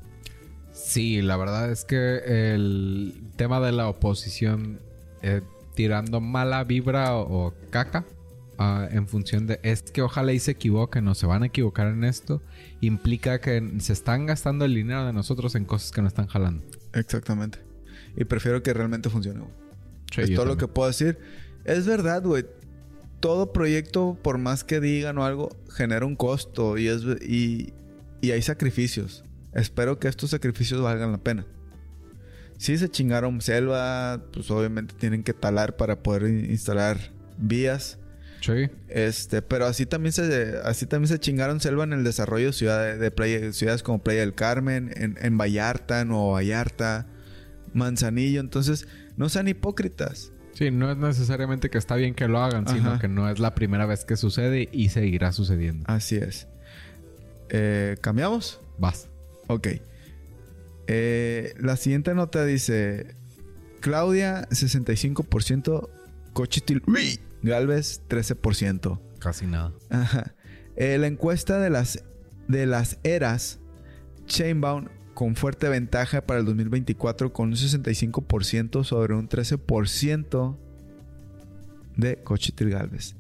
Sí, 0.73 1.23
la 1.23 1.37
verdad 1.37 1.71
es 1.71 1.85
que 1.85 2.53
el 2.53 3.23
tema 3.37 3.61
de 3.61 3.71
la 3.71 3.89
oposición 3.89 4.81
eh, 5.23 5.41
tirando 5.75 6.21
mala 6.21 6.65
vibra 6.65 7.15
o, 7.15 7.47
o 7.47 7.55
caca 7.71 8.05
ah, 8.59 8.89
en 8.91 9.07
función 9.07 9.47
de 9.47 9.61
es 9.63 9.83
que 9.83 10.03
ojalá 10.03 10.33
y 10.33 10.41
se 10.41 10.51
equivoquen 10.51 11.07
o 11.07 11.15
se 11.15 11.27
van 11.27 11.45
a 11.45 11.47
equivocar 11.47 11.87
en 11.87 12.03
esto 12.03 12.43
implica 12.81 13.41
que 13.41 13.75
se 13.79 13.93
están 13.93 14.27
gastando 14.27 14.65
el 14.65 14.75
dinero 14.75 15.07
de 15.07 15.13
nosotros 15.13 15.55
en 15.55 15.65
cosas 15.65 15.93
que 15.93 16.03
no 16.03 16.09
están 16.09 16.27
jalando. 16.27 16.65
Exactamente. 16.93 17.59
Y 18.17 18.25
prefiero 18.25 18.63
que 18.63 18.75
realmente 18.75 19.09
funcione, 19.11 19.41
güey. 19.41 19.64
Sí, 20.15 20.21
es 20.23 20.35
todo 20.35 20.45
lo 20.47 20.57
que 20.57 20.69
puedo 20.69 20.89
decir. 20.89 21.19
Es 21.65 21.87
verdad, 21.87 22.23
güey. 22.23 22.45
Todo 23.21 23.53
proyecto, 23.53 24.19
por 24.23 24.37
más 24.39 24.65
que 24.65 24.81
digan 24.81 25.17
o 25.19 25.25
algo, 25.25 25.49
genera 25.75 26.05
un 26.05 26.15
costo 26.17 26.77
y, 26.77 26.89
es, 26.89 27.03
y, 27.27 27.73
y 28.21 28.31
hay 28.33 28.43
sacrificios. 28.43 29.25
Espero 29.55 29.99
que 29.99 30.09
estos 30.09 30.31
sacrificios 30.31 30.83
valgan 30.83 31.13
la 31.13 31.19
pena. 31.19 31.47
Si 32.59 32.77
se 32.79 32.89
chingaron 32.89 33.41
selva, 33.41 34.23
pues 34.33 34.51
obviamente 34.51 34.95
tienen 34.99 35.23
que 35.23 35.33
talar 35.33 35.77
para 35.77 36.03
poder 36.03 36.25
in- 36.25 36.51
instalar 36.51 36.99
vías. 37.39 37.99
Sí. 38.41 38.69
Este, 38.89 39.41
pero 39.41 39.65
así 39.65 39.87
también 39.87 40.13
se, 40.13 40.57
así 40.65 40.85
también 40.87 41.09
se 41.09 41.19
chingaron 41.19 41.61
selva 41.61 41.85
en 41.85 41.95
el 41.95 42.05
desarrollo 42.05 42.47
de, 42.49 42.53
ciudad, 42.53 42.99
de 42.99 43.11
playa- 43.11 43.53
ciudades 43.55 43.83
como 43.83 44.03
Playa 44.03 44.21
del 44.21 44.35
Carmen, 44.35 44.93
en, 44.97 45.17
en 45.21 45.39
Vallarta, 45.39 46.05
Nuevo 46.05 46.33
Vallarta, 46.33 47.07
Manzanillo. 47.73 48.41
Entonces, 48.41 48.87
no 49.17 49.29
sean 49.29 49.49
hipócritas. 49.49 50.33
Sí, 50.55 50.71
no 50.71 50.91
es 50.91 50.97
necesariamente 50.97 51.69
que 51.69 51.79
está 51.79 51.97
bien 51.97 52.15
que 52.15 52.29
lo 52.29 52.41
hagan, 52.41 52.69
sino 52.69 52.99
que 53.01 53.09
no 53.09 53.29
es 53.29 53.41
la 53.41 53.55
primera 53.55 53.87
vez 53.87 54.05
que 54.05 54.17
sucede 54.17 54.69
y 54.71 54.91
seguirá 54.91 55.33
sucediendo. 55.33 55.85
Así 55.89 56.17
es. 56.17 56.47
Eh, 57.49 57.97
¿Cambiamos? 58.01 58.61
Vas. 58.79 59.09
Ok. 59.49 59.69
Eh, 60.87 61.55
la 61.59 61.77
siguiente 61.77 62.15
nota 62.15 62.45
dice: 62.45 63.17
Claudia, 63.81 64.49
65%, 64.51 65.89
Cochitil 66.33 66.83
Galvez, 67.43 68.03
13%. 68.09 69.01
Casi 69.19 69.47
nada. 69.47 69.73
Ajá. 69.91 70.35
Eh, 70.77 70.99
la 70.99 71.09
encuesta 71.09 71.59
de 71.59 71.71
las, 71.71 72.05
de 72.49 72.67
las 72.67 72.99
eras, 73.03 73.59
Chainbound 74.27 74.89
con 75.15 75.37
fuerte 75.37 75.69
ventaja 75.69 76.27
para 76.27 76.41
el 76.41 76.47
2024 76.47 77.33
con 77.33 77.49
un 77.49 77.55
65% 77.55 78.85
sobre 78.85 79.15
un 79.15 79.29
13% 79.29 80.57
de 81.97 82.17
Cochitil 82.23 82.71
Galvez. 82.71 83.17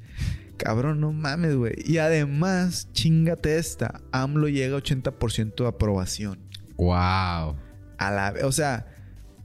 Cabrón, 0.56 1.00
no 1.00 1.12
mames, 1.12 1.56
güey. 1.56 1.74
Y 1.84 1.98
además, 1.98 2.88
chingate 2.92 3.58
esta. 3.58 4.00
AMLO 4.12 4.48
llega 4.48 4.76
a 4.76 4.80
80% 4.80 5.56
de 5.56 5.66
aprobación. 5.66 6.38
Wow. 6.76 7.56
A 7.98 8.10
la, 8.10 8.34
o 8.44 8.52
sea, 8.52 8.86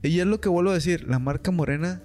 y 0.02 0.20
es 0.20 0.26
lo 0.26 0.40
que 0.40 0.48
vuelvo 0.48 0.70
a 0.70 0.74
decir. 0.74 1.06
La 1.08 1.18
marca 1.18 1.50
Morena, 1.50 2.02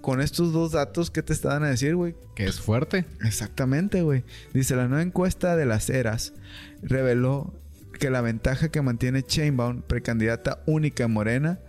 con 0.00 0.20
estos 0.20 0.52
dos 0.52 0.72
datos, 0.72 1.10
¿qué 1.10 1.22
te 1.22 1.32
estaban 1.32 1.62
a 1.62 1.68
decir, 1.68 1.94
güey? 1.94 2.14
Que 2.34 2.44
es 2.44 2.60
fuerte. 2.60 3.04
Exactamente, 3.24 4.02
güey. 4.02 4.24
Dice, 4.52 4.76
la 4.76 4.88
nueva 4.88 5.02
encuesta 5.02 5.56
de 5.56 5.66
las 5.66 5.88
eras 5.88 6.34
reveló 6.82 7.54
que 8.02 8.10
la 8.10 8.20
ventaja 8.20 8.68
que 8.68 8.82
mantiene 8.82 9.22
Chainbound, 9.22 9.84
precandidata 9.84 10.60
única 10.66 11.04
en 11.04 11.12
Morena, 11.12 11.60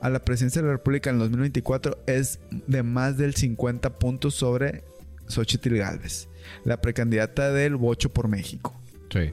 a 0.00 0.08
la 0.08 0.24
presidencia 0.24 0.62
de 0.62 0.68
la 0.68 0.74
República 0.74 1.10
en 1.10 1.16
el 1.16 1.22
2024 1.22 2.04
es 2.06 2.38
de 2.68 2.84
más 2.84 3.16
del 3.18 3.34
50 3.34 3.98
puntos 3.98 4.36
sobre 4.36 4.84
Xochitl 5.26 5.74
Galvez, 5.74 6.28
la 6.64 6.80
precandidata 6.80 7.52
del 7.52 7.74
Bocho 7.74 8.08
por 8.08 8.28
México. 8.28 8.80
Sí. 9.12 9.32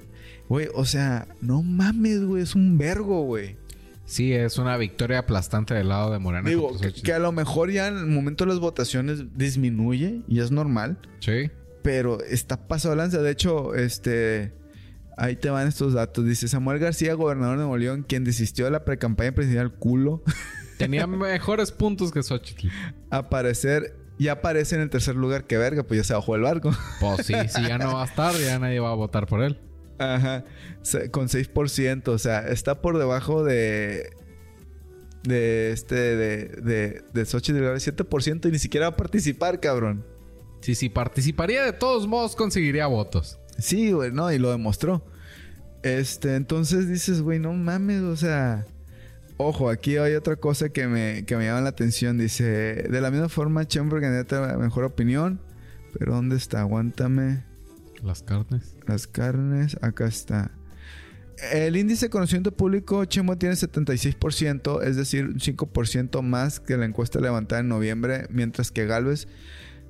Güey, 0.50 0.70
o 0.74 0.84
sea, 0.86 1.28
no 1.42 1.62
mames, 1.62 2.24
güey, 2.24 2.42
es 2.42 2.56
un 2.56 2.80
vergo, 2.80 3.22
güey. 3.22 3.56
Sí, 4.06 4.34
es 4.34 4.58
una 4.58 4.78
victoria 4.78 5.20
aplastante 5.20 5.76
del 5.76 5.90
lado 5.90 6.12
de 6.12 6.18
Morena. 6.18 6.50
Digo, 6.50 6.72
que, 7.04 7.14
a 7.14 7.20
lo 7.20 7.32
mejor 7.34 7.70
ya 7.70 7.88
en 7.88 8.00
el 8.00 8.08
momento 8.08 8.46
de 8.46 8.50
las 8.50 8.60
votaciones 8.60 9.38
disminuye 9.38 10.24
y 10.28 10.40
es 10.40 10.50
normal. 10.50 10.98
Sí. 11.20 11.52
pero 11.84 12.24
está 12.24 12.68
pasado 12.68 12.96
lanza. 12.96 13.22
De 13.22 13.30
hecho, 13.30 13.76
este. 13.76 14.54
Ahí 15.18 15.36
te 15.36 15.50
van 15.50 15.68
estos 15.68 15.94
datos. 15.94 16.24
Dice 16.26 16.48
Samuel 16.48 16.78
García, 16.80 17.16
gobernador 17.16 17.58
de 17.58 17.64
Nuevo 17.64 17.78
León, 17.78 18.06
quien 18.08 18.24
desistió 18.24 18.66
de 18.66 18.72
la 18.72 18.86
precampaña 18.86 19.34
presidencial 19.34 19.74
culo, 19.74 20.24
Tenía 20.78 21.08
mejores 21.08 21.72
puntos 21.72 22.12
que 22.12 22.22
Xochitl. 22.22 22.68
aparecer. 23.10 23.96
Ya 24.20 24.34
aparece 24.34 24.76
en 24.76 24.82
el 24.82 24.90
tercer 24.90 25.16
lugar. 25.16 25.46
Que 25.46 25.58
verga, 25.58 25.84
pues 25.84 26.00
ya 26.00 26.04
se 26.04 26.14
bajó 26.14 26.36
el 26.36 26.42
barco. 26.42 26.72
Pues 27.00 27.26
sí, 27.26 27.34
si 27.50 27.68
ya 27.68 27.78
no 27.80 27.94
va 27.96 28.04
a 28.04 28.06
estar, 28.06 28.36
ya 28.36 28.60
nadie 28.60 28.80
va 28.80 28.92
a 28.92 28.96
votar 28.96 29.26
por 29.26 29.42
él. 29.42 29.60
Ajá. 29.98 30.46
Con 31.12 31.28
6%. 31.28 32.08
O 32.10 32.18
sea, 32.20 32.48
está 32.48 32.82
por 32.82 33.00
debajo 33.00 33.44
de. 33.44 34.12
De 35.24 35.72
este. 35.72 35.96
De. 35.96 36.46
De, 36.62 37.04
de 37.12 37.26
Xochitl 37.26 37.60
Galvez, 37.60 37.88
7% 37.88 38.48
y 38.48 38.52
ni 38.52 38.60
siquiera 38.60 38.90
va 38.90 38.94
a 38.94 38.98
participar, 38.98 39.60
cabrón. 39.60 40.06
Sí, 40.62 40.76
sí, 40.76 40.90
participaría 40.90 41.64
de 41.64 41.74
todos 41.74 42.08
modos, 42.08 42.36
conseguiría 42.36 42.86
votos. 42.88 43.40
Sí, 43.58 43.92
güey, 43.92 44.12
no, 44.12 44.32
y 44.32 44.40
lo 44.40 44.52
demostró. 44.52 45.04
Este, 45.84 46.36
entonces 46.36 46.88
dices, 46.88 47.22
güey, 47.22 47.40
no 47.40 47.54
mames, 47.54 48.02
o 48.02 48.16
sea. 48.16 48.66
Ojo, 49.38 49.70
aquí 49.70 49.98
hay 49.98 50.16
otra 50.16 50.36
cosa 50.36 50.70
que 50.70 50.88
me, 50.88 51.24
que 51.26 51.38
me 51.38 51.46
llama 51.46 51.62
la 51.62 51.70
atención. 51.70 52.18
Dice, 52.18 52.44
de 52.44 53.02
la 53.02 53.12
misma 53.12 53.30
forma, 53.30 53.68
Chamber 53.68 54.02
candidata 54.02 54.44
a 54.44 54.54
la 54.54 54.58
mejor 54.58 54.84
opinión. 54.84 55.40
Pero 55.98 56.16
¿dónde 56.16 56.36
está? 56.36 56.62
Aguántame. 56.62 57.44
Las 58.04 58.24
carnes. 58.24 58.76
Las 58.88 59.08
carnes, 59.08 59.78
acá 59.82 60.08
está. 60.08 60.52
El 61.52 61.78
índice 61.78 62.08
de 62.08 62.10
conocimiento 62.10 62.52
público, 62.52 63.06
Chemo 63.06 63.38
tiene 63.38 63.56
76%, 63.56 64.84
es 64.84 64.96
decir, 64.96 65.26
un 65.26 65.40
5% 65.40 66.24
más 66.24 66.60
que 66.60 66.78
la 66.78 66.86
encuesta 66.86 67.20
levantada 67.20 67.62
en 67.62 67.68
noviembre, 67.68 68.26
mientras 68.32 68.72
que 68.72 68.88
Galvez 68.88 69.28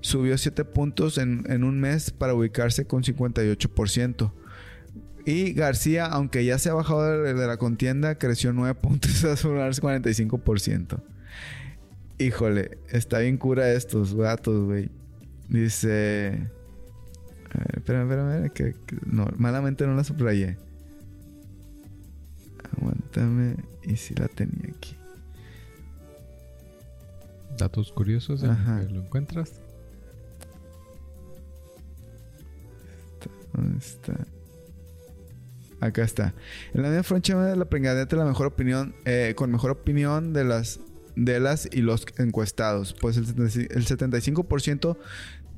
subió 0.08 0.38
7 0.38 0.66
puntos 0.66 1.18
en, 1.18 1.44
en 1.50 1.64
un 1.64 1.80
mes 1.80 2.12
para 2.12 2.34
ubicarse 2.34 2.86
con 2.86 3.04
58%. 3.04 4.32
Y 5.26 5.52
García, 5.54 6.06
aunque 6.06 6.46
ya 6.46 6.58
se 6.58 6.70
ha 6.70 6.74
bajado 6.74 7.22
de, 7.24 7.34
de 7.34 7.48
la 7.48 7.58
contienda, 7.58 8.16
creció 8.18 8.54
9 8.54 8.76
puntos 8.82 9.24
a 9.26 9.36
sumarse 9.36 9.82
45%. 9.82 11.00
Híjole, 12.20 12.78
está 12.90 13.20
bien 13.20 13.38
cura 13.38 13.72
estos 13.74 14.16
datos, 14.16 14.66
güey. 14.66 14.90
Dice... 15.50 16.50
A 17.54 17.60
ver, 17.60 17.78
espérame, 17.78 18.04
espérame, 18.12 18.46
espérame, 18.46 18.50
que, 18.54 18.74
que- 18.86 19.02
no, 19.06 19.28
malamente 19.38 19.86
no 19.88 19.96
la 19.96 20.04
subrayé. 20.04 20.58
Aguántame. 22.78 23.56
Y 23.84 23.96
si 23.98 24.14
la 24.16 24.28
tenía 24.28 24.70
aquí. 24.76 24.96
Datos 27.58 27.92
curiosos 27.92 28.44
en 28.44 28.52
Ajá. 28.52 28.82
que 28.86 28.94
lo 28.94 29.02
encuentras. 29.02 29.54
¿Dónde 33.58 33.80
está? 33.80 34.14
Acá 35.80 36.04
está. 36.04 36.34
En 36.74 36.84
la 36.84 37.04
froncha 37.04 37.38
de 37.44 37.56
la 37.56 37.66
precandidata 37.66 38.16
la 38.16 38.26
mejor 38.26 38.48
opinión, 38.48 38.96
eh, 39.06 39.34
con 39.36 39.52
mejor 39.52 39.72
opinión 39.72 40.32
de 40.32 40.46
las 40.46 40.80
de 41.16 41.40
las 41.40 41.68
y 41.72 41.82
los 41.82 42.06
encuestados. 42.20 42.96
Pues 43.00 43.18
el 43.18 43.26
75%, 43.26 43.68
el 43.76 43.86
75% 43.86 44.98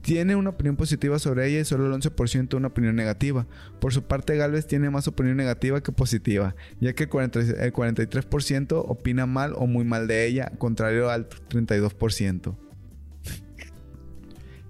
tiene 0.02 0.36
una 0.36 0.52
opinión 0.52 0.78
positiva 0.78 1.20
sobre 1.20 1.47
ella 1.47 1.60
y 1.60 1.66
solo 1.66 1.86
el 1.88 2.02
11% 2.02 2.56
una 2.56 2.70
opinión 2.70 2.95
negativa. 2.95 3.45
Por 3.82 3.93
su 3.93 4.04
parte, 4.04 4.38
Galvez 4.38 4.66
tiene 4.66 4.89
más 4.89 5.08
opinión 5.08 5.36
negativa 5.36 5.84
que 5.84 5.91
positiva, 5.91 6.56
ya 6.80 6.93
que 6.93 7.04
el, 7.04 7.10
40 7.10 7.39
el 7.39 7.74
43% 7.74 8.84
opina 8.88 9.26
mal 9.26 9.54
o 9.56 9.68
muy 9.68 9.84
mal 9.84 10.08
de 10.08 10.26
ella, 10.26 10.52
contrario 10.58 11.10
al 11.10 11.28
32%. 11.28 12.68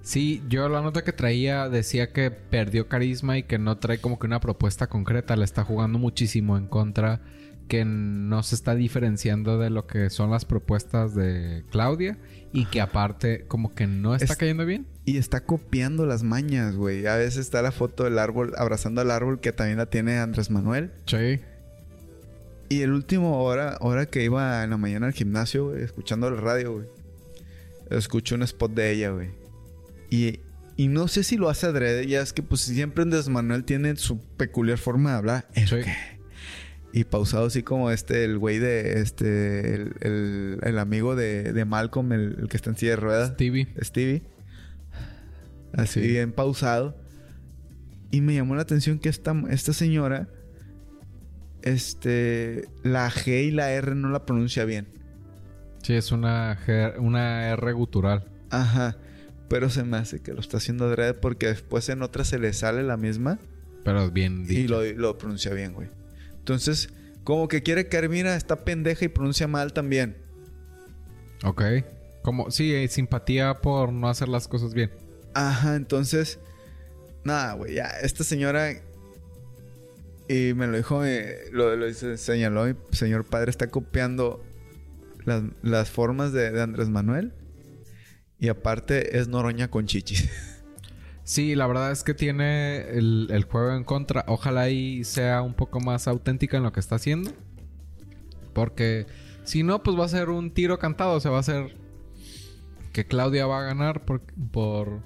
Sí, 0.10 0.42
yo 0.50 0.68
la 0.70 0.82
nota 0.82 1.04
que 1.04 1.14
traía 1.14 1.70
decía 1.70 2.12
que 2.12 2.32
perdió 2.32 2.88
carisma 2.88 3.38
y 3.38 3.44
que 3.44 3.60
no 3.60 3.78
trae 3.78 4.02
como 4.02 4.18
que 4.18 4.26
una 4.26 4.40
propuesta 4.40 4.88
concreta. 4.88 5.36
Le 5.36 5.46
está 5.46 5.64
jugando 5.64 6.00
muchísimo 6.00 6.58
en 6.58 6.66
contra. 6.66 7.22
Que 7.68 7.86
no 7.86 8.42
se 8.42 8.56
está 8.56 8.74
diferenciando 8.74 9.60
de 9.60 9.70
lo 9.70 9.86
que 9.86 10.10
son 10.10 10.32
las 10.32 10.46
propuestas 10.46 11.14
de 11.14 11.64
Claudia. 11.70 12.18
Y 12.52 12.66
que 12.66 12.82
aparte 12.82 13.46
como 13.48 13.76
que 13.76 13.86
no 13.86 14.16
está 14.16 14.34
Es- 14.34 14.40
cayendo 14.40 14.66
bien. 14.66 14.88
Y 15.06 15.18
está 15.18 15.42
copiando 15.42 16.08
las 16.08 16.24
mañas, 16.24 16.76
güey. 16.76 17.06
A 17.06 17.16
veces 17.16 17.38
está 17.38 17.62
la 17.62 17.72
foto 17.72 18.06
del 18.06 18.18
árbol 18.18 18.54
abrazando 18.58 19.02
al 19.02 19.12
árbol 19.12 19.40
que 19.40 19.52
también 19.52 19.78
la 19.78 19.86
tiene 19.86 20.18
Andrés 20.18 20.50
Manuel. 20.50 20.90
Sí. 21.06 21.40
Y 22.70 22.82
el 22.82 22.94
último 22.94 23.44
hora, 23.44 23.78
hora 23.80 24.08
que 24.08 24.24
iba 24.24 24.64
en 24.64 24.72
la 24.72 24.78
mañana 24.78 25.06
al 25.06 25.14
gimnasio, 25.14 25.70
güey, 25.70 25.84
escuchando 25.84 26.32
la 26.32 26.42
radio, 26.42 26.74
güey. 26.74 26.88
Escuché 27.92 28.34
un 28.34 28.42
spot 28.42 28.74
de 28.74 28.92
ella, 28.92 29.12
güey. 29.12 29.38
Y, 30.10 30.40
y 30.76 30.88
no 30.88 31.08
sé 31.08 31.24
si 31.24 31.38
lo 31.38 31.50
hace 31.50 31.68
adrede, 31.68 32.08
ya 32.08 32.22
es 32.22 32.34
que 32.34 32.42
pues 32.44 32.62
siempre 32.62 33.04
Andrés 33.04 33.30
Manuel 33.30 33.64
tiene 33.64 33.96
su 33.98 34.20
peculiar 34.38 34.78
forma 34.78 35.12
de 35.12 35.18
hablar. 35.18 35.48
¿El 35.54 35.68
Sí. 35.68 35.76
qué? 35.84 35.94
Y 36.92 37.04
pausado 37.04 37.46
así 37.46 37.62
como 37.62 37.92
este, 37.92 38.24
el 38.24 38.40
güey 38.40 38.58
de, 38.58 39.00
este, 39.02 39.76
el, 39.76 39.94
el- 40.02 40.60
el 40.64 40.80
amigo 40.80 41.16
de, 41.16 41.54
de 41.54 41.66
Malcolm, 41.66 42.12
el, 42.14 42.38
el 42.40 42.48
que 42.48 42.58
está 42.58 42.72
en 42.72 42.78
silla 42.78 42.92
de 42.92 42.96
ruedas. 42.98 43.32
Stevie. 43.34 43.68
Stevie. 43.82 44.24
Así 45.74 46.02
Sí. 46.02 46.08
bien 46.08 46.32
pausado. 46.32 46.98
Y 48.10 48.22
me 48.22 48.34
llamó 48.34 48.56
la 48.56 48.64
atención 48.64 48.98
que 48.98 49.08
esta, 49.10 49.36
esta 49.52 49.72
señora, 49.72 50.30
este, 51.62 52.68
la 52.84 53.10
G 53.12 53.44
y 53.48 53.52
la 53.52 53.72
R 53.72 53.94
no 53.96 54.10
la 54.10 54.26
pronuncia 54.26 54.66
bien. 54.66 54.88
Sí, 55.84 55.94
es 55.94 56.12
una, 56.12 56.58
G- 56.66 56.98
una 57.00 57.50
R 57.50 57.72
gutural. 57.74 58.26
Ajá. 58.50 58.98
Pero 59.50 59.70
se 59.70 59.84
me 59.84 59.98
hace 59.98 60.22
que 60.22 60.34
lo 60.34 60.40
está 60.40 60.58
haciendo 60.58 60.86
adrede 60.86 61.14
porque 61.14 61.48
después 61.48 61.90
en 61.90 62.02
otra 62.02 62.24
se 62.24 62.40
le 62.40 62.54
sale 62.54 62.84
la 62.84 62.98
misma 62.98 63.40
Pero 63.84 64.04
es 64.04 64.14
bien 64.14 64.46
y 64.48 64.68
lo, 64.68 64.84
lo 64.84 65.18
pronuncia 65.18 65.54
bien, 65.54 65.74
güey. 65.74 65.90
Entonces, 66.38 66.90
como 67.24 67.48
que 67.48 67.62
quiere 67.62 67.88
que 67.88 68.10
mira, 68.10 68.36
está 68.36 68.64
pendeja 68.64 69.06
y 69.06 69.08
pronuncia 69.08 69.48
mal 69.48 69.74
también. 69.74 70.18
Ok. 71.44 71.64
Como, 72.22 72.52
sí, 72.52 72.74
hay 72.74 72.88
simpatía 72.88 73.56
por 73.56 73.94
no 73.94 74.10
hacer 74.10 74.28
las 74.28 74.48
cosas 74.48 74.74
bien. 74.74 74.92
Ajá, 75.34 75.76
entonces, 75.76 76.40
nada, 77.24 77.54
güey, 77.54 77.76
ya, 77.76 77.86
esta 78.02 78.24
señora, 78.24 78.72
y 80.28 80.54
me 80.54 80.68
lo 80.68 80.78
dijo, 80.78 81.06
eh, 81.06 81.50
lo, 81.52 81.76
lo 81.76 81.94
señaló 81.94 82.66
mi 82.66 82.76
señor 82.92 83.26
padre, 83.26 83.52
está 83.52 83.68
copiando 83.68 84.44
las, 85.26 85.44
las 85.62 85.90
formas 85.90 86.34
de, 86.34 86.52
de 86.52 86.62
Andrés 86.62 86.90
Manuel, 86.90 87.34
y 88.40 88.50
aparte 88.50 89.18
es 89.20 89.28
Noroña 89.28 89.70
con 89.70 89.86
chichis. 89.86 90.30
Sí, 91.30 91.54
la 91.54 91.68
verdad 91.68 91.92
es 91.92 92.04
que 92.04 92.16
tiene 92.16 92.90
el, 92.90 93.28
el 93.30 93.44
juego 93.44 93.76
en 93.76 93.84
contra. 93.84 94.26
Ojalá 94.28 94.72
y 94.72 95.04
sea 95.04 95.44
un 95.44 95.54
poco 95.54 95.80
más 95.80 96.08
auténtica 96.08 96.58
en 96.58 96.64
lo 96.64 96.72
que 96.72 96.80
está 96.80 96.96
haciendo. 96.96 97.32
Porque 98.52 99.06
si 99.44 99.62
no, 99.62 99.84
pues 99.84 99.96
va 99.96 100.06
a 100.06 100.10
ser 100.10 100.30
un 100.30 100.50
tiro 100.50 100.80
cantado. 100.80 101.14
O 101.14 101.20
sea, 101.20 101.30
va 101.30 101.38
a 101.38 101.44
ser 101.44 101.78
que 102.94 103.06
Claudia 103.06 103.46
va 103.46 103.60
a 103.60 103.64
ganar 103.64 104.06
por, 104.06 104.22
por 104.52 105.04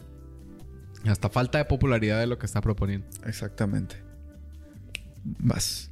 hasta 1.06 1.30
falta 1.30 1.58
de 1.58 1.66
popularidad 1.66 2.22
de 2.22 2.28
lo 2.28 2.38
que 2.38 2.46
está 2.46 2.62
proponiendo. 2.62 3.06
Exactamente. 3.26 3.98
Vas. 5.24 5.92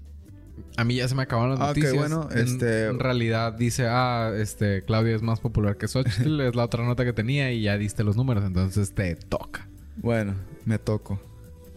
A 0.78 0.84
mí 0.84 0.95
ya 0.95 1.07
se 1.07 1.16
me 1.16 1.24
acabaron 1.24 1.51
las 1.51 1.62
Ah, 1.62 1.68
noticias. 1.68 1.93
bueno, 1.95 2.28
En- 2.32 2.38
este- 2.39 2.86
En 2.88 2.99
realidad 2.99 3.53
dice, 3.53 3.86
ah, 3.88 4.32
este, 4.36 4.84
Claudia 4.84 5.16
es 5.16 5.22
más 5.22 5.39
popular 5.39 5.78
que 5.78 5.88
Xochitl. 5.88 6.41
es 6.41 6.55
la 6.55 6.64
otra 6.66 6.84
nota 6.86 7.03
que 7.05 7.14
tenía 7.14 7.51
y 7.51 7.62
ya 7.64 7.78
diste 7.78 8.03
los 8.03 8.16
números. 8.18 8.43
Entonces 8.45 8.93
te 8.93 9.16
toca. 9.16 9.68
Bueno, 9.97 10.36
me 10.66 10.80
toco. 10.80 11.20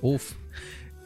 Uf. 0.01 0.33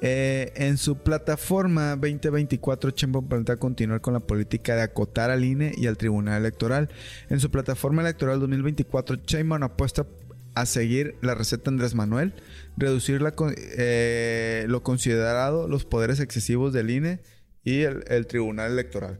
Eh, 0.00 0.52
en 0.54 0.76
su 0.78 0.98
plataforma 0.98 1.96
2024, 1.96 2.92
Chembo 2.92 3.22
plantea 3.22 3.56
continuar 3.56 4.00
con 4.00 4.14
la 4.14 4.20
política 4.20 4.76
de 4.76 4.82
acotar 4.82 5.30
al 5.32 5.44
INE 5.44 5.72
y 5.76 5.88
al 5.88 5.96
Tribunal 5.96 6.40
Electoral. 6.40 6.88
En 7.30 7.40
su 7.40 7.50
plataforma 7.50 8.02
electoral 8.02 8.38
2024, 8.38 9.16
Sheinbaum 9.26 9.64
apuesta 9.64 10.06
a 10.54 10.66
seguir 10.66 11.16
la 11.20 11.34
receta 11.34 11.70
Andrés 11.70 11.94
Manuel, 11.96 12.32
reducir 12.76 13.20
la 13.22 13.34
eh, 13.76 14.66
lo 14.68 14.82
considerado 14.84 15.66
los 15.68 15.84
poderes 15.84 16.20
excesivos 16.20 16.72
del 16.72 16.90
INE 16.90 17.20
y 17.68 17.82
el, 17.82 18.04
el 18.08 18.26
Tribunal 18.26 18.72
Electoral. 18.72 19.18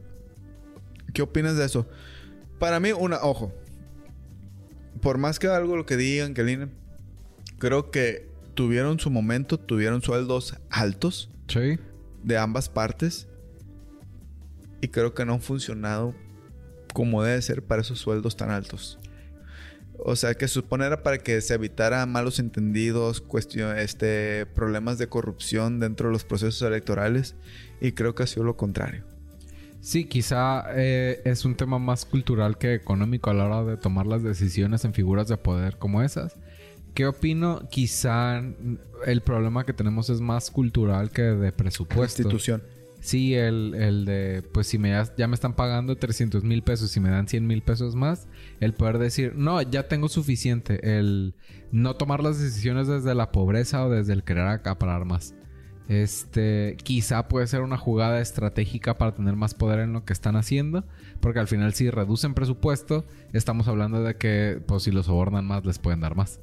¿Qué 1.13 1.21
opinas 1.21 1.55
de 1.57 1.65
eso? 1.65 1.87
Para 2.59 2.79
mí, 2.79 2.91
una, 2.91 3.17
ojo, 3.21 3.53
por 5.01 5.17
más 5.17 5.39
que 5.39 5.47
algo 5.47 5.75
lo 5.77 5.85
que 5.85 5.97
digan 5.97 6.33
que 6.33 6.41
el 6.41 6.49
INE, 6.49 6.67
creo 7.57 7.91
que 7.91 8.27
tuvieron 8.55 8.99
su 8.99 9.09
momento, 9.09 9.59
tuvieron 9.59 10.01
sueldos 10.01 10.55
altos 10.69 11.29
Sí. 11.47 11.79
de 12.23 12.37
ambas 12.37 12.69
partes 12.69 13.27
y 14.81 14.87
creo 14.89 15.13
que 15.13 15.25
no 15.25 15.33
han 15.33 15.41
funcionado 15.41 16.13
como 16.93 17.23
debe 17.23 17.41
ser 17.41 17.63
para 17.63 17.81
esos 17.81 17.99
sueldos 17.99 18.35
tan 18.35 18.49
altos. 18.51 18.97
O 20.03 20.15
sea, 20.15 20.33
que 20.33 20.47
supone 20.47 20.85
era 20.85 21.03
para 21.03 21.17
que 21.17 21.41
se 21.41 21.53
evitara 21.53 22.05
malos 22.05 22.39
entendidos, 22.39 23.21
cuestión, 23.21 23.77
este, 23.77 24.45
problemas 24.45 24.97
de 24.97 25.07
corrupción 25.07 25.79
dentro 25.79 26.07
de 26.07 26.13
los 26.13 26.23
procesos 26.23 26.61
electorales 26.61 27.35
y 27.81 27.91
creo 27.91 28.15
que 28.15 28.23
ha 28.23 28.27
sido 28.27 28.43
lo 28.43 28.55
contrario. 28.55 29.03
Sí, 29.81 30.05
quizá 30.05 30.65
eh, 30.75 31.21
es 31.23 31.45
un 31.45 31.55
tema 31.55 31.79
más 31.79 32.05
cultural 32.05 32.57
que 32.57 32.73
económico 32.73 33.29
a 33.29 33.33
la 33.33 33.45
hora 33.45 33.63
de 33.63 33.77
tomar 33.77 34.05
las 34.07 34.23
decisiones 34.23 34.83
en 34.83 34.93
figuras 34.93 35.27
de 35.27 35.37
poder 35.37 35.77
como 35.77 36.01
esas. 36.01 36.35
¿Qué 36.93 37.05
opino? 37.05 37.67
Quizá 37.69 38.41
el 39.05 39.21
problema 39.21 39.65
que 39.65 39.73
tenemos 39.73 40.09
es 40.09 40.19
más 40.19 40.51
cultural 40.51 41.11
que 41.11 41.21
de 41.21 41.51
presupuesto. 41.51 42.23
Institución. 42.23 42.61
Sí, 43.01 43.33
el, 43.33 43.75
el 43.75 44.05
de, 44.05 44.43
pues 44.53 44.67
si 44.67 44.77
me 44.77 44.91
ya, 45.17 45.27
me 45.27 45.35
están 45.35 45.53
pagando 45.53 45.95
300 45.95 46.43
mil 46.43 46.63
pesos 46.63 46.95
y 46.97 46.99
me 46.99 47.09
dan 47.09 47.27
100 47.27 47.47
mil 47.47 47.61
pesos 47.61 47.95
más, 47.95 48.27
el 48.59 48.73
poder 48.73 48.97
decir, 48.97 49.33
no, 49.35 49.61
ya 49.61 49.87
tengo 49.87 50.09
suficiente, 50.09 50.97
el 50.97 51.33
no 51.71 51.95
tomar 51.95 52.21
las 52.21 52.39
decisiones 52.39 52.87
desde 52.87 53.15
la 53.15 53.31
pobreza 53.31 53.85
o 53.85 53.89
desde 53.89 54.13
el 54.13 54.23
querer 54.23 54.47
acaparar 54.47 55.05
más. 55.05 55.33
Este, 55.87 56.77
quizá 56.83 57.27
puede 57.27 57.47
ser 57.47 57.61
una 57.61 57.77
jugada 57.77 58.21
estratégica 58.21 58.97
para 58.99 59.15
tener 59.15 59.35
más 59.35 59.55
poder 59.55 59.79
en 59.79 59.93
lo 59.93 60.05
que 60.05 60.13
están 60.13 60.35
haciendo, 60.35 60.85
porque 61.19 61.39
al 61.39 61.47
final 61.47 61.73
si 61.73 61.89
reducen 61.89 62.35
presupuesto, 62.35 63.05
estamos 63.33 63.67
hablando 63.67 64.03
de 64.03 64.15
que, 64.15 64.61
pues 64.67 64.83
si 64.83 64.91
los 64.91 65.07
sobornan 65.07 65.45
más, 65.45 65.65
les 65.65 65.79
pueden 65.79 66.01
dar 66.01 66.15
más. 66.15 66.41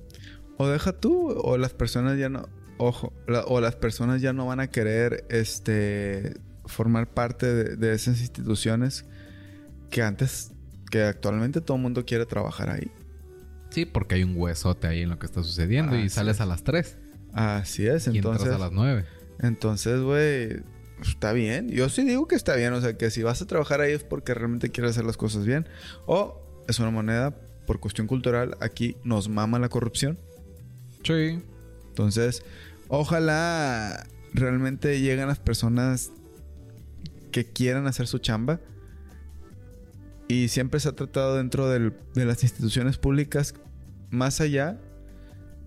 O 0.57 0.67
deja 0.67 0.95
tú, 0.95 1.31
o 1.31 1.59
las 1.59 1.75
personas 1.75 2.19
ya 2.19 2.29
no, 2.29 2.49
ojo, 2.79 3.13
o 3.47 3.61
las 3.61 3.77
personas 3.77 4.21
ya 4.21 4.33
no 4.33 4.47
van 4.47 4.59
a 4.59 4.67
querer, 4.69 5.25
este, 5.29 6.35
formar 6.67 7.09
parte 7.09 7.47
de, 7.53 7.77
de 7.77 7.95
esas 7.95 8.21
instituciones 8.21 9.05
que 9.91 10.03
antes, 10.03 10.53
que 10.91 11.03
actualmente 11.03 11.61
todo 11.61 11.77
el 11.77 11.83
mundo 11.83 12.05
quiere 12.05 12.27
trabajar 12.27 12.71
ahí. 12.71 12.91
Sí, 13.71 13.85
porque 13.85 14.17
hay 14.17 14.25
un 14.25 14.35
huesote 14.37 14.87
ahí 14.87 15.03
en 15.03 15.11
lo 15.11 15.19
que 15.19 15.27
está 15.27 15.43
sucediendo 15.43 15.97
Ah, 15.97 16.01
y 16.01 16.09
sales 16.09 16.41
a 16.41 16.47
las 16.47 16.63
3 16.65 16.99
Así 17.33 17.87
es, 17.87 18.07
y 18.07 18.17
entonces, 18.17 18.43
entras 18.47 18.61
a 18.61 18.65
las 18.65 18.73
9. 18.73 19.05
entonces, 19.41 20.01
güey, 20.01 20.63
está 21.03 21.33
bien. 21.33 21.69
Yo 21.69 21.89
sí 21.91 22.03
digo 22.05 22.27
que 22.27 22.35
está 22.35 22.57
bien, 22.57 22.73
o 22.73 22.81
sea, 22.81 22.97
que 22.97 23.11
si 23.11 23.23
vas 23.23 23.43
a 23.43 23.47
trabajar 23.47 23.83
ahí 23.83 23.93
es 23.93 24.05
porque 24.05 24.33
realmente 24.33 24.71
quieres 24.71 24.93
hacer 24.93 25.05
las 25.05 25.19
cosas 25.19 25.45
bien. 25.45 25.69
O 26.07 26.65
es 26.69 26.79
una 26.79 26.91
moneda, 26.91 27.37
por 27.67 27.79
cuestión 27.81 28.07
cultural, 28.07 28.57
aquí 28.61 28.97
nos 29.05 29.29
mama 29.29 29.59
la 29.59 29.69
corrupción. 29.69 30.19
Sí. 31.05 31.43
Entonces, 31.89 32.43
ojalá 32.89 34.07
realmente 34.33 35.01
lleguen 35.01 35.27
las 35.27 35.39
personas 35.39 36.13
que 37.37 37.45
quieran 37.53 37.87
hacer 37.87 38.07
su 38.07 38.17
chamba. 38.19 38.61
Y 40.27 40.49
siempre 40.49 40.81
se 40.81 40.89
ha 40.89 40.93
tratado 40.93 41.37
dentro 41.37 41.69
del- 41.69 41.93
de 42.15 42.25
las 42.25 42.43
instituciones 42.43 42.97
públicas 42.97 43.55
más 44.11 44.41
allá. 44.41 44.79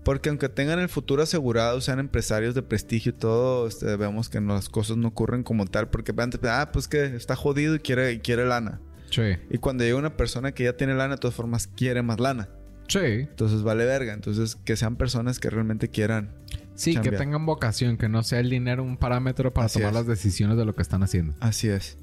Porque 0.04 0.30
aunque 0.30 0.48
tengan 0.48 0.80
el 0.80 0.88
futuro 0.88 1.22
asegurado, 1.22 1.80
sean 1.80 2.00
empresarios 2.00 2.56
de 2.56 2.62
prestigio 2.62 3.10
y 3.10 3.14
todo, 3.14 3.68
este, 3.68 3.94
vemos 3.96 4.28
que 4.28 4.40
no- 4.40 4.54
las 4.54 4.68
cosas 4.68 4.96
no 4.96 5.06
ocurren 5.08 5.44
como 5.44 5.64
tal. 5.66 5.90
Porque 5.90 6.12
antes, 6.18 6.40
ah, 6.44 6.70
pues 6.72 6.88
que 6.88 7.04
está 7.14 7.36
jodido 7.36 7.76
y 7.76 7.78
quiere, 7.78 8.12
y 8.14 8.18
quiere 8.18 8.44
lana. 8.46 8.80
Sí. 9.10 9.36
Y 9.48 9.58
cuando 9.58 9.84
llega 9.84 9.96
una 9.96 10.16
persona 10.16 10.50
que 10.52 10.64
ya 10.64 10.76
tiene 10.76 10.94
lana, 10.94 11.14
de 11.14 11.20
todas 11.20 11.36
formas 11.36 11.68
quiere 11.68 12.02
más 12.02 12.18
lana. 12.18 12.48
Sí. 12.88 12.98
Entonces 12.98 13.62
vale 13.62 13.84
verga. 13.84 14.12
Entonces 14.12 14.56
que 14.56 14.74
sean 14.76 14.96
personas 14.96 15.38
que 15.38 15.50
realmente 15.50 15.88
quieran 15.88 16.30
Sí, 16.74 16.96
que 16.96 17.10
tengan 17.12 17.44
vocación, 17.44 17.96
que 17.98 18.08
no 18.08 18.22
sea 18.22 18.40
el 18.40 18.48
dinero 18.48 18.82
un 18.82 18.96
parámetro 18.96 19.52
para 19.52 19.66
Así 19.66 19.78
tomar 19.78 19.90
es. 19.90 19.94
las 19.94 20.06
decisiones 20.06 20.56
de 20.56 20.64
lo 20.64 20.74
que 20.74 20.82
están 20.82 21.02
haciendo. 21.02 21.34
Así 21.40 21.68
es. 21.68 21.98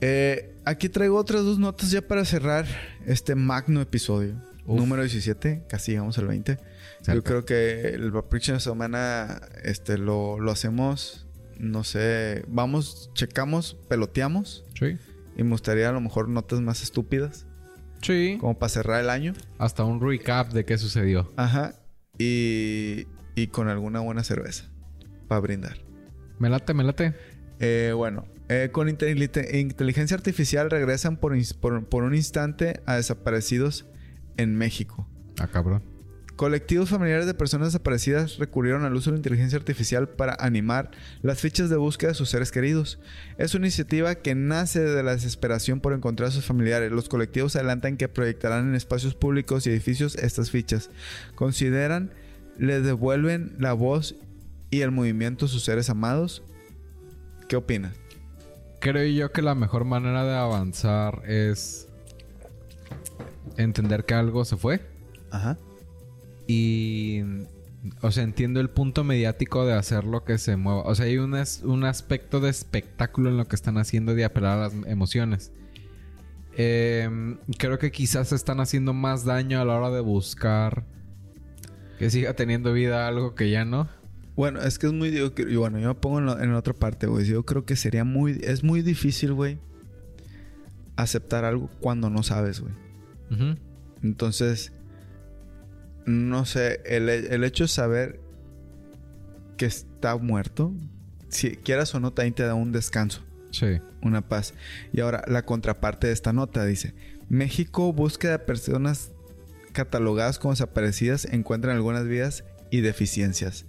Eh, 0.00 0.54
aquí 0.64 0.88
traigo 0.88 1.16
otras 1.16 1.42
dos 1.44 1.58
notas 1.58 1.90
ya 1.90 2.02
para 2.02 2.24
cerrar 2.24 2.66
este 3.06 3.34
magno 3.34 3.80
episodio. 3.80 4.34
Uf. 4.66 4.78
Número 4.80 5.02
17, 5.02 5.64
casi 5.68 5.92
llegamos 5.92 6.18
al 6.18 6.26
20. 6.26 6.58
Yo 7.06 7.22
creo 7.22 7.44
que 7.44 7.88
el 7.90 8.12
próxima 8.28 8.58
semana 8.60 9.40
este, 9.62 9.98
lo, 9.98 10.40
lo 10.40 10.50
hacemos, 10.50 11.26
no 11.58 11.84
sé, 11.84 12.44
vamos, 12.48 13.10
checamos, 13.14 13.76
peloteamos. 13.88 14.64
Sí. 14.78 14.96
Y 15.36 15.42
me 15.42 15.50
gustaría 15.50 15.88
a 15.90 15.92
lo 15.92 16.00
mejor 16.00 16.28
notas 16.28 16.60
más 16.60 16.82
estúpidas, 16.82 17.46
Sí. 18.02 18.38
como 18.40 18.58
para 18.58 18.70
cerrar 18.70 19.00
el 19.02 19.10
año. 19.10 19.34
Hasta 19.58 19.84
un 19.84 20.00
recap 20.00 20.50
de 20.52 20.64
qué 20.64 20.78
sucedió. 20.78 21.30
Ajá. 21.36 21.74
Y, 22.18 23.06
y 23.34 23.48
con 23.48 23.68
alguna 23.68 24.00
buena 24.00 24.24
cerveza, 24.24 24.64
para 25.28 25.40
brindar. 25.40 25.78
Me 26.38 26.48
late, 26.50 26.74
me 26.74 26.84
late. 26.84 27.14
Eh, 27.60 27.92
bueno, 27.94 28.26
eh, 28.48 28.70
con 28.72 28.88
inteli- 28.88 29.54
inteligencia 29.58 30.16
artificial 30.16 30.70
regresan 30.70 31.16
por- 31.16 31.36
por 31.88 32.02
un 32.02 32.14
instante 32.14 32.80
a 32.86 32.96
desaparecidos 32.96 33.86
en 34.36 34.56
México. 34.56 35.08
Ah, 35.38 35.46
cabrón. 35.48 35.82
Colectivos 36.36 36.90
familiares 36.90 37.26
de 37.26 37.34
personas 37.34 37.68
desaparecidas 37.68 38.38
recurrieron 38.38 38.84
al 38.84 38.94
uso 38.94 39.10
de 39.10 39.12
la 39.14 39.18
inteligencia 39.18 39.56
artificial 39.56 40.08
para 40.08 40.36
animar 40.40 40.90
las 41.22 41.40
fichas 41.40 41.70
de 41.70 41.76
búsqueda 41.76 42.08
de 42.10 42.16
sus 42.16 42.28
seres 42.28 42.50
queridos. 42.50 42.98
Es 43.38 43.54
una 43.54 43.66
iniciativa 43.66 44.16
que 44.16 44.34
nace 44.34 44.80
de 44.80 45.02
la 45.04 45.12
desesperación 45.12 45.78
por 45.80 45.92
encontrar 45.92 46.30
a 46.30 46.32
sus 46.32 46.44
familiares. 46.44 46.90
Los 46.90 47.08
colectivos 47.08 47.54
adelantan 47.54 47.96
que 47.96 48.08
proyectarán 48.08 48.68
en 48.68 48.74
espacios 48.74 49.14
públicos 49.14 49.64
y 49.64 49.70
edificios 49.70 50.16
estas 50.16 50.50
fichas. 50.50 50.90
Consideran, 51.36 52.10
le 52.58 52.80
devuelven 52.80 53.56
la 53.58 53.72
voz 53.72 54.14
y 54.70 54.80
el 54.82 54.90
movimiento 54.90 55.46
a 55.46 55.48
sus 55.48 55.64
seres 55.64 55.90
amados. 55.90 56.42
¿Qué 57.48 57.56
opinas? 57.56 57.94
Creo 58.80 59.06
yo 59.06 59.32
que 59.32 59.42
la 59.42 59.54
mejor 59.54 59.84
manera 59.84 60.24
de 60.24 60.34
avanzar 60.34 61.22
es 61.26 61.88
entender 63.56 64.04
que 64.04 64.14
algo 64.14 64.44
se 64.44 64.56
fue. 64.56 64.80
Ajá. 65.30 65.58
Y. 66.46 67.20
O 68.00 68.10
sea, 68.10 68.22
entiendo 68.24 68.60
el 68.60 68.70
punto 68.70 69.04
mediático 69.04 69.66
de 69.66 69.74
hacer 69.74 70.04
lo 70.04 70.24
que 70.24 70.38
se 70.38 70.56
mueva. 70.56 70.82
O 70.84 70.94
sea, 70.94 71.04
hay 71.04 71.18
un, 71.18 71.34
es- 71.36 71.62
un 71.64 71.84
aspecto 71.84 72.40
de 72.40 72.48
espectáculo 72.48 73.28
en 73.28 73.36
lo 73.36 73.44
que 73.46 73.56
están 73.56 73.76
haciendo 73.76 74.14
de 74.14 74.24
apelar 74.24 74.58
a 74.58 74.62
las 74.62 74.72
emociones. 74.86 75.52
Em, 76.56 77.36
creo 77.58 77.78
que 77.78 77.90
quizás 77.92 78.32
están 78.32 78.60
haciendo 78.60 78.94
más 78.94 79.24
daño 79.24 79.60
a 79.60 79.64
la 79.66 79.74
hora 79.76 79.90
de 79.90 80.00
buscar 80.00 80.84
que 81.98 82.10
siga 82.10 82.34
teniendo 82.34 82.72
vida 82.72 83.06
algo 83.08 83.34
que 83.34 83.50
ya 83.50 83.64
no. 83.64 83.88
Bueno, 84.36 84.60
es 84.60 84.78
que 84.78 84.86
es 84.88 84.92
muy... 84.92 85.10
digo 85.10 85.32
que- 85.34 85.42
y 85.42 85.56
bueno, 85.56 85.78
yo 85.78 85.88
me 85.88 85.94
pongo 85.94 86.18
en, 86.18 86.26
la- 86.26 86.42
en 86.42 86.50
la 86.52 86.58
otra 86.58 86.74
parte, 86.74 87.06
güey. 87.06 87.24
Yo 87.26 87.44
creo 87.44 87.64
que 87.64 87.76
sería 87.76 88.04
muy... 88.04 88.40
Es 88.42 88.64
muy 88.64 88.82
difícil, 88.82 89.32
güey. 89.32 89.58
Aceptar 90.96 91.44
algo 91.44 91.68
cuando 91.80 92.10
no 92.10 92.22
sabes, 92.22 92.60
güey. 92.60 92.74
Entonces... 94.02 94.72
No 96.06 96.44
sé. 96.44 96.80
El, 96.84 97.08
el 97.08 97.44
hecho 97.44 97.64
de 97.64 97.68
saber 97.68 98.20
que 99.56 99.66
está 99.66 100.16
muerto... 100.16 100.72
Si 101.28 101.56
quieras 101.56 101.92
o 101.94 102.00
no, 102.00 102.12
también 102.12 102.34
te 102.34 102.44
da 102.44 102.54
un 102.54 102.70
descanso. 102.70 103.22
Sí. 103.50 103.80
Una 104.02 104.20
paz. 104.28 104.54
Y 104.92 105.00
ahora, 105.00 105.24
la 105.26 105.44
contraparte 105.44 106.08
de 106.08 106.12
esta 106.12 106.32
nota 106.32 106.64
dice... 106.64 106.94
México 107.28 107.90
búsqueda 107.92 108.32
de 108.32 108.38
personas 108.40 109.10
catalogadas 109.74 110.38
como 110.38 110.54
desaparecidas 110.54 111.26
encuentran 111.26 111.76
algunas 111.76 112.06
vidas 112.06 112.44
y 112.70 112.80
deficiencias. 112.80 113.66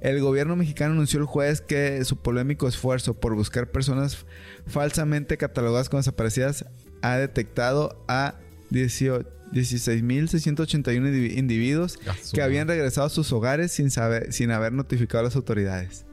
El 0.00 0.20
gobierno 0.20 0.56
mexicano 0.56 0.94
anunció 0.94 1.20
el 1.20 1.26
jueves 1.26 1.60
que 1.60 2.04
su 2.04 2.16
polémico 2.16 2.66
esfuerzo 2.66 3.14
por 3.14 3.36
buscar 3.36 3.70
personas 3.70 4.26
falsamente 4.66 5.36
catalogadas 5.36 5.88
como 5.88 6.00
desaparecidas 6.00 6.64
ha 7.02 7.16
detectado 7.16 8.04
a 8.08 8.34
16.681 8.72 11.38
individuos 11.38 12.00
que 12.32 12.42
habían 12.42 12.66
regresado 12.66 13.06
a 13.06 13.10
sus 13.10 13.32
hogares 13.32 13.70
sin, 13.70 13.92
saber, 13.92 14.32
sin 14.32 14.50
haber 14.50 14.72
notificado 14.72 15.20
a 15.20 15.24
las 15.24 15.36
autoridades. 15.36 16.04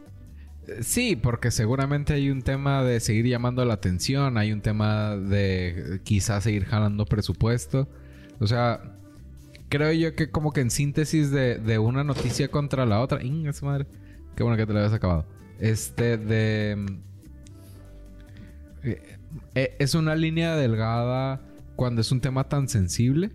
Sí, 0.82 1.16
porque 1.16 1.50
seguramente 1.50 2.14
hay 2.14 2.30
un 2.30 2.44
tema 2.44 2.84
de 2.84 3.00
seguir 3.00 3.26
llamando 3.26 3.66
la 3.66 3.74
atención, 3.74 4.38
hay 4.38 4.52
un 4.52 4.62
tema 4.62 5.16
de 5.16 6.00
quizás 6.04 6.44
seguir 6.44 6.66
jalando 6.66 7.06
presupuesto. 7.06 7.90
O 8.40 8.46
sea, 8.46 8.99
creo 9.70 9.92
yo 9.94 10.16
que 10.16 10.30
como 10.30 10.52
que 10.52 10.62
en 10.62 10.72
síntesis 10.72 11.32
de, 11.32 11.80
una 11.80 12.04
noticia 12.04 12.50
contra 12.50 12.86
la 12.86 13.02
otra. 13.02 13.24
Inga, 13.24 13.52
madre! 13.62 13.86
Qué 14.36 14.44
bueno 14.44 14.58
que 14.58 14.66
te 14.66 14.74
lo 14.74 14.80
habías 14.80 14.94
acabado. 14.94 15.26
Este, 15.60 16.18
de... 16.18 16.72
Eh, 18.84 19.02
eh, 19.56 19.76
es 19.80 19.96
una 19.96 20.16
línea 20.16 20.56
delgada 20.56 21.42
cuando 21.76 22.02
es 22.02 22.12
un 22.12 22.22
tema 22.22 22.50
tan 22.50 22.68
sensible. 22.68 23.32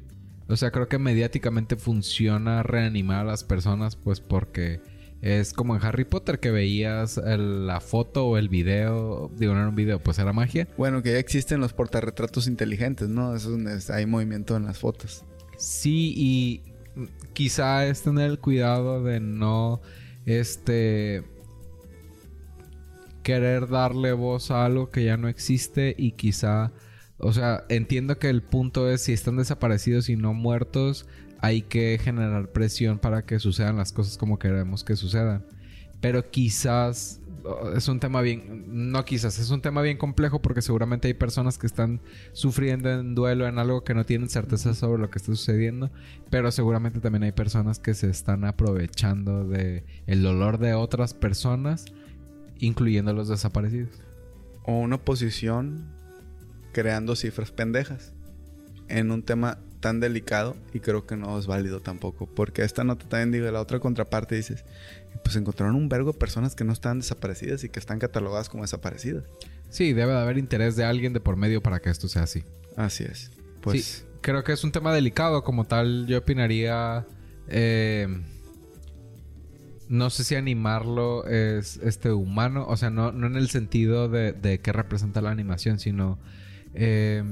O 0.48 0.56
sea, 0.56 0.70
creo 0.70 0.88
que 0.88 0.98
mediáticamente 0.98 1.76
funciona 1.76 2.62
reanimar 2.62 3.20
a 3.20 3.24
las 3.24 3.44
personas, 3.44 3.96
pues 3.96 4.20
porque 4.20 4.80
es 5.22 5.54
como 5.54 5.74
en 5.74 5.82
Harry 5.82 6.04
Potter 6.04 6.38
que 6.38 6.50
veías 6.50 7.16
la 7.16 7.80
foto 7.80 8.26
o 8.26 8.36
el 8.36 8.50
video, 8.50 9.30
digo, 9.38 9.54
no 9.54 9.60
era 9.60 9.68
un 9.70 9.74
video, 9.74 9.98
pues 10.00 10.18
era 10.18 10.34
magia. 10.34 10.68
Bueno, 10.76 11.02
que 11.02 11.12
ya 11.12 11.18
existen 11.18 11.60
los 11.60 11.72
portarretratos 11.72 12.46
inteligentes, 12.46 13.08
¿no? 13.08 13.34
Eso 13.34 13.56
es, 13.56 13.88
hay 13.88 14.04
movimiento 14.04 14.54
en 14.54 14.64
las 14.64 14.78
fotos. 14.78 15.24
Sí, 15.56 16.14
y 16.16 16.62
quizá 17.32 17.86
es 17.86 18.02
tener 18.02 18.30
el 18.30 18.38
cuidado 18.38 19.02
de 19.02 19.20
no, 19.20 19.80
este, 20.26 21.24
querer 23.22 23.68
darle 23.68 24.12
voz 24.12 24.50
a 24.50 24.64
algo 24.64 24.90
que 24.90 25.04
ya 25.04 25.16
no 25.16 25.28
existe 25.28 25.94
y 25.98 26.12
quizá, 26.12 26.72
o 27.18 27.32
sea, 27.32 27.64
entiendo 27.68 28.18
que 28.18 28.28
el 28.28 28.42
punto 28.42 28.88
es 28.90 29.02
si 29.02 29.12
están 29.12 29.36
desaparecidos 29.36 30.08
y 30.08 30.16
no 30.16 30.34
muertos, 30.34 31.06
hay 31.40 31.62
que 31.62 31.98
generar 32.02 32.52
presión 32.52 32.98
para 32.98 33.26
que 33.26 33.38
sucedan 33.38 33.76
las 33.76 33.92
cosas 33.92 34.16
como 34.16 34.38
queremos 34.38 34.84
que 34.84 34.96
sucedan. 34.96 35.44
Pero 36.00 36.30
quizás 36.30 37.20
es 37.76 37.88
un 37.88 38.00
tema 38.00 38.22
bien, 38.22 38.64
no 38.90 39.04
quizás, 39.04 39.38
es 39.38 39.50
un 39.50 39.60
tema 39.60 39.82
bien 39.82 39.96
complejo 39.96 40.40
porque 40.40 40.62
seguramente 40.62 41.08
hay 41.08 41.14
personas 41.14 41.58
que 41.58 41.66
están 41.66 42.00
sufriendo 42.32 42.90
en 42.90 43.14
duelo 43.14 43.46
en 43.46 43.58
algo 43.58 43.84
que 43.84 43.94
no 43.94 44.04
tienen 44.04 44.28
certeza 44.28 44.74
sobre 44.74 45.00
lo 45.00 45.10
que 45.10 45.18
está 45.18 45.32
sucediendo, 45.32 45.90
pero 46.30 46.50
seguramente 46.50 47.00
también 47.00 47.24
hay 47.24 47.32
personas 47.32 47.78
que 47.78 47.94
se 47.94 48.08
están 48.08 48.44
aprovechando 48.44 49.44
de 49.44 49.84
el 50.06 50.22
dolor 50.22 50.58
de 50.58 50.74
otras 50.74 51.12
personas, 51.14 51.84
incluyendo 52.58 53.12
los 53.12 53.28
desaparecidos. 53.28 54.00
O 54.64 54.80
una 54.80 54.96
oposición 54.96 55.84
creando 56.72 57.14
cifras 57.16 57.52
pendejas 57.52 58.14
en 58.88 59.10
un 59.10 59.22
tema 59.22 59.58
tan 59.80 60.00
delicado 60.00 60.56
y 60.72 60.80
creo 60.80 61.06
que 61.06 61.14
no 61.14 61.38
es 61.38 61.46
válido 61.46 61.80
tampoco. 61.80 62.26
Porque 62.26 62.62
esta 62.62 62.84
nota 62.84 63.06
también 63.06 63.32
digo, 63.32 63.50
la 63.50 63.60
otra 63.60 63.80
contraparte 63.80 64.34
dices, 64.34 64.64
pues 65.22 65.36
encontraron 65.36 65.76
un 65.76 65.88
vergo 65.88 66.12
de 66.12 66.18
personas 66.18 66.54
que 66.54 66.64
no 66.64 66.72
están 66.72 67.00
desaparecidas 67.00 67.64
y 67.64 67.68
que 67.68 67.78
están 67.78 67.98
catalogadas 67.98 68.48
como 68.48 68.64
desaparecidas. 68.64 69.24
Sí, 69.70 69.92
debe 69.92 70.12
de 70.12 70.18
haber 70.18 70.38
interés 70.38 70.76
de 70.76 70.84
alguien 70.84 71.12
de 71.12 71.20
por 71.20 71.36
medio 71.36 71.62
para 71.62 71.80
que 71.80 71.90
esto 71.90 72.08
sea 72.08 72.22
así. 72.22 72.44
Así 72.76 73.04
es. 73.04 73.30
Pues 73.60 73.84
sí, 73.84 74.04
creo 74.20 74.44
que 74.44 74.52
es 74.52 74.64
un 74.64 74.72
tema 74.72 74.92
delicado. 74.92 75.42
Como 75.42 75.64
tal, 75.64 76.06
yo 76.06 76.18
opinaría. 76.18 77.06
Eh, 77.48 78.06
no 79.88 80.10
sé 80.10 80.24
si 80.24 80.34
animarlo 80.34 81.26
es 81.26 81.78
este 81.78 82.12
humano. 82.12 82.66
O 82.68 82.76
sea, 82.76 82.90
no, 82.90 83.12
no 83.12 83.26
en 83.26 83.36
el 83.36 83.48
sentido 83.48 84.08
de, 84.08 84.32
de 84.32 84.60
qué 84.60 84.72
representa 84.72 85.20
la 85.20 85.30
animación, 85.30 85.78
sino. 85.78 86.18
Eh, 86.74 87.22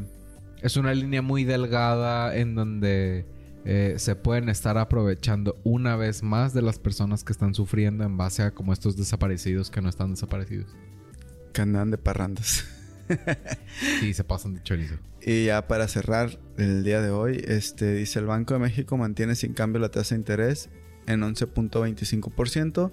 es 0.63 0.77
una 0.77 0.95
línea 0.95 1.23
muy 1.23 1.45
delgada 1.45 2.37
en 2.37 2.55
donde 2.55 3.27
eh, 3.65 3.95
se 3.99 4.17
pueden 4.17 4.49
estar 4.49 4.77
aprovechando 4.79 5.61
una 5.65 5.97
vez 5.97 6.23
más 6.23 6.53
de 6.53 6.63
las 6.63 6.79
personas 6.79 7.23
que 7.23 7.33
están 7.33 7.55
sufriendo 7.55 8.05
en 8.05 8.17
base 8.17 8.43
a 8.43 8.51
como 8.53 8.73
estos 8.73 8.97
desaparecidos 8.97 9.71
que 9.71 9.81
no 9.81 9.89
están 9.89 10.11
desaparecidos. 10.11 10.75
Que 11.53 11.63
andan 11.63 11.91
de 11.91 11.99
parrandas. 11.99 12.65
sí, 14.01 14.15
se 14.15 14.25
pasan 14.25 14.55
de 14.55 14.63
chorizo. 14.63 14.97
Y 15.21 15.47
ya 15.47 15.69
para 15.69 15.87
cerrar 15.87 16.41
el 16.57 16.83
día 16.83 17.01
de 17.01 17.11
hoy, 17.11 17.45
este 17.47 17.95
dice 17.95 18.19
el 18.19 18.27
Banco 18.27 18.55
de 18.55 18.61
México 18.61 18.97
mantiene 18.97 19.37
sin 19.37 19.53
cambio 19.53 19.81
la 19.81 19.91
tasa 19.91 20.15
de 20.15 20.21
interés 20.21 20.69
en 21.07 21.21
11.25%, 21.23 22.91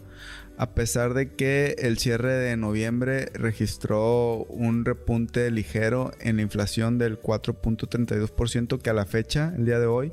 a 0.57 0.73
pesar 0.73 1.13
de 1.13 1.33
que 1.33 1.75
el 1.79 1.97
cierre 1.97 2.33
de 2.33 2.57
noviembre 2.57 3.29
registró 3.33 4.45
un 4.45 4.85
repunte 4.85 5.49
ligero 5.51 6.11
en 6.19 6.37
la 6.37 6.41
inflación 6.41 6.97
del 6.97 7.21
4.32% 7.21 8.79
que 8.79 8.89
a 8.89 8.93
la 8.93 9.05
fecha, 9.05 9.53
el 9.55 9.65
día 9.65 9.79
de 9.79 9.85
hoy, 9.85 10.11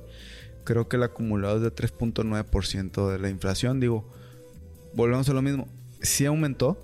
creo 0.66 0.88
que 0.88 0.96
el 0.96 1.04
acumulado 1.04 1.56
es 1.56 1.62
de 1.62 1.74
3.9% 1.74 3.10
de 3.10 3.18
la 3.18 3.30
inflación. 3.30 3.80
Digo, 3.80 4.04
volvemos 4.92 5.26
a 5.30 5.32
lo 5.32 5.40
mismo, 5.40 5.66
sí 6.02 6.26
aumentó, 6.26 6.76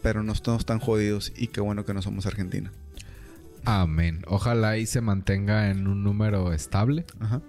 pero 0.00 0.22
no 0.22 0.32
estamos 0.32 0.64
tan 0.64 0.78
jodidos 0.78 1.32
y 1.36 1.48
qué 1.48 1.60
bueno 1.60 1.84
que 1.84 1.92
no 1.92 2.00
somos 2.00 2.24
Argentina. 2.24 2.72
Amén. 3.66 4.22
Ojalá 4.28 4.78
y 4.78 4.86
se 4.86 5.02
mantenga 5.02 5.68
en 5.70 5.88
un 5.88 6.04
número 6.04 6.52
estable. 6.52 7.04
Ajá. 7.18 7.42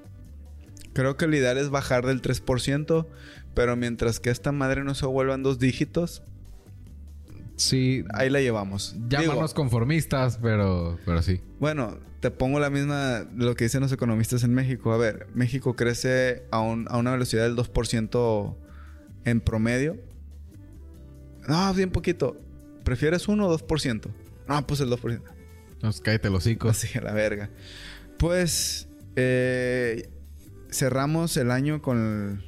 Creo 0.94 1.16
que 1.16 1.28
lo 1.28 1.38
ideal 1.38 1.60
es 1.60 1.70
bajar 1.70 2.06
del 2.08 2.24
3%, 2.24 3.06
pero 3.54 3.76
mientras 3.76 4.20
que 4.20 4.32
esta 4.32 4.52
madre 4.52 4.84
no 4.84 4.96
se 4.96 5.06
vuelva 5.06 5.36
en 5.36 5.44
dos 5.44 5.60
dígitos, 5.60 6.24
sí, 7.56 8.04
ahí 8.16 8.32
la 8.32 8.42
llevamos. 8.42 8.96
Llámanos 9.08 9.54
conformistas, 9.54 10.40
pero, 10.42 10.98
pero 11.06 11.22
sí. 11.22 11.40
Bueno, 11.60 12.00
te 12.20 12.32
pongo 12.32 12.60
la 12.60 12.70
misma, 12.70 13.28
lo 13.36 13.56
que 13.56 13.66
dicen 13.66 13.82
los 13.82 13.92
economistas 13.92 14.44
en 14.44 14.54
México. 14.54 14.92
A 14.94 14.98
ver, 14.98 15.28
México 15.34 15.76
crece 15.76 16.44
a, 16.52 16.58
a 16.58 16.98
una 16.98 17.12
velocidad 17.12 17.44
del 17.44 17.56
2% 17.56 18.56
en 19.26 19.42
promedio. 19.42 19.98
No, 21.48 21.74
bien 21.74 21.92
poquito. 21.92 22.38
¿Prefieres 22.84 23.28
1 23.28 23.48
o 23.48 23.58
2%? 23.58 24.10
No, 24.48 24.68
pues 24.68 24.80
el 24.80 24.90
2%. 24.90 25.22
Nos 25.82 26.02
cállate 26.02 26.30
los 26.30 26.46
hocico. 26.46 26.70
Así, 26.70 26.98
a 26.98 27.02
la 27.02 27.14
verga. 27.14 27.50
Pues, 28.18 28.88
eh, 29.16 30.10
cerramos 30.72 31.38
el 31.38 31.52
año 31.52 31.82
con 31.82 32.44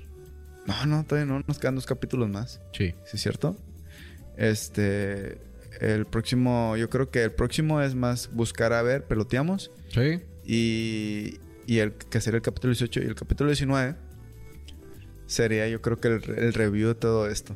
No, 0.66 0.86
no, 0.86 1.04
todavía 1.04 1.32
no. 1.32 1.44
Nos 1.48 1.60
quedan 1.60 1.76
dos 1.76 1.86
capítulos 1.86 2.30
más. 2.30 2.62
Sí. 2.74 2.96
¿Sí 3.06 3.18
es 3.18 3.22
cierto? 3.22 3.58
Este... 4.38 5.49
El 5.80 6.06
próximo... 6.06 6.76
Yo 6.78 6.90
creo 6.90 7.10
que 7.10 7.24
el 7.24 7.32
próximo 7.32 7.82
es 7.82 7.96
más 7.96 8.30
buscar 8.34 8.74
a 8.74 8.82
ver. 8.82 9.06
Peloteamos. 9.06 9.72
Sí. 9.94 10.22
Y... 10.46 11.40
Y 11.68 11.80
el 11.80 11.94
que 11.94 12.20
sería 12.20 12.38
el 12.38 12.42
capítulo 12.42 12.72
18 12.72 13.02
y 13.02 13.04
el 13.04 13.14
capítulo 13.14 13.52
19 13.52 13.96
sería 15.28 15.68
yo 15.68 15.82
creo 15.82 16.00
que 16.00 16.08
el, 16.08 16.54
review 16.54 16.88
de 16.90 16.96
todo 16.96 17.30
esto. 17.30 17.56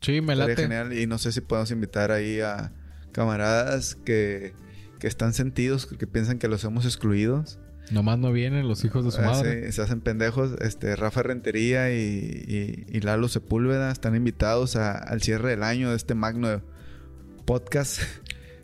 Sí, 0.00 0.20
me 0.20 0.34
late. 0.34 0.56
genial 0.56 0.92
y 0.92 1.06
no 1.06 1.16
sé 1.18 1.30
si 1.30 1.40
podemos 1.40 1.70
invitar 1.70 2.10
ahí 2.10 2.40
a 2.40 2.72
camaradas 3.12 3.94
que, 3.94 4.54
que 4.98 5.06
están 5.06 5.32
sentidos, 5.32 5.86
que 5.86 6.06
piensan 6.08 6.38
que 6.40 6.48
los 6.48 6.64
hemos 6.64 6.84
excluidos. 6.84 7.60
Nomás 7.92 8.18
no 8.18 8.32
vienen 8.32 8.66
los 8.66 8.84
hijos 8.84 9.04
de 9.04 9.12
su 9.12 9.20
ah, 9.20 9.26
madre. 9.26 9.66
Sí, 9.66 9.72
se 9.72 9.82
hacen 9.82 10.00
pendejos. 10.00 10.56
Este, 10.60 10.96
Rafa 10.96 11.22
Rentería 11.22 11.94
y, 11.94 12.84
y, 12.88 13.00
Lalo 13.00 13.28
Sepúlveda 13.28 13.92
están 13.92 14.16
invitados 14.16 14.74
al 14.74 15.22
cierre 15.22 15.50
del 15.50 15.62
año 15.62 15.90
de 15.90 15.96
este 15.96 16.14
magno 16.14 16.62
podcast. 17.52 18.00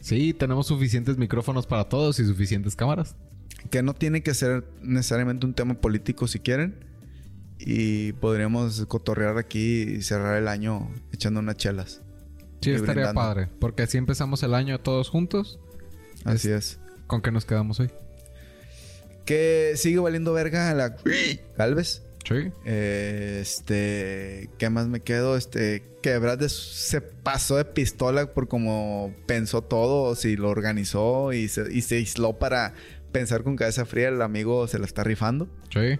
Sí, 0.00 0.32
tenemos 0.32 0.68
suficientes 0.68 1.18
micrófonos 1.18 1.66
para 1.66 1.90
todos 1.90 2.18
y 2.20 2.24
suficientes 2.24 2.74
cámaras. 2.74 3.16
Que 3.70 3.82
no 3.82 3.92
tiene 3.92 4.22
que 4.22 4.32
ser 4.32 4.64
necesariamente 4.80 5.44
un 5.44 5.52
tema 5.52 5.74
político 5.74 6.26
si 6.26 6.38
quieren. 6.38 6.86
Y 7.58 8.12
podríamos 8.14 8.86
cotorrear 8.86 9.36
aquí 9.36 9.82
y 9.82 10.02
cerrar 10.02 10.38
el 10.38 10.48
año 10.48 10.90
echando 11.12 11.40
unas 11.40 11.56
chelas. 11.58 12.00
Sí, 12.62 12.70
estaría 12.70 13.12
padre. 13.12 13.50
Porque 13.60 13.82
así 13.82 13.98
empezamos 13.98 14.42
el 14.42 14.54
año 14.54 14.80
todos 14.80 15.10
juntos. 15.10 15.58
Así 16.24 16.50
es. 16.50 16.78
¿Con 17.06 17.20
qué 17.20 17.30
nos 17.30 17.44
quedamos 17.44 17.80
hoy? 17.80 17.90
Que 19.26 19.72
sigue 19.76 19.98
valiendo 19.98 20.32
verga 20.32 20.72
la 20.72 20.96
Galvez. 21.58 22.02
Sí. 22.24 22.52
este. 22.64 24.50
¿Qué 24.58 24.70
más 24.70 24.88
me 24.88 25.00
quedo? 25.00 25.36
Este. 25.36 25.82
Que 26.02 26.18
Brad 26.18 26.40
se 26.42 27.00
pasó 27.00 27.56
de 27.56 27.64
pistola 27.64 28.32
por 28.32 28.48
cómo 28.48 29.14
pensó 29.26 29.62
todo, 29.62 30.14
si 30.14 30.36
lo 30.36 30.48
organizó 30.50 31.32
y 31.32 31.48
se, 31.48 31.72
y 31.72 31.82
se 31.82 31.96
aisló 31.96 32.38
para 32.38 32.74
pensar 33.12 33.42
con 33.42 33.56
cabeza 33.56 33.84
fría. 33.84 34.08
El 34.08 34.22
amigo 34.22 34.66
se 34.68 34.78
la 34.78 34.84
está 34.84 35.04
rifando. 35.04 35.48
Sí. 35.70 35.98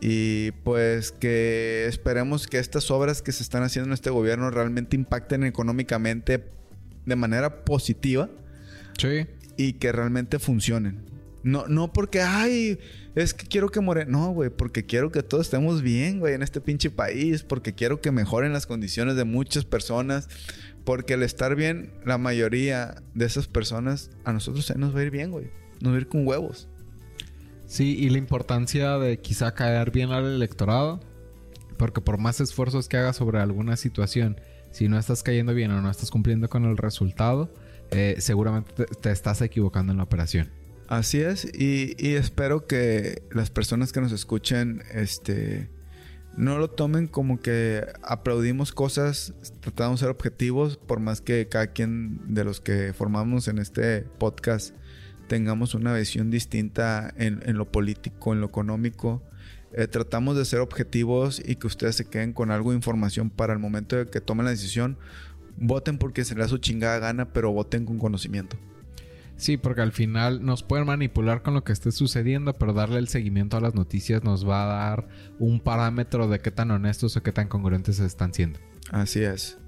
Y 0.00 0.50
pues 0.64 1.12
que 1.12 1.86
esperemos 1.86 2.48
que 2.48 2.58
estas 2.58 2.90
obras 2.90 3.22
que 3.22 3.30
se 3.30 3.44
están 3.44 3.62
haciendo 3.62 3.88
en 3.90 3.94
este 3.94 4.10
gobierno 4.10 4.50
realmente 4.50 4.96
impacten 4.96 5.44
económicamente 5.44 6.44
de 7.06 7.16
manera 7.16 7.64
positiva. 7.64 8.28
Sí. 8.98 9.26
Y 9.56 9.74
que 9.74 9.92
realmente 9.92 10.38
funcionen 10.38 11.04
No, 11.42 11.66
no 11.68 11.92
porque, 11.92 12.20
ay, 12.20 12.78
es 13.14 13.34
que 13.34 13.46
quiero 13.46 13.68
que 13.68 13.80
more. 13.80 14.06
No, 14.06 14.30
güey, 14.30 14.50
porque 14.50 14.86
quiero 14.86 15.10
que 15.10 15.22
todos 15.22 15.46
estemos 15.46 15.82
bien, 15.82 16.20
güey, 16.20 16.34
en 16.34 16.42
este 16.42 16.60
pinche 16.60 16.90
país. 16.90 17.42
Porque 17.42 17.74
quiero 17.74 18.00
que 18.00 18.10
mejoren 18.10 18.52
las 18.52 18.66
condiciones 18.66 19.16
de 19.16 19.24
muchas 19.24 19.64
personas. 19.64 20.28
Porque 20.84 21.14
el 21.14 21.22
estar 21.22 21.54
bien, 21.54 21.92
la 22.04 22.18
mayoría 22.18 23.02
de 23.14 23.24
esas 23.24 23.46
personas, 23.46 24.10
a 24.24 24.32
nosotros 24.32 24.74
nos 24.76 24.94
va 24.94 25.00
a 25.00 25.02
ir 25.04 25.10
bien, 25.10 25.30
güey. 25.30 25.50
Nos 25.80 25.92
va 25.92 25.96
a 25.96 26.00
ir 26.00 26.08
con 26.08 26.26
huevos. 26.26 26.68
Sí, 27.66 27.96
y 27.98 28.10
la 28.10 28.18
importancia 28.18 28.98
de 28.98 29.18
quizá 29.20 29.54
caer 29.54 29.90
bien 29.90 30.10
al 30.10 30.24
electorado. 30.24 31.00
Porque 31.78 32.00
por 32.00 32.18
más 32.18 32.40
esfuerzos 32.40 32.88
que 32.88 32.96
hagas 32.96 33.16
sobre 33.16 33.40
alguna 33.40 33.76
situación, 33.76 34.40
si 34.70 34.88
no 34.88 34.98
estás 34.98 35.22
cayendo 35.22 35.54
bien 35.54 35.70
o 35.70 35.80
no 35.80 35.90
estás 35.90 36.10
cumpliendo 36.10 36.48
con 36.48 36.64
el 36.64 36.76
resultado, 36.76 37.52
eh, 37.90 38.16
seguramente 38.18 38.86
te, 38.86 39.10
estás 39.10 39.42
equivocando 39.42 39.92
en 39.92 39.98
la 39.98 40.04
operación. 40.04 40.50
Así 40.92 41.22
es, 41.22 41.46
y, 41.46 41.96
y, 41.96 42.16
espero 42.16 42.66
que 42.66 43.22
las 43.30 43.48
personas 43.48 43.92
que 43.92 44.02
nos 44.02 44.12
escuchen, 44.12 44.82
este, 44.92 45.70
no 46.36 46.58
lo 46.58 46.68
tomen 46.68 47.06
como 47.06 47.40
que 47.40 47.86
aplaudimos 48.02 48.72
cosas, 48.72 49.32
tratamos 49.60 50.00
de 50.00 50.04
ser 50.04 50.10
objetivos, 50.10 50.76
por 50.76 51.00
más 51.00 51.22
que 51.22 51.48
cada 51.48 51.68
quien 51.68 52.34
de 52.34 52.44
los 52.44 52.60
que 52.60 52.92
formamos 52.92 53.48
en 53.48 53.56
este 53.56 54.02
podcast 54.02 54.74
tengamos 55.28 55.74
una 55.74 55.94
visión 55.94 56.30
distinta 56.30 57.14
en, 57.16 57.56
lo 57.56 57.72
político, 57.72 58.34
en 58.34 58.42
lo 58.42 58.48
económico. 58.48 59.22
Eh, 59.72 59.86
tratamos 59.86 60.36
de 60.36 60.44
ser 60.44 60.60
objetivos 60.60 61.40
y 61.42 61.56
que 61.56 61.68
ustedes 61.68 61.96
se 61.96 62.04
queden 62.04 62.34
con 62.34 62.50
algo 62.50 62.72
de 62.72 62.76
información 62.76 63.30
para 63.30 63.54
el 63.54 63.58
momento 63.58 63.96
de 63.96 64.08
que 64.08 64.20
tomen 64.20 64.44
la 64.44 64.50
decisión. 64.50 64.98
Voten 65.56 65.96
porque 65.96 66.26
se 66.26 66.34
les 66.34 66.44
da 66.44 66.48
su 66.48 66.58
chingada 66.58 66.98
gana, 66.98 67.32
pero 67.32 67.50
voten 67.50 67.86
con 67.86 67.98
conocimiento. 67.98 68.58
Sí, 69.42 69.56
porque 69.56 69.80
al 69.80 69.90
final 69.90 70.44
nos 70.44 70.62
pueden 70.62 70.86
manipular 70.86 71.42
con 71.42 71.52
lo 71.52 71.64
que 71.64 71.72
esté 71.72 71.90
sucediendo, 71.90 72.52
pero 72.52 72.72
darle 72.72 73.00
el 73.00 73.08
seguimiento 73.08 73.56
a 73.56 73.60
las 73.60 73.74
noticias 73.74 74.22
nos 74.22 74.48
va 74.48 74.62
a 74.62 74.66
dar 74.66 75.08
un 75.40 75.58
parámetro 75.58 76.28
de 76.28 76.38
qué 76.38 76.52
tan 76.52 76.70
honestos 76.70 77.16
o 77.16 77.24
qué 77.24 77.32
tan 77.32 77.48
congruentes 77.48 77.98
están 77.98 78.32
siendo. 78.32 78.60
Así 78.92 79.20
es. 79.20 79.58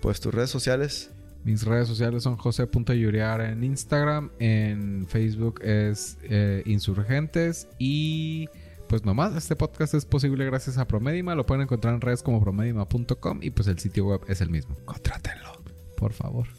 Pues 0.00 0.22
tus 0.22 0.32
redes 0.32 0.48
sociales. 0.48 1.10
Mis 1.44 1.64
redes 1.64 1.88
sociales 1.88 2.22
son 2.22 2.38
jose.yuriar 2.38 3.42
en 3.42 3.64
Instagram, 3.64 4.30
en 4.38 5.06
Facebook 5.06 5.60
es 5.62 6.16
eh, 6.22 6.62
Insurgentes 6.64 7.68
y 7.78 8.48
pues 8.88 9.04
nomás 9.04 9.36
este 9.36 9.56
podcast 9.56 9.92
es 9.92 10.06
posible 10.06 10.46
gracias 10.46 10.78
a 10.78 10.88
Promedima, 10.88 11.34
lo 11.34 11.44
pueden 11.44 11.64
encontrar 11.64 11.92
en 11.92 12.00
redes 12.00 12.22
como 12.22 12.40
promedima.com 12.40 13.40
y 13.42 13.50
pues 13.50 13.68
el 13.68 13.78
sitio 13.78 14.06
web 14.06 14.22
es 14.26 14.40
el 14.40 14.48
mismo. 14.48 14.74
Contrátenlo. 14.86 15.52
Por 15.98 16.14
favor. 16.14 16.57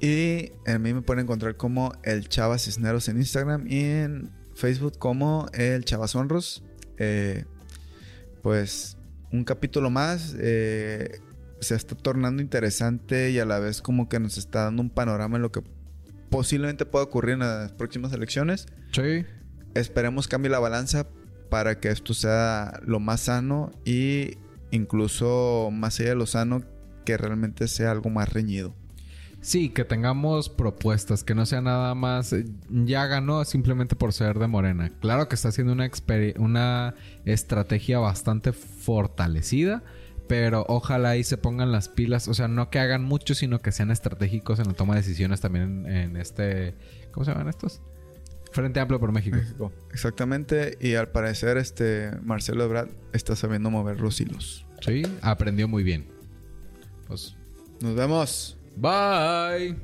Y 0.00 0.52
a 0.66 0.78
mí 0.78 0.92
me 0.92 1.02
pueden 1.02 1.24
encontrar 1.24 1.56
como 1.56 1.92
el 2.02 2.28
Chava 2.28 2.58
Cisneros 2.58 3.08
en 3.08 3.16
Instagram 3.16 3.66
y 3.66 3.80
en 3.80 4.30
Facebook 4.54 4.98
como 4.98 5.46
el 5.54 5.84
Chavasonros. 5.84 6.62
Eh, 6.98 7.44
pues 8.42 8.96
un 9.32 9.44
capítulo 9.44 9.90
más. 9.90 10.36
Eh, 10.38 11.20
se 11.60 11.74
está 11.74 11.94
tornando 11.94 12.42
interesante 12.42 13.30
y 13.30 13.38
a 13.38 13.46
la 13.46 13.58
vez 13.58 13.80
como 13.80 14.08
que 14.08 14.20
nos 14.20 14.36
está 14.36 14.64
dando 14.64 14.82
un 14.82 14.90
panorama 14.90 15.36
en 15.36 15.42
lo 15.42 15.52
que 15.52 15.62
posiblemente 16.30 16.84
pueda 16.84 17.04
ocurrir 17.04 17.34
en 17.34 17.38
las 17.40 17.72
próximas 17.72 18.12
elecciones. 18.12 18.66
Sí. 18.92 19.24
Esperemos 19.74 20.28
cambie 20.28 20.50
la 20.50 20.58
balanza 20.58 21.06
para 21.48 21.80
que 21.80 21.88
esto 21.88 22.14
sea 22.14 22.80
lo 22.84 23.00
más 23.00 23.22
sano 23.22 23.70
y 23.84 24.36
incluso 24.70 25.70
más 25.72 25.98
allá 26.00 26.10
de 26.10 26.16
lo 26.16 26.26
sano, 26.26 26.62
que 27.04 27.16
realmente 27.16 27.68
sea 27.68 27.92
algo 27.92 28.10
más 28.10 28.32
reñido. 28.32 28.74
Sí, 29.46 29.68
que 29.68 29.84
tengamos 29.84 30.48
propuestas, 30.48 31.22
que 31.22 31.36
no 31.36 31.46
sea 31.46 31.60
nada 31.60 31.94
más 31.94 32.32
eh, 32.32 32.46
ya 32.68 33.06
ganó 33.06 33.44
simplemente 33.44 33.94
por 33.94 34.12
ser 34.12 34.40
de 34.40 34.48
Morena. 34.48 34.90
Claro 34.98 35.28
que 35.28 35.36
está 35.36 35.50
haciendo 35.50 35.72
una, 35.72 35.88
una 36.38 36.96
estrategia 37.24 38.00
bastante 38.00 38.52
fortalecida, 38.52 39.84
pero 40.26 40.64
ojalá 40.68 41.10
ahí 41.10 41.22
se 41.22 41.36
pongan 41.36 41.70
las 41.70 41.88
pilas, 41.88 42.26
o 42.26 42.34
sea, 42.34 42.48
no 42.48 42.70
que 42.70 42.80
hagan 42.80 43.04
mucho, 43.04 43.36
sino 43.36 43.60
que 43.60 43.70
sean 43.70 43.92
estratégicos 43.92 44.58
en 44.58 44.66
la 44.66 44.72
toma 44.72 44.94
de 44.94 45.02
decisiones 45.02 45.40
también 45.40 45.86
en, 45.86 46.16
este, 46.16 46.74
¿cómo 47.12 47.24
se 47.24 47.30
llaman 47.30 47.48
estos? 47.48 47.80
Frente 48.50 48.80
Amplio 48.80 48.98
por 48.98 49.12
México. 49.12 49.36
México. 49.36 49.72
Exactamente, 49.92 50.76
y 50.80 50.94
al 50.94 51.12
parecer 51.12 51.56
este 51.56 52.10
Marcelo 52.24 52.64
Ebrard 52.64 52.88
está 53.12 53.36
sabiendo 53.36 53.70
mover 53.70 54.00
los 54.00 54.20
hilos. 54.20 54.66
Sí, 54.80 55.04
aprendió 55.22 55.68
muy 55.68 55.84
bien. 55.84 56.08
Pues 57.06 57.36
nos 57.80 57.94
vemos. 57.94 58.55
Bye. 58.76 59.74